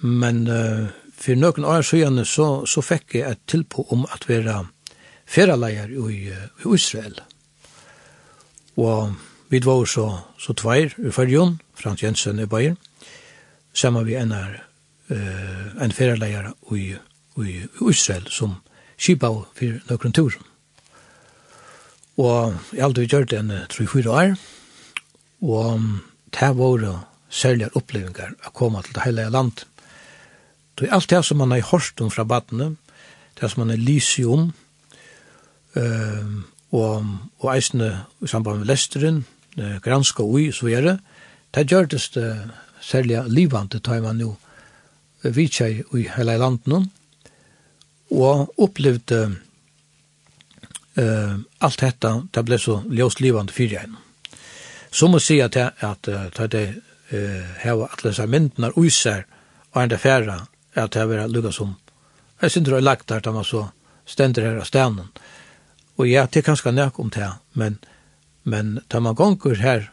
men 0.00 0.46
uh, 0.46 0.86
for 1.18 1.36
noen 1.36 1.64
år 1.64 1.82
siden 1.82 2.24
så, 2.24 2.64
så 2.66 2.80
fikk 2.80 3.18
jeg 3.18 3.30
et 3.30 3.40
tilpå 3.50 3.82
om 3.90 4.06
at 4.14 4.28
være 4.28 4.62
færeleier 5.26 5.90
i, 5.90 6.30
i 6.30 6.74
Israel. 6.74 7.18
Og 8.76 9.12
vi 9.50 9.60
var 9.64 9.84
så, 9.84 10.06
så 10.38 10.54
tveir 10.54 10.94
i 11.02 11.10
fyrjon, 11.12 11.58
Frans 11.74 12.02
Jensen 12.02 12.38
i 12.38 12.46
Bayer, 12.46 12.78
sammen 13.74 14.06
vi 14.06 14.14
en, 14.16 14.32
er, 14.32 14.54
eh, 15.10 15.82
en 15.84 15.92
færeleier 15.92 16.52
i, 16.72 16.94
i, 17.42 17.58
i 17.58 17.90
Israel 17.90 18.30
som 18.30 18.54
kipa 18.96 19.34
for 19.58 19.82
noen 19.90 20.16
tur. 20.16 20.38
Og 22.16 22.54
jeg 22.72 22.80
har 22.80 22.88
aldri 22.88 23.06
gjort 23.10 23.32
en 23.34 23.52
3-4 23.72 24.08
år, 24.08 24.34
Og 25.40 25.80
det 26.36 26.50
var 26.56 26.86
særlige 27.30 27.70
opplevingar 27.78 28.34
å 28.46 28.52
komme 28.54 28.82
til 28.84 28.96
det 28.96 29.04
hele 29.06 29.28
landet. 29.30 29.66
Det 30.78 30.88
er 30.88 30.96
alt 30.96 31.10
det 31.10 31.24
som 31.24 31.40
man 31.40 31.52
har 31.52 31.66
hørt 31.70 32.00
om 32.00 32.10
fra 32.10 32.24
badene, 32.24 32.74
det 33.40 33.50
som 33.50 33.62
man 33.62 33.72
har 33.74 33.80
lyset 33.80 34.26
om, 34.26 34.50
um, 35.76 36.44
og, 36.70 37.06
og 37.40 37.48
eisene 37.54 37.90
i 38.22 38.30
samband 38.30 38.62
med 38.62 38.70
lesteren, 38.70 39.24
granska 39.82 40.22
ui, 40.22 40.50
så 40.54 40.70
er 40.70 40.86
det. 40.86 40.96
Det 41.54 41.66
gjør 41.66 41.88
det 41.90 42.00
særlig 42.80 43.24
livande, 43.28 43.80
tar 43.80 44.00
man 44.00 44.20
jo 44.22 44.34
vidtja 45.22 45.68
i 45.68 46.06
hele 46.16 46.38
landet, 46.38 46.88
og 48.10 48.54
opplevde 48.58 49.20
uh, 50.98 51.34
alt 51.60 51.82
dette, 51.82 52.14
det 52.34 52.46
ble 52.46 52.58
så 52.58 52.80
ljøst 52.88 53.20
livande 53.20 53.54
fyrir 53.54 53.80
gjennom. 53.80 54.09
Så 54.90 55.08
må 55.08 55.18
si 55.18 55.38
at 55.40 55.56
at 55.56 56.08
det 56.52 56.82
heva 57.62 57.88
alle 57.90 58.10
disse 58.10 58.26
myndene 58.26 58.72
og 58.74 58.86
iser 58.86 59.24
og 59.72 59.82
enda 59.82 59.98
færre 59.98 60.46
at 60.74 60.94
det 60.94 61.06
var 61.08 61.28
lukket 61.28 61.54
som 61.54 61.74
jeg 62.42 62.50
synes 62.50 62.68
det 62.68 62.76
er 62.76 62.80
lagt 62.80 63.08
der 63.08 63.20
da 63.20 63.32
man 63.32 63.44
så 63.44 63.66
stender 64.06 64.42
her 64.42 64.60
av 64.60 64.64
stenen 64.64 65.10
og 65.96 66.08
ja, 66.08 66.26
det 66.26 66.40
er 66.40 66.46
ganske 66.46 66.72
nek 66.72 66.98
om 66.98 67.10
det 67.10 67.32
men, 67.52 67.78
men 68.44 68.78
da 68.88 69.00
man 69.00 69.14
gonger 69.14 69.54
her 69.54 69.90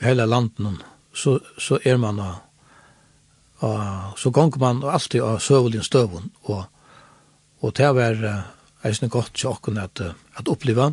i 0.00 0.04
hele 0.04 0.26
landet 0.26 0.82
så, 1.14 1.38
så 1.58 1.78
er 1.84 1.96
man 1.96 2.18
og, 2.18 2.34
og 3.58 4.18
så 4.18 4.30
gonger 4.30 4.58
man 4.58 4.82
alltid 4.82 5.22
av 5.22 5.38
søvelen 5.38 5.82
støvun 5.82 6.30
og, 6.42 6.64
og 7.60 7.76
det 7.76 7.94
var 7.94 8.44
eisne 8.84 9.08
godt 9.08 9.34
til 9.34 9.48
åkken 9.48 9.78
at, 9.78 10.00
at 10.36 10.48
oppleva 10.48 10.92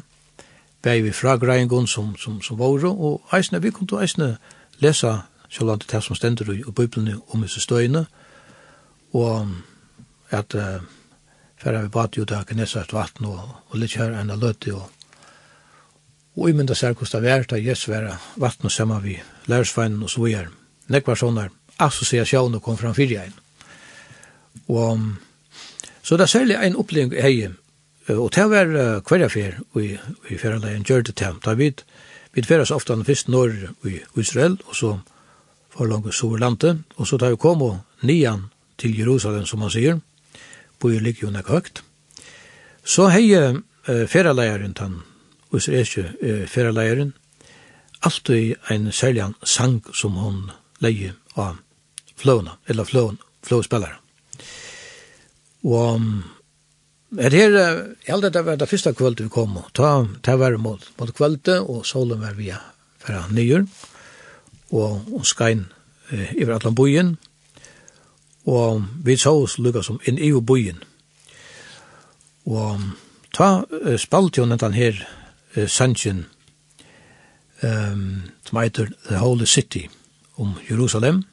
bæg 0.81 1.03
vi 1.03 1.11
fragreiingon 1.11 1.87
som, 1.87 2.15
som, 2.17 2.41
som 2.41 2.59
våre, 2.59 2.89
og 2.89 3.21
eisne, 3.33 3.61
vi 3.61 3.71
kunne 3.71 4.01
eisne 4.01 4.37
lesa 4.79 5.17
sjålande 5.49 5.85
det 5.91 6.03
som 6.03 6.15
stender 6.15 6.51
i 6.53 6.63
Bibelen 6.75 7.21
om 7.27 7.41
disse 7.41 7.61
støyene, 7.61 8.05
og 9.13 9.47
at 10.31 10.55
uh, 10.55 10.81
færre 11.57 11.83
vi 11.83 11.89
bat 11.89 12.17
jo 12.17 12.23
der 12.23 12.43
gnesa 12.47 12.83
vatten 12.91 13.25
og, 13.25 13.39
og 13.69 13.77
litt 13.77 13.97
her 13.99 14.15
enn 14.15 14.31
løtti 14.39 14.71
og 14.71 14.89
og 16.35 16.49
i 16.49 16.53
mynda 16.55 16.75
sær 16.75 16.93
kosta 16.95 17.19
vært 17.19 17.51
av 17.51 17.59
jesværa 17.59 18.13
vatten 18.39 18.69
og 18.69 18.71
semma 18.71 18.99
vi 19.03 19.17
lærsveinen 19.51 20.03
og 20.03 20.09
så 20.09 20.27
er 20.29 20.47
nekvar 20.87 21.19
sånne 21.19 21.49
assosiasjoner 21.81 22.61
kom 22.63 22.77
fram 22.77 22.95
fyrir 22.95 23.25
ein. 23.25 23.33
Og 24.67 24.99
så 26.03 26.17
det 26.17 26.23
er 26.23 26.31
særlig 26.31 26.55
en 26.55 26.75
oppleving 26.75 27.21
hei, 27.21 27.49
Og 28.09 28.31
det 28.33 28.47
var 28.49 28.65
hver 29.05 29.25
affær 29.25 29.59
i, 29.77 29.97
i 30.29 30.37
fjerdeleggen 30.37 30.83
gjør 30.83 31.03
det 31.05 31.15
til. 31.15 31.37
Da 31.45 31.53
vi, 31.53 31.69
vi 32.33 32.43
fjerdes 32.43 32.71
ofte 32.71 32.97
først 33.05 33.29
når 33.29 33.53
i 33.85 33.99
Israel, 34.17 34.57
og 34.65 34.75
så 34.75 34.95
for 35.71 35.85
langt 35.85 36.13
Soverlandet, 36.13 36.81
og 36.97 37.07
så 37.07 37.17
tar 37.17 37.29
vi 37.29 37.39
kom 37.39 37.61
og 37.61 37.79
nian 38.01 38.49
til 38.77 38.97
Jerusalem, 38.97 39.45
som 39.45 39.59
man 39.59 39.71
sier, 39.71 39.99
på 40.79 40.91
i 40.91 40.99
ligger 40.99 41.27
jo 41.27 41.31
nek 41.31 41.47
høgt. 41.47 41.83
Så 42.83 43.07
hei 43.13 43.29
uh, 43.37 43.61
fjerdeleggen, 44.07 44.73
den 44.73 44.99
israelske 45.53 46.07
uh, 46.21 46.45
fjerdeleggen, 46.47 47.13
alltid 48.01 48.55
en 48.69 48.91
særlig 48.91 49.29
sang 49.43 49.81
som 49.93 50.17
hon 50.17 50.49
leie 50.81 51.13
av 51.37 51.61
flåna, 52.17 52.57
eller 52.67 52.83
flån, 52.83 53.19
flåspillere. 53.45 53.97
Og 55.63 56.01
Det 57.11 57.33
her, 57.33 57.51
jeg 57.51 58.07
held 58.07 58.25
at 58.25 58.33
det 58.33 58.45
var 58.47 58.55
det 58.55 58.69
første 58.71 58.93
kvöldet 58.95 59.25
vi 59.25 59.33
kom, 59.33 59.57
og 59.59 59.67
ta, 59.75 60.05
ta 60.23 60.37
var 60.39 60.55
mot, 60.55 60.85
mot 60.95 61.09
kvöldet, 61.11 61.59
og 61.59 61.83
solen 61.85 62.21
var 62.21 62.37
via 62.37 62.61
fra 63.03 63.25
nyer, 63.35 63.65
og, 64.71 65.01
og 65.11 65.25
skein 65.27 65.65
eh, 66.11 66.31
i 66.39 66.47
atlan 66.47 66.75
bojen, 66.75 67.17
og 68.47 68.85
vi 69.03 69.17
så 69.19 69.35
oss 69.43 69.57
lukka 69.59 69.83
som 69.83 69.99
inn 70.07 70.23
i 70.23 70.31
bojen. 70.31 70.79
Og 72.47 72.79
ta 73.35 73.65
eh, 73.83 73.99
spalt 73.99 74.39
jo 74.39 74.47
den 74.47 74.79
her 74.79 75.03
eh, 75.55 75.67
sannsyn, 75.67 76.25
um, 77.61 78.31
som 78.47 78.63
heter 78.63 78.95
The 79.09 79.19
Holy 79.19 79.45
City, 79.45 79.89
om 80.39 80.55
Jerusalem, 80.69 81.25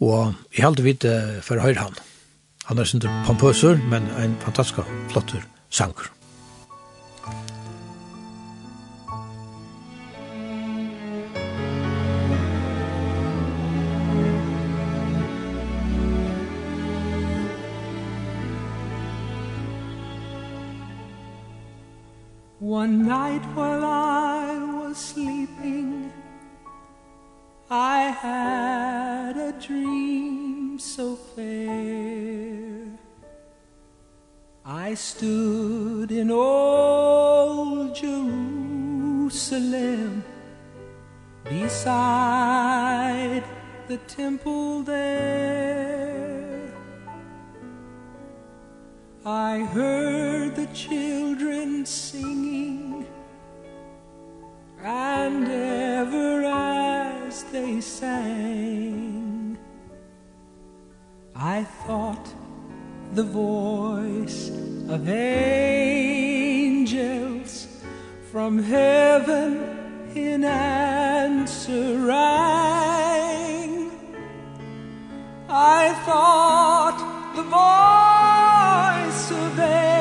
og 0.00 0.34
jeg 0.50 0.64
held 0.64 0.82
vidt 0.82 1.04
eh, 1.06 1.38
for 1.38 1.62
høyre 1.62 1.86
han. 1.86 2.06
Han 2.70 2.78
er 2.78 2.84
sindur 2.84 3.10
pompøser, 3.26 3.78
men 3.90 4.02
ein 4.22 4.36
fantastisk 4.38 4.78
flottur 5.08 5.40
sangur. 5.70 6.06
One 22.60 23.02
night 23.02 23.44
while 23.56 23.84
I 23.84 24.58
was 24.62 24.96
sleeping 24.96 26.12
I 27.68 28.14
had 28.22 29.36
a 29.36 29.52
dream 29.66 30.49
so 30.80 31.14
fair 31.14 32.88
I 34.64 34.94
stood 34.94 36.10
in 36.10 36.30
old 36.30 37.94
Jerusalem 37.94 38.40
Beside 41.50 43.42
the 43.88 43.96
temple 44.06 44.82
there. 44.82 46.72
I 49.26 49.58
heard 49.58 50.54
the 50.54 50.66
children 50.66 51.84
singing 51.84 53.04
And 54.82 55.48
ever 55.48 56.44
as 56.44 57.42
they 57.44 57.80
sang 57.80 59.29
I 61.42 61.64
thought 61.86 62.34
the 63.14 63.22
voice 63.22 64.50
of 64.90 65.08
angels 65.08 66.46
From 68.30 68.62
heaven 68.62 70.12
in 70.14 70.44
answer 70.44 71.96
rang 72.06 73.90
I 75.48 75.94
thought 76.04 76.98
the 77.34 77.42
voice 77.44 79.30
of 79.30 79.58
angels 79.58 79.99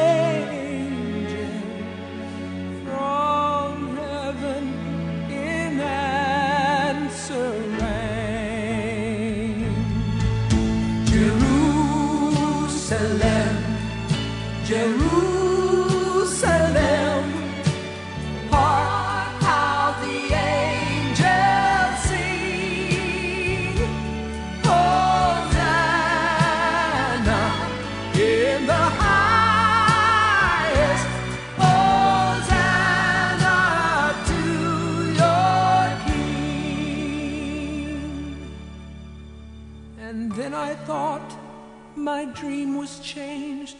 my 42.19 42.25
dream 42.25 42.75
was 42.75 42.99
changed. 42.99 43.77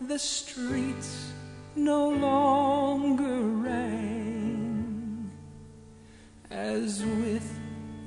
The 0.00 0.18
streets 0.18 1.32
no 1.76 2.08
longer 2.08 3.36
rang. 3.68 5.30
As 6.50 7.04
with 7.04 7.48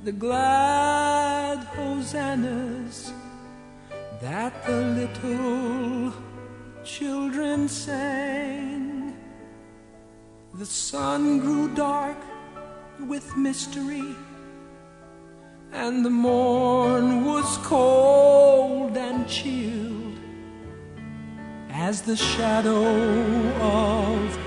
the 0.03 0.11
glad 0.11 1.59
hosannas 1.77 3.13
that 4.21 4.53
the 4.65 4.81
little 4.99 6.13
children 6.83 7.69
sang. 7.69 9.15
The 10.55 10.65
sun 10.65 11.39
grew 11.39 11.73
dark 11.75 12.17
with 13.07 13.37
mystery 13.37 14.15
and 15.75 16.05
the 16.05 16.09
morn 16.09 17.25
was 17.25 17.57
cold 17.57 18.95
and 18.95 19.27
chilled 19.27 20.17
as 21.69 22.01
the 22.01 22.15
shadow 22.15 22.85
of 23.59 24.37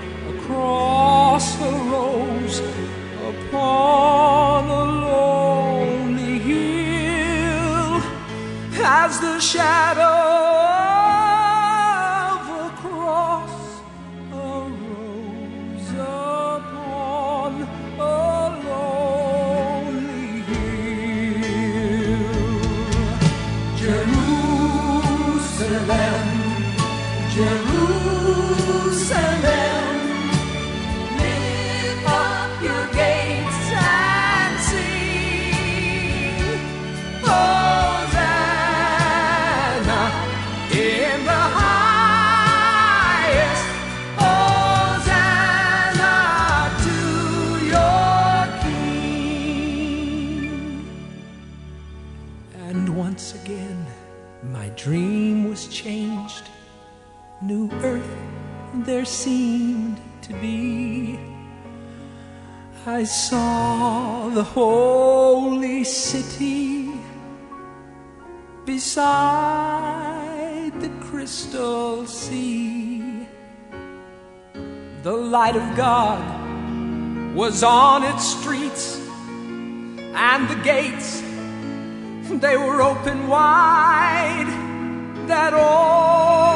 saw 63.09 64.29
the 64.29 64.43
holy 64.43 65.83
city 65.83 66.91
beside 68.65 69.89
the 70.79 70.89
crystal 71.07 72.05
sea. 72.05 73.27
The 75.01 75.11
light 75.11 75.55
of 75.55 75.75
god 75.75 76.21
was 77.35 77.63
on 77.63 78.03
its 78.03 78.27
streets 78.27 79.01
and 80.13 80.47
the 80.47 80.61
gates 80.63 81.21
they 82.39 82.57
were 82.57 82.79
open 82.83 83.27
wide 83.27 84.45
that 85.27 85.55
all 85.55 86.48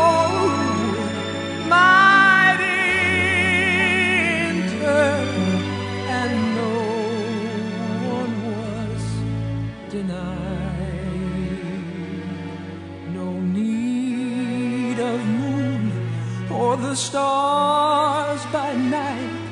the 16.93 16.99
stars 16.99 18.45
by 18.57 18.71
night 18.75 19.49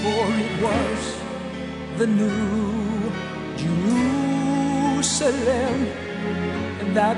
For 0.02 0.24
it 0.44 0.54
was 0.66 1.00
the 1.98 2.06
new 2.06 3.10
Jerusalem 4.94 5.78
that 6.94 7.16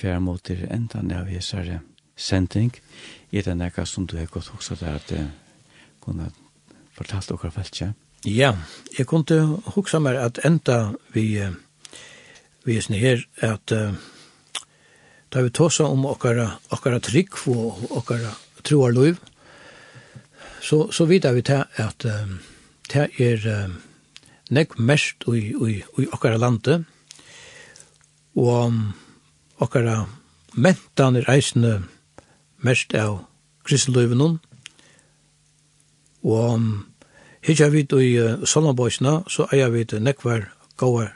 fer 0.00 0.20
mot 0.20 0.42
til 0.44 0.66
endan 0.70 1.12
av 1.12 1.28
hesare 1.28 1.80
sending, 2.16 2.72
er 3.32 3.46
det 3.46 3.56
nekka 3.56 3.86
som 3.86 4.06
du 4.06 4.16
har 4.18 4.28
gått 4.32 4.50
også 4.54 4.76
der 4.80 4.98
at 5.00 5.12
kunne 6.00 6.30
fortalt 6.96 7.32
okkar 7.32 7.52
feltja? 7.54 7.92
Ja, 8.24 8.54
jeg 8.98 9.06
kunne 9.08 9.60
hugsa 9.74 10.00
meg 10.02 10.18
at 10.20 10.40
enda 10.44 10.92
vi 11.14 11.40
vi 12.64 12.76
er 12.76 12.94
her 12.94 13.22
at 13.40 13.72
uh, 13.72 13.94
da 15.32 15.42
vi 15.42 15.50
tåsa 15.50 15.86
om 15.88 16.04
okkara, 16.06 16.58
okkara 16.70 17.00
trygg 17.00 17.36
og 17.48 17.92
okkara 17.96 18.32
troarløyv, 18.64 19.16
så, 20.60 20.90
så 20.92 21.04
vidar 21.04 21.32
vi 21.32 21.42
til 21.42 21.64
at 21.80 22.04
um, 22.04 22.40
det 22.92 23.08
er 23.18 23.64
um, 23.64 23.76
nek 24.50 24.78
mest 24.78 25.24
i, 25.32 25.54
i, 25.54 25.76
i 26.02 26.08
okkara 26.12 26.36
lande 26.36 26.84
og 28.36 28.66
um, 28.66 28.82
okkara 29.60 30.06
mentan 30.54 31.16
er 31.16 31.28
eisne 31.30 31.82
mest 32.64 32.94
av 32.96 33.20
kristeløyvenon, 33.68 34.38
og 36.24 36.64
hitja 37.46 37.70
vi 37.72 37.84
i 37.84 38.12
solmabøysna, 38.44 39.22
så 39.28 39.46
eier 39.52 39.70
vi 39.72 39.86
nekvar 40.00 40.50
gåar 40.76 41.14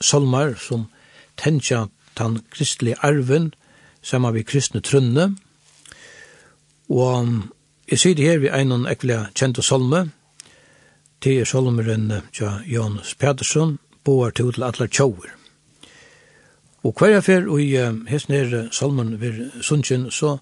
solmar 0.00 0.54
som 0.60 0.86
tensja 1.36 1.88
tan 2.14 2.40
kristelige 2.50 2.96
arven, 3.02 3.52
saman 4.02 4.34
vi 4.34 4.44
kristne 4.44 4.80
trunne, 4.80 5.36
og 6.88 7.28
jeg 7.90 7.98
sier 7.98 8.14
det 8.14 8.28
her 8.28 8.38
vi 8.38 8.52
einon 8.52 8.86
ekvile 8.86 9.26
kjente 9.34 9.62
solme, 9.62 10.08
til 11.20 11.46
solmeren 11.46 12.12
tja 12.32 12.60
Jan 12.68 13.00
Pedersen, 13.18 13.78
boar 14.04 14.30
til 14.30 14.52
til 14.52 14.62
atler 14.62 14.86
tjauer. 14.86 15.32
Og 16.86 16.94
hver 16.94 17.16
jeg 17.16 17.24
fer 17.26 17.46
i 17.58 17.70
hesten 18.06 18.34
her 18.36 18.68
salmen 18.70 19.16
ved 19.20 19.62
Sundkjen, 19.62 20.10
så, 20.10 20.36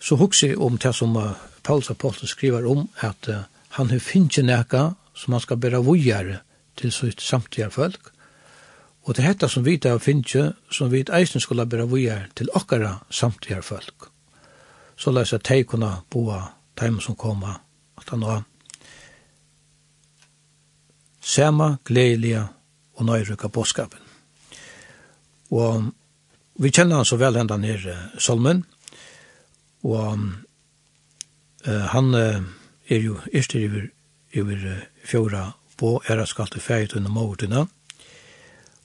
så 0.00 0.16
hukse 0.16 0.54
om 0.56 0.78
det 0.80 0.94
som 0.96 1.18
Paulus 1.64 1.90
Apostel 1.90 2.28
skriver 2.28 2.64
om, 2.70 2.88
at 3.04 3.28
uh, 3.28 3.44
han 3.76 3.90
har 3.90 4.00
finnet 4.00 4.46
nekka 4.46 4.94
som 5.14 5.36
han 5.36 5.42
skal 5.44 5.60
bæra 5.60 5.82
vujere 5.84 6.38
til 6.76 6.92
sitt 6.92 7.20
samtidige 7.22 7.70
folk. 7.70 8.12
Og 9.04 9.16
det 9.16 9.24
hetta 9.24 9.48
som 9.48 9.64
vi 9.64 9.76
har 9.84 9.98
finnet, 9.98 10.54
som 10.70 10.92
vi 10.92 11.04
eisen 11.12 11.40
skulle 11.40 11.66
bæra 11.66 11.84
vujere 11.84 12.30
til 12.36 12.48
okkara 12.54 13.04
samtidige 13.10 13.62
folk. 13.62 14.08
Så 14.96 15.12
la 15.12 15.24
seg 15.28 15.44
teg 15.44 15.66
kunne 15.68 15.90
boa 16.10 16.40
teim 16.78 17.00
som 17.00 17.16
koma, 17.16 17.58
at 17.98 18.08
han 18.08 18.24
var 18.24 18.42
sema, 21.20 21.76
gledelige 21.84 22.46
og 22.94 23.04
nøyrykka 23.04 23.48
bådskapen. 23.48 24.03
Og 25.54 25.92
vi 26.58 26.70
kjenner 26.70 27.02
han 27.02 27.06
så 27.06 27.18
vel 27.18 27.38
hendan 27.38 27.64
her 27.66 28.10
Solmen. 28.18 28.64
og 29.84 30.18
uh, 31.68 31.86
han 31.92 32.14
uh, 32.14 32.42
er 32.88 32.98
jo 32.98 33.18
yster 33.34 33.68
over, 33.68 33.86
over 34.40 34.66
uh, 34.66 34.82
fjorda 35.04 35.50
på 35.76 36.02
æreskalte 36.10 36.60
feit 36.60 36.96
under 36.96 37.10
mågertina, 37.10 37.66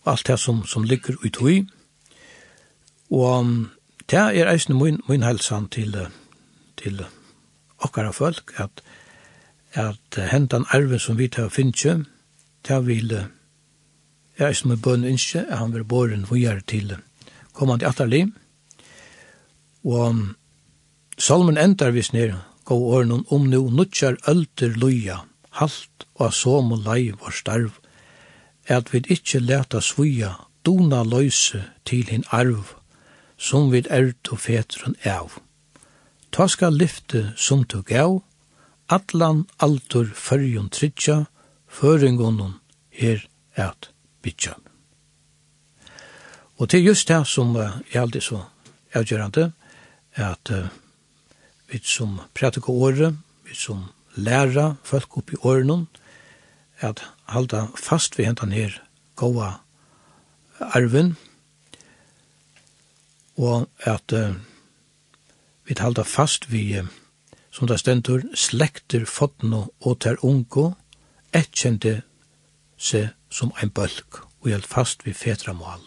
alt 0.05 0.27
det 0.27 0.39
som, 0.39 0.65
som 0.65 0.83
ligger 0.83 1.15
ut 1.25 1.35
hui, 1.37 1.67
og 3.11 3.39
um, 3.39 3.69
det 4.09 4.19
er 4.19 4.51
eisen 4.51 4.77
min, 4.77 5.01
min 5.07 5.23
helsan 5.23 5.67
til, 5.69 5.95
til 6.77 7.05
okkara 7.77 8.11
folk, 8.11 8.51
at, 8.57 8.81
at 9.73 10.31
hendan 10.31 10.65
arven 10.69 10.99
som 10.99 11.17
vi 11.17 11.27
tar 11.27 11.49
finnkjøm, 11.49 12.05
det 12.67 12.87
vil 12.87 13.13
Jeg 14.39 14.47
er 14.47 14.55
som 14.55 14.71
en 14.71 14.81
bønn 14.81 15.03
ønske, 15.03 15.43
at 15.43 15.57
han 15.59 15.73
vil 15.73 15.83
båren 15.83 16.25
vågjere 16.29 16.63
til 16.65 16.95
kom 17.59 17.73
han 17.73 17.83
Atterli, 17.83 18.21
og 19.83 20.19
salmen 21.19 21.59
endar 21.59 21.91
vi 21.91 22.03
snir, 22.07 22.37
gå 22.63 22.75
åren 22.95 23.25
om 23.27 23.49
nu 23.51 23.65
nutjar 23.73 24.15
ølter 24.31 24.77
loja, 24.79 25.23
halt 25.59 26.05
og 26.15 26.31
som 26.33 26.71
og 26.71 26.85
lei 26.85 27.11
var 27.11 27.35
starv, 27.35 27.73
at 28.67 28.93
vi 28.93 29.03
ikkje 29.15 29.41
leta 29.43 29.81
svuja, 29.83 30.35
dona 30.63 31.01
løyse 31.03 31.65
til 31.83 32.07
hin 32.07 32.23
arv, 32.31 32.75
som 33.35 33.71
vi 33.73 33.83
ert 33.89 34.31
og 34.31 34.39
fetren 34.45 34.95
av. 35.03 35.35
Ta 36.31 36.47
skal 36.47 36.79
lyfte 36.79 37.33
som 37.35 37.65
du 37.67 37.81
gav, 37.81 38.21
atlan 38.87 39.47
altur 39.59 40.07
fyrjon 40.15 40.71
tritja, 40.71 41.25
føringonon 41.67 42.59
her 42.89 43.25
at 43.55 43.91
bytjan. 44.21 44.61
Og 46.59 46.69
til 46.69 46.83
just 46.83 47.07
det 47.07 47.27
som 47.27 47.55
er 47.55 47.79
alltid 47.95 48.21
så 48.21 48.41
avgjørende, 48.93 49.51
er 50.15 50.31
at 50.31 50.51
uh, 50.51 50.67
vi 51.71 51.79
som 51.83 52.19
prætik 52.35 52.69
året, 52.69 53.17
vi 53.45 53.55
som 53.55 53.85
lærer 54.15 54.75
folk 54.83 55.17
opp 55.17 55.31
i 55.31 55.39
årene, 55.41 55.85
at 56.79 57.03
halda 57.25 57.67
fast 57.77 58.17
vi 58.17 58.25
hentan 58.25 58.51
her 58.51 58.75
gåa 59.15 59.53
arven, 60.59 61.15
og 63.37 63.69
at 63.79 64.13
uh, 64.13 64.35
vi 65.65 65.75
halda 65.79 66.03
fast 66.03 66.51
vi, 66.51 66.79
uh, 66.79 66.87
som 67.51 67.67
det 67.67 67.79
stendur, 67.79 68.21
slekter, 68.35 69.05
fotno 69.05 69.69
og 69.79 69.99
ter 69.99 70.19
unko, 70.25 70.73
etkjente 71.33 72.01
se 72.77 73.09
som 73.29 73.53
ein 73.61 73.69
bølg 73.69 74.21
og 74.41 74.51
held 74.51 74.67
fast 74.67 75.05
vi 75.05 75.13
fetra 75.13 75.53
mål. 75.53 75.81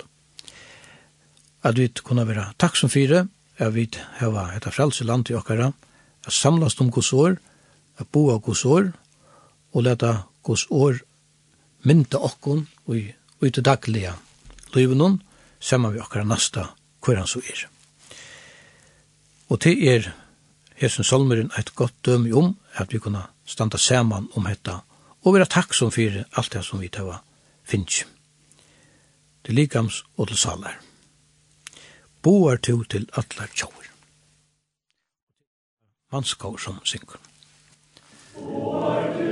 At 1.63 1.79
vi 1.79 1.89
kunne 2.03 2.27
være 2.29 2.53
takksom 2.59 2.91
fire, 2.91 3.27
at 3.59 3.75
vi 3.75 3.89
heva 4.19 4.49
etta 4.57 4.71
frelse 4.71 5.05
land 5.05 5.31
i 5.31 5.37
okkara, 5.39 5.73
at 6.27 6.33
samlast 6.33 6.81
om 6.81 6.91
gos 6.91 7.13
år, 7.13 7.37
at 7.99 8.09
boa 8.09 8.39
gos 8.39 8.65
år, 8.65 8.93
og 9.73 9.83
leta 9.83 10.27
gos 10.43 10.67
år 10.71 11.01
mynda 11.87 12.19
okkon 12.19 12.67
og 12.87 12.97
ut 13.43 13.59
i 13.59 13.65
daglige 13.65 14.15
livenon, 14.75 15.21
saman 15.61 15.95
vi 15.95 16.03
okkara 16.03 16.25
nasta 16.25 16.69
hver 17.03 17.23
han 17.23 17.27
så 17.27 17.41
er. 17.41 17.67
Og 19.49 19.61
til 19.61 19.83
er 19.89 20.13
hesen 20.81 21.05
solmeren 21.05 21.51
eit 21.59 21.75
godt 21.75 21.95
døm 22.07 22.27
om 22.35 22.55
at 22.75 22.93
vi 22.93 22.99
kunne 22.99 23.27
standa 23.47 23.79
saman 23.79 24.29
om 24.35 24.47
hetta 24.47 24.81
og 25.23 25.35
vera 25.35 25.47
takksom 25.47 25.93
fyrir 25.95 26.25
alt 26.39 26.53
det 26.53 26.65
som 26.67 26.81
vi 26.81 26.89
tava 26.89 27.21
finnes, 27.73 28.05
til 29.45 29.57
likams 29.57 30.03
og 30.17 30.29
til 30.29 30.41
salar. 30.45 30.79
Boar 32.23 32.61
to 32.69 32.83
til 32.85 33.09
atlar 33.19 33.51
tjauer. 33.57 33.91
Vanskår 36.13 36.57
som 36.61 36.81
synker. 36.85 37.19
Boar 38.37 39.09
to 39.17 39.32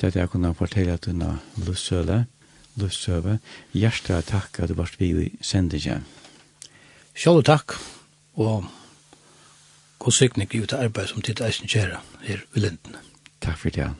til 0.00 0.08
at 0.08 0.16
jeg 0.16 0.30
kunne 0.32 0.54
fortelle 0.54 0.96
at 0.96 1.04
denne 1.04 1.38
løsøle, 1.60 2.24
løsøve, 2.80 3.38
hjertelig 3.76 4.24
takk 4.30 4.62
at 4.62 4.72
du 4.72 4.74
var 4.78 4.90
vi 4.98 5.10
i 5.26 5.30
sendingen. 5.44 6.06
Sjølv 7.14 7.44
takk, 7.44 7.76
og 8.40 8.64
god 9.98 10.12
sykning 10.12 10.54
i 10.54 10.62
ut 10.62 10.72
arbeid 10.72 11.10
som 11.10 11.22
tid 11.22 11.42
eisen 11.44 11.68
kjære 11.68 12.00
her 12.24 12.46
i 12.56 12.62
Linden. 12.64 12.96
Takk 13.40 13.58
for 13.58 13.76
det, 13.76 13.90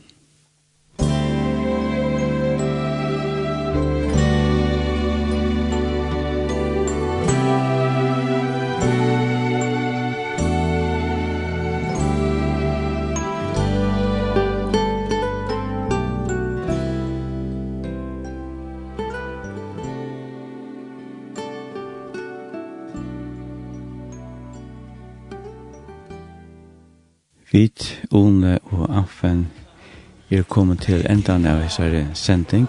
kommet 30.60 30.82
til 30.84 31.06
endan 31.08 31.46
av 31.48 31.62
hessare 31.62 32.02
sending. 32.14 32.66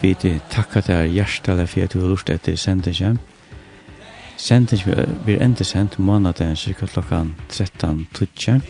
Vi 0.00 0.14
takkar 0.48 0.80
deg 0.86 1.12
hjertelig 1.12 1.68
for 1.68 1.80
at 1.84 1.92
du 1.92 2.00
har 2.00 2.08
lurt 2.08 2.30
etter 2.32 2.56
sendingen. 2.56 3.18
Sendingen 4.40 5.18
blir 5.26 5.42
enda 5.44 5.64
sendt 5.64 5.98
måneden 5.98 6.56
cirka 6.56 6.86
klokkan 6.86 7.34
13.20. 7.52 8.60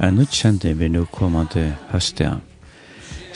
En 0.00 0.14
nytt 0.16 0.32
sending 0.32 0.78
vil 0.80 0.92
nå 0.94 1.04
kommande 1.12 1.76
høstet. 1.90 2.32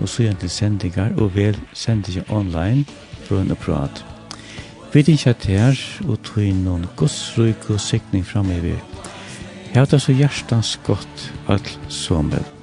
og 0.00 0.08
søgjant 0.08 0.40
til 0.40 0.50
sendinger 0.50 1.12
og 1.20 1.36
vel 1.36 1.60
sendingen 1.76 2.24
online 2.30 2.84
fra 3.28 3.40
en 3.44 3.50
apparat. 3.52 4.13
Vittingsja 4.94 5.32
her, 5.48 5.74
og 6.06 6.20
tog 6.22 6.44
inn 6.46 6.60
noen 6.62 6.84
godsrøyk 6.94 7.66
og 7.74 7.80
sikning 7.82 8.22
framover. 8.22 8.78
Hevda 9.74 9.98
så 9.98 10.14
hjertans 10.14 10.76
godt 10.86 11.30
all 11.50 11.72
som 11.90 12.30
vel. 12.30 12.53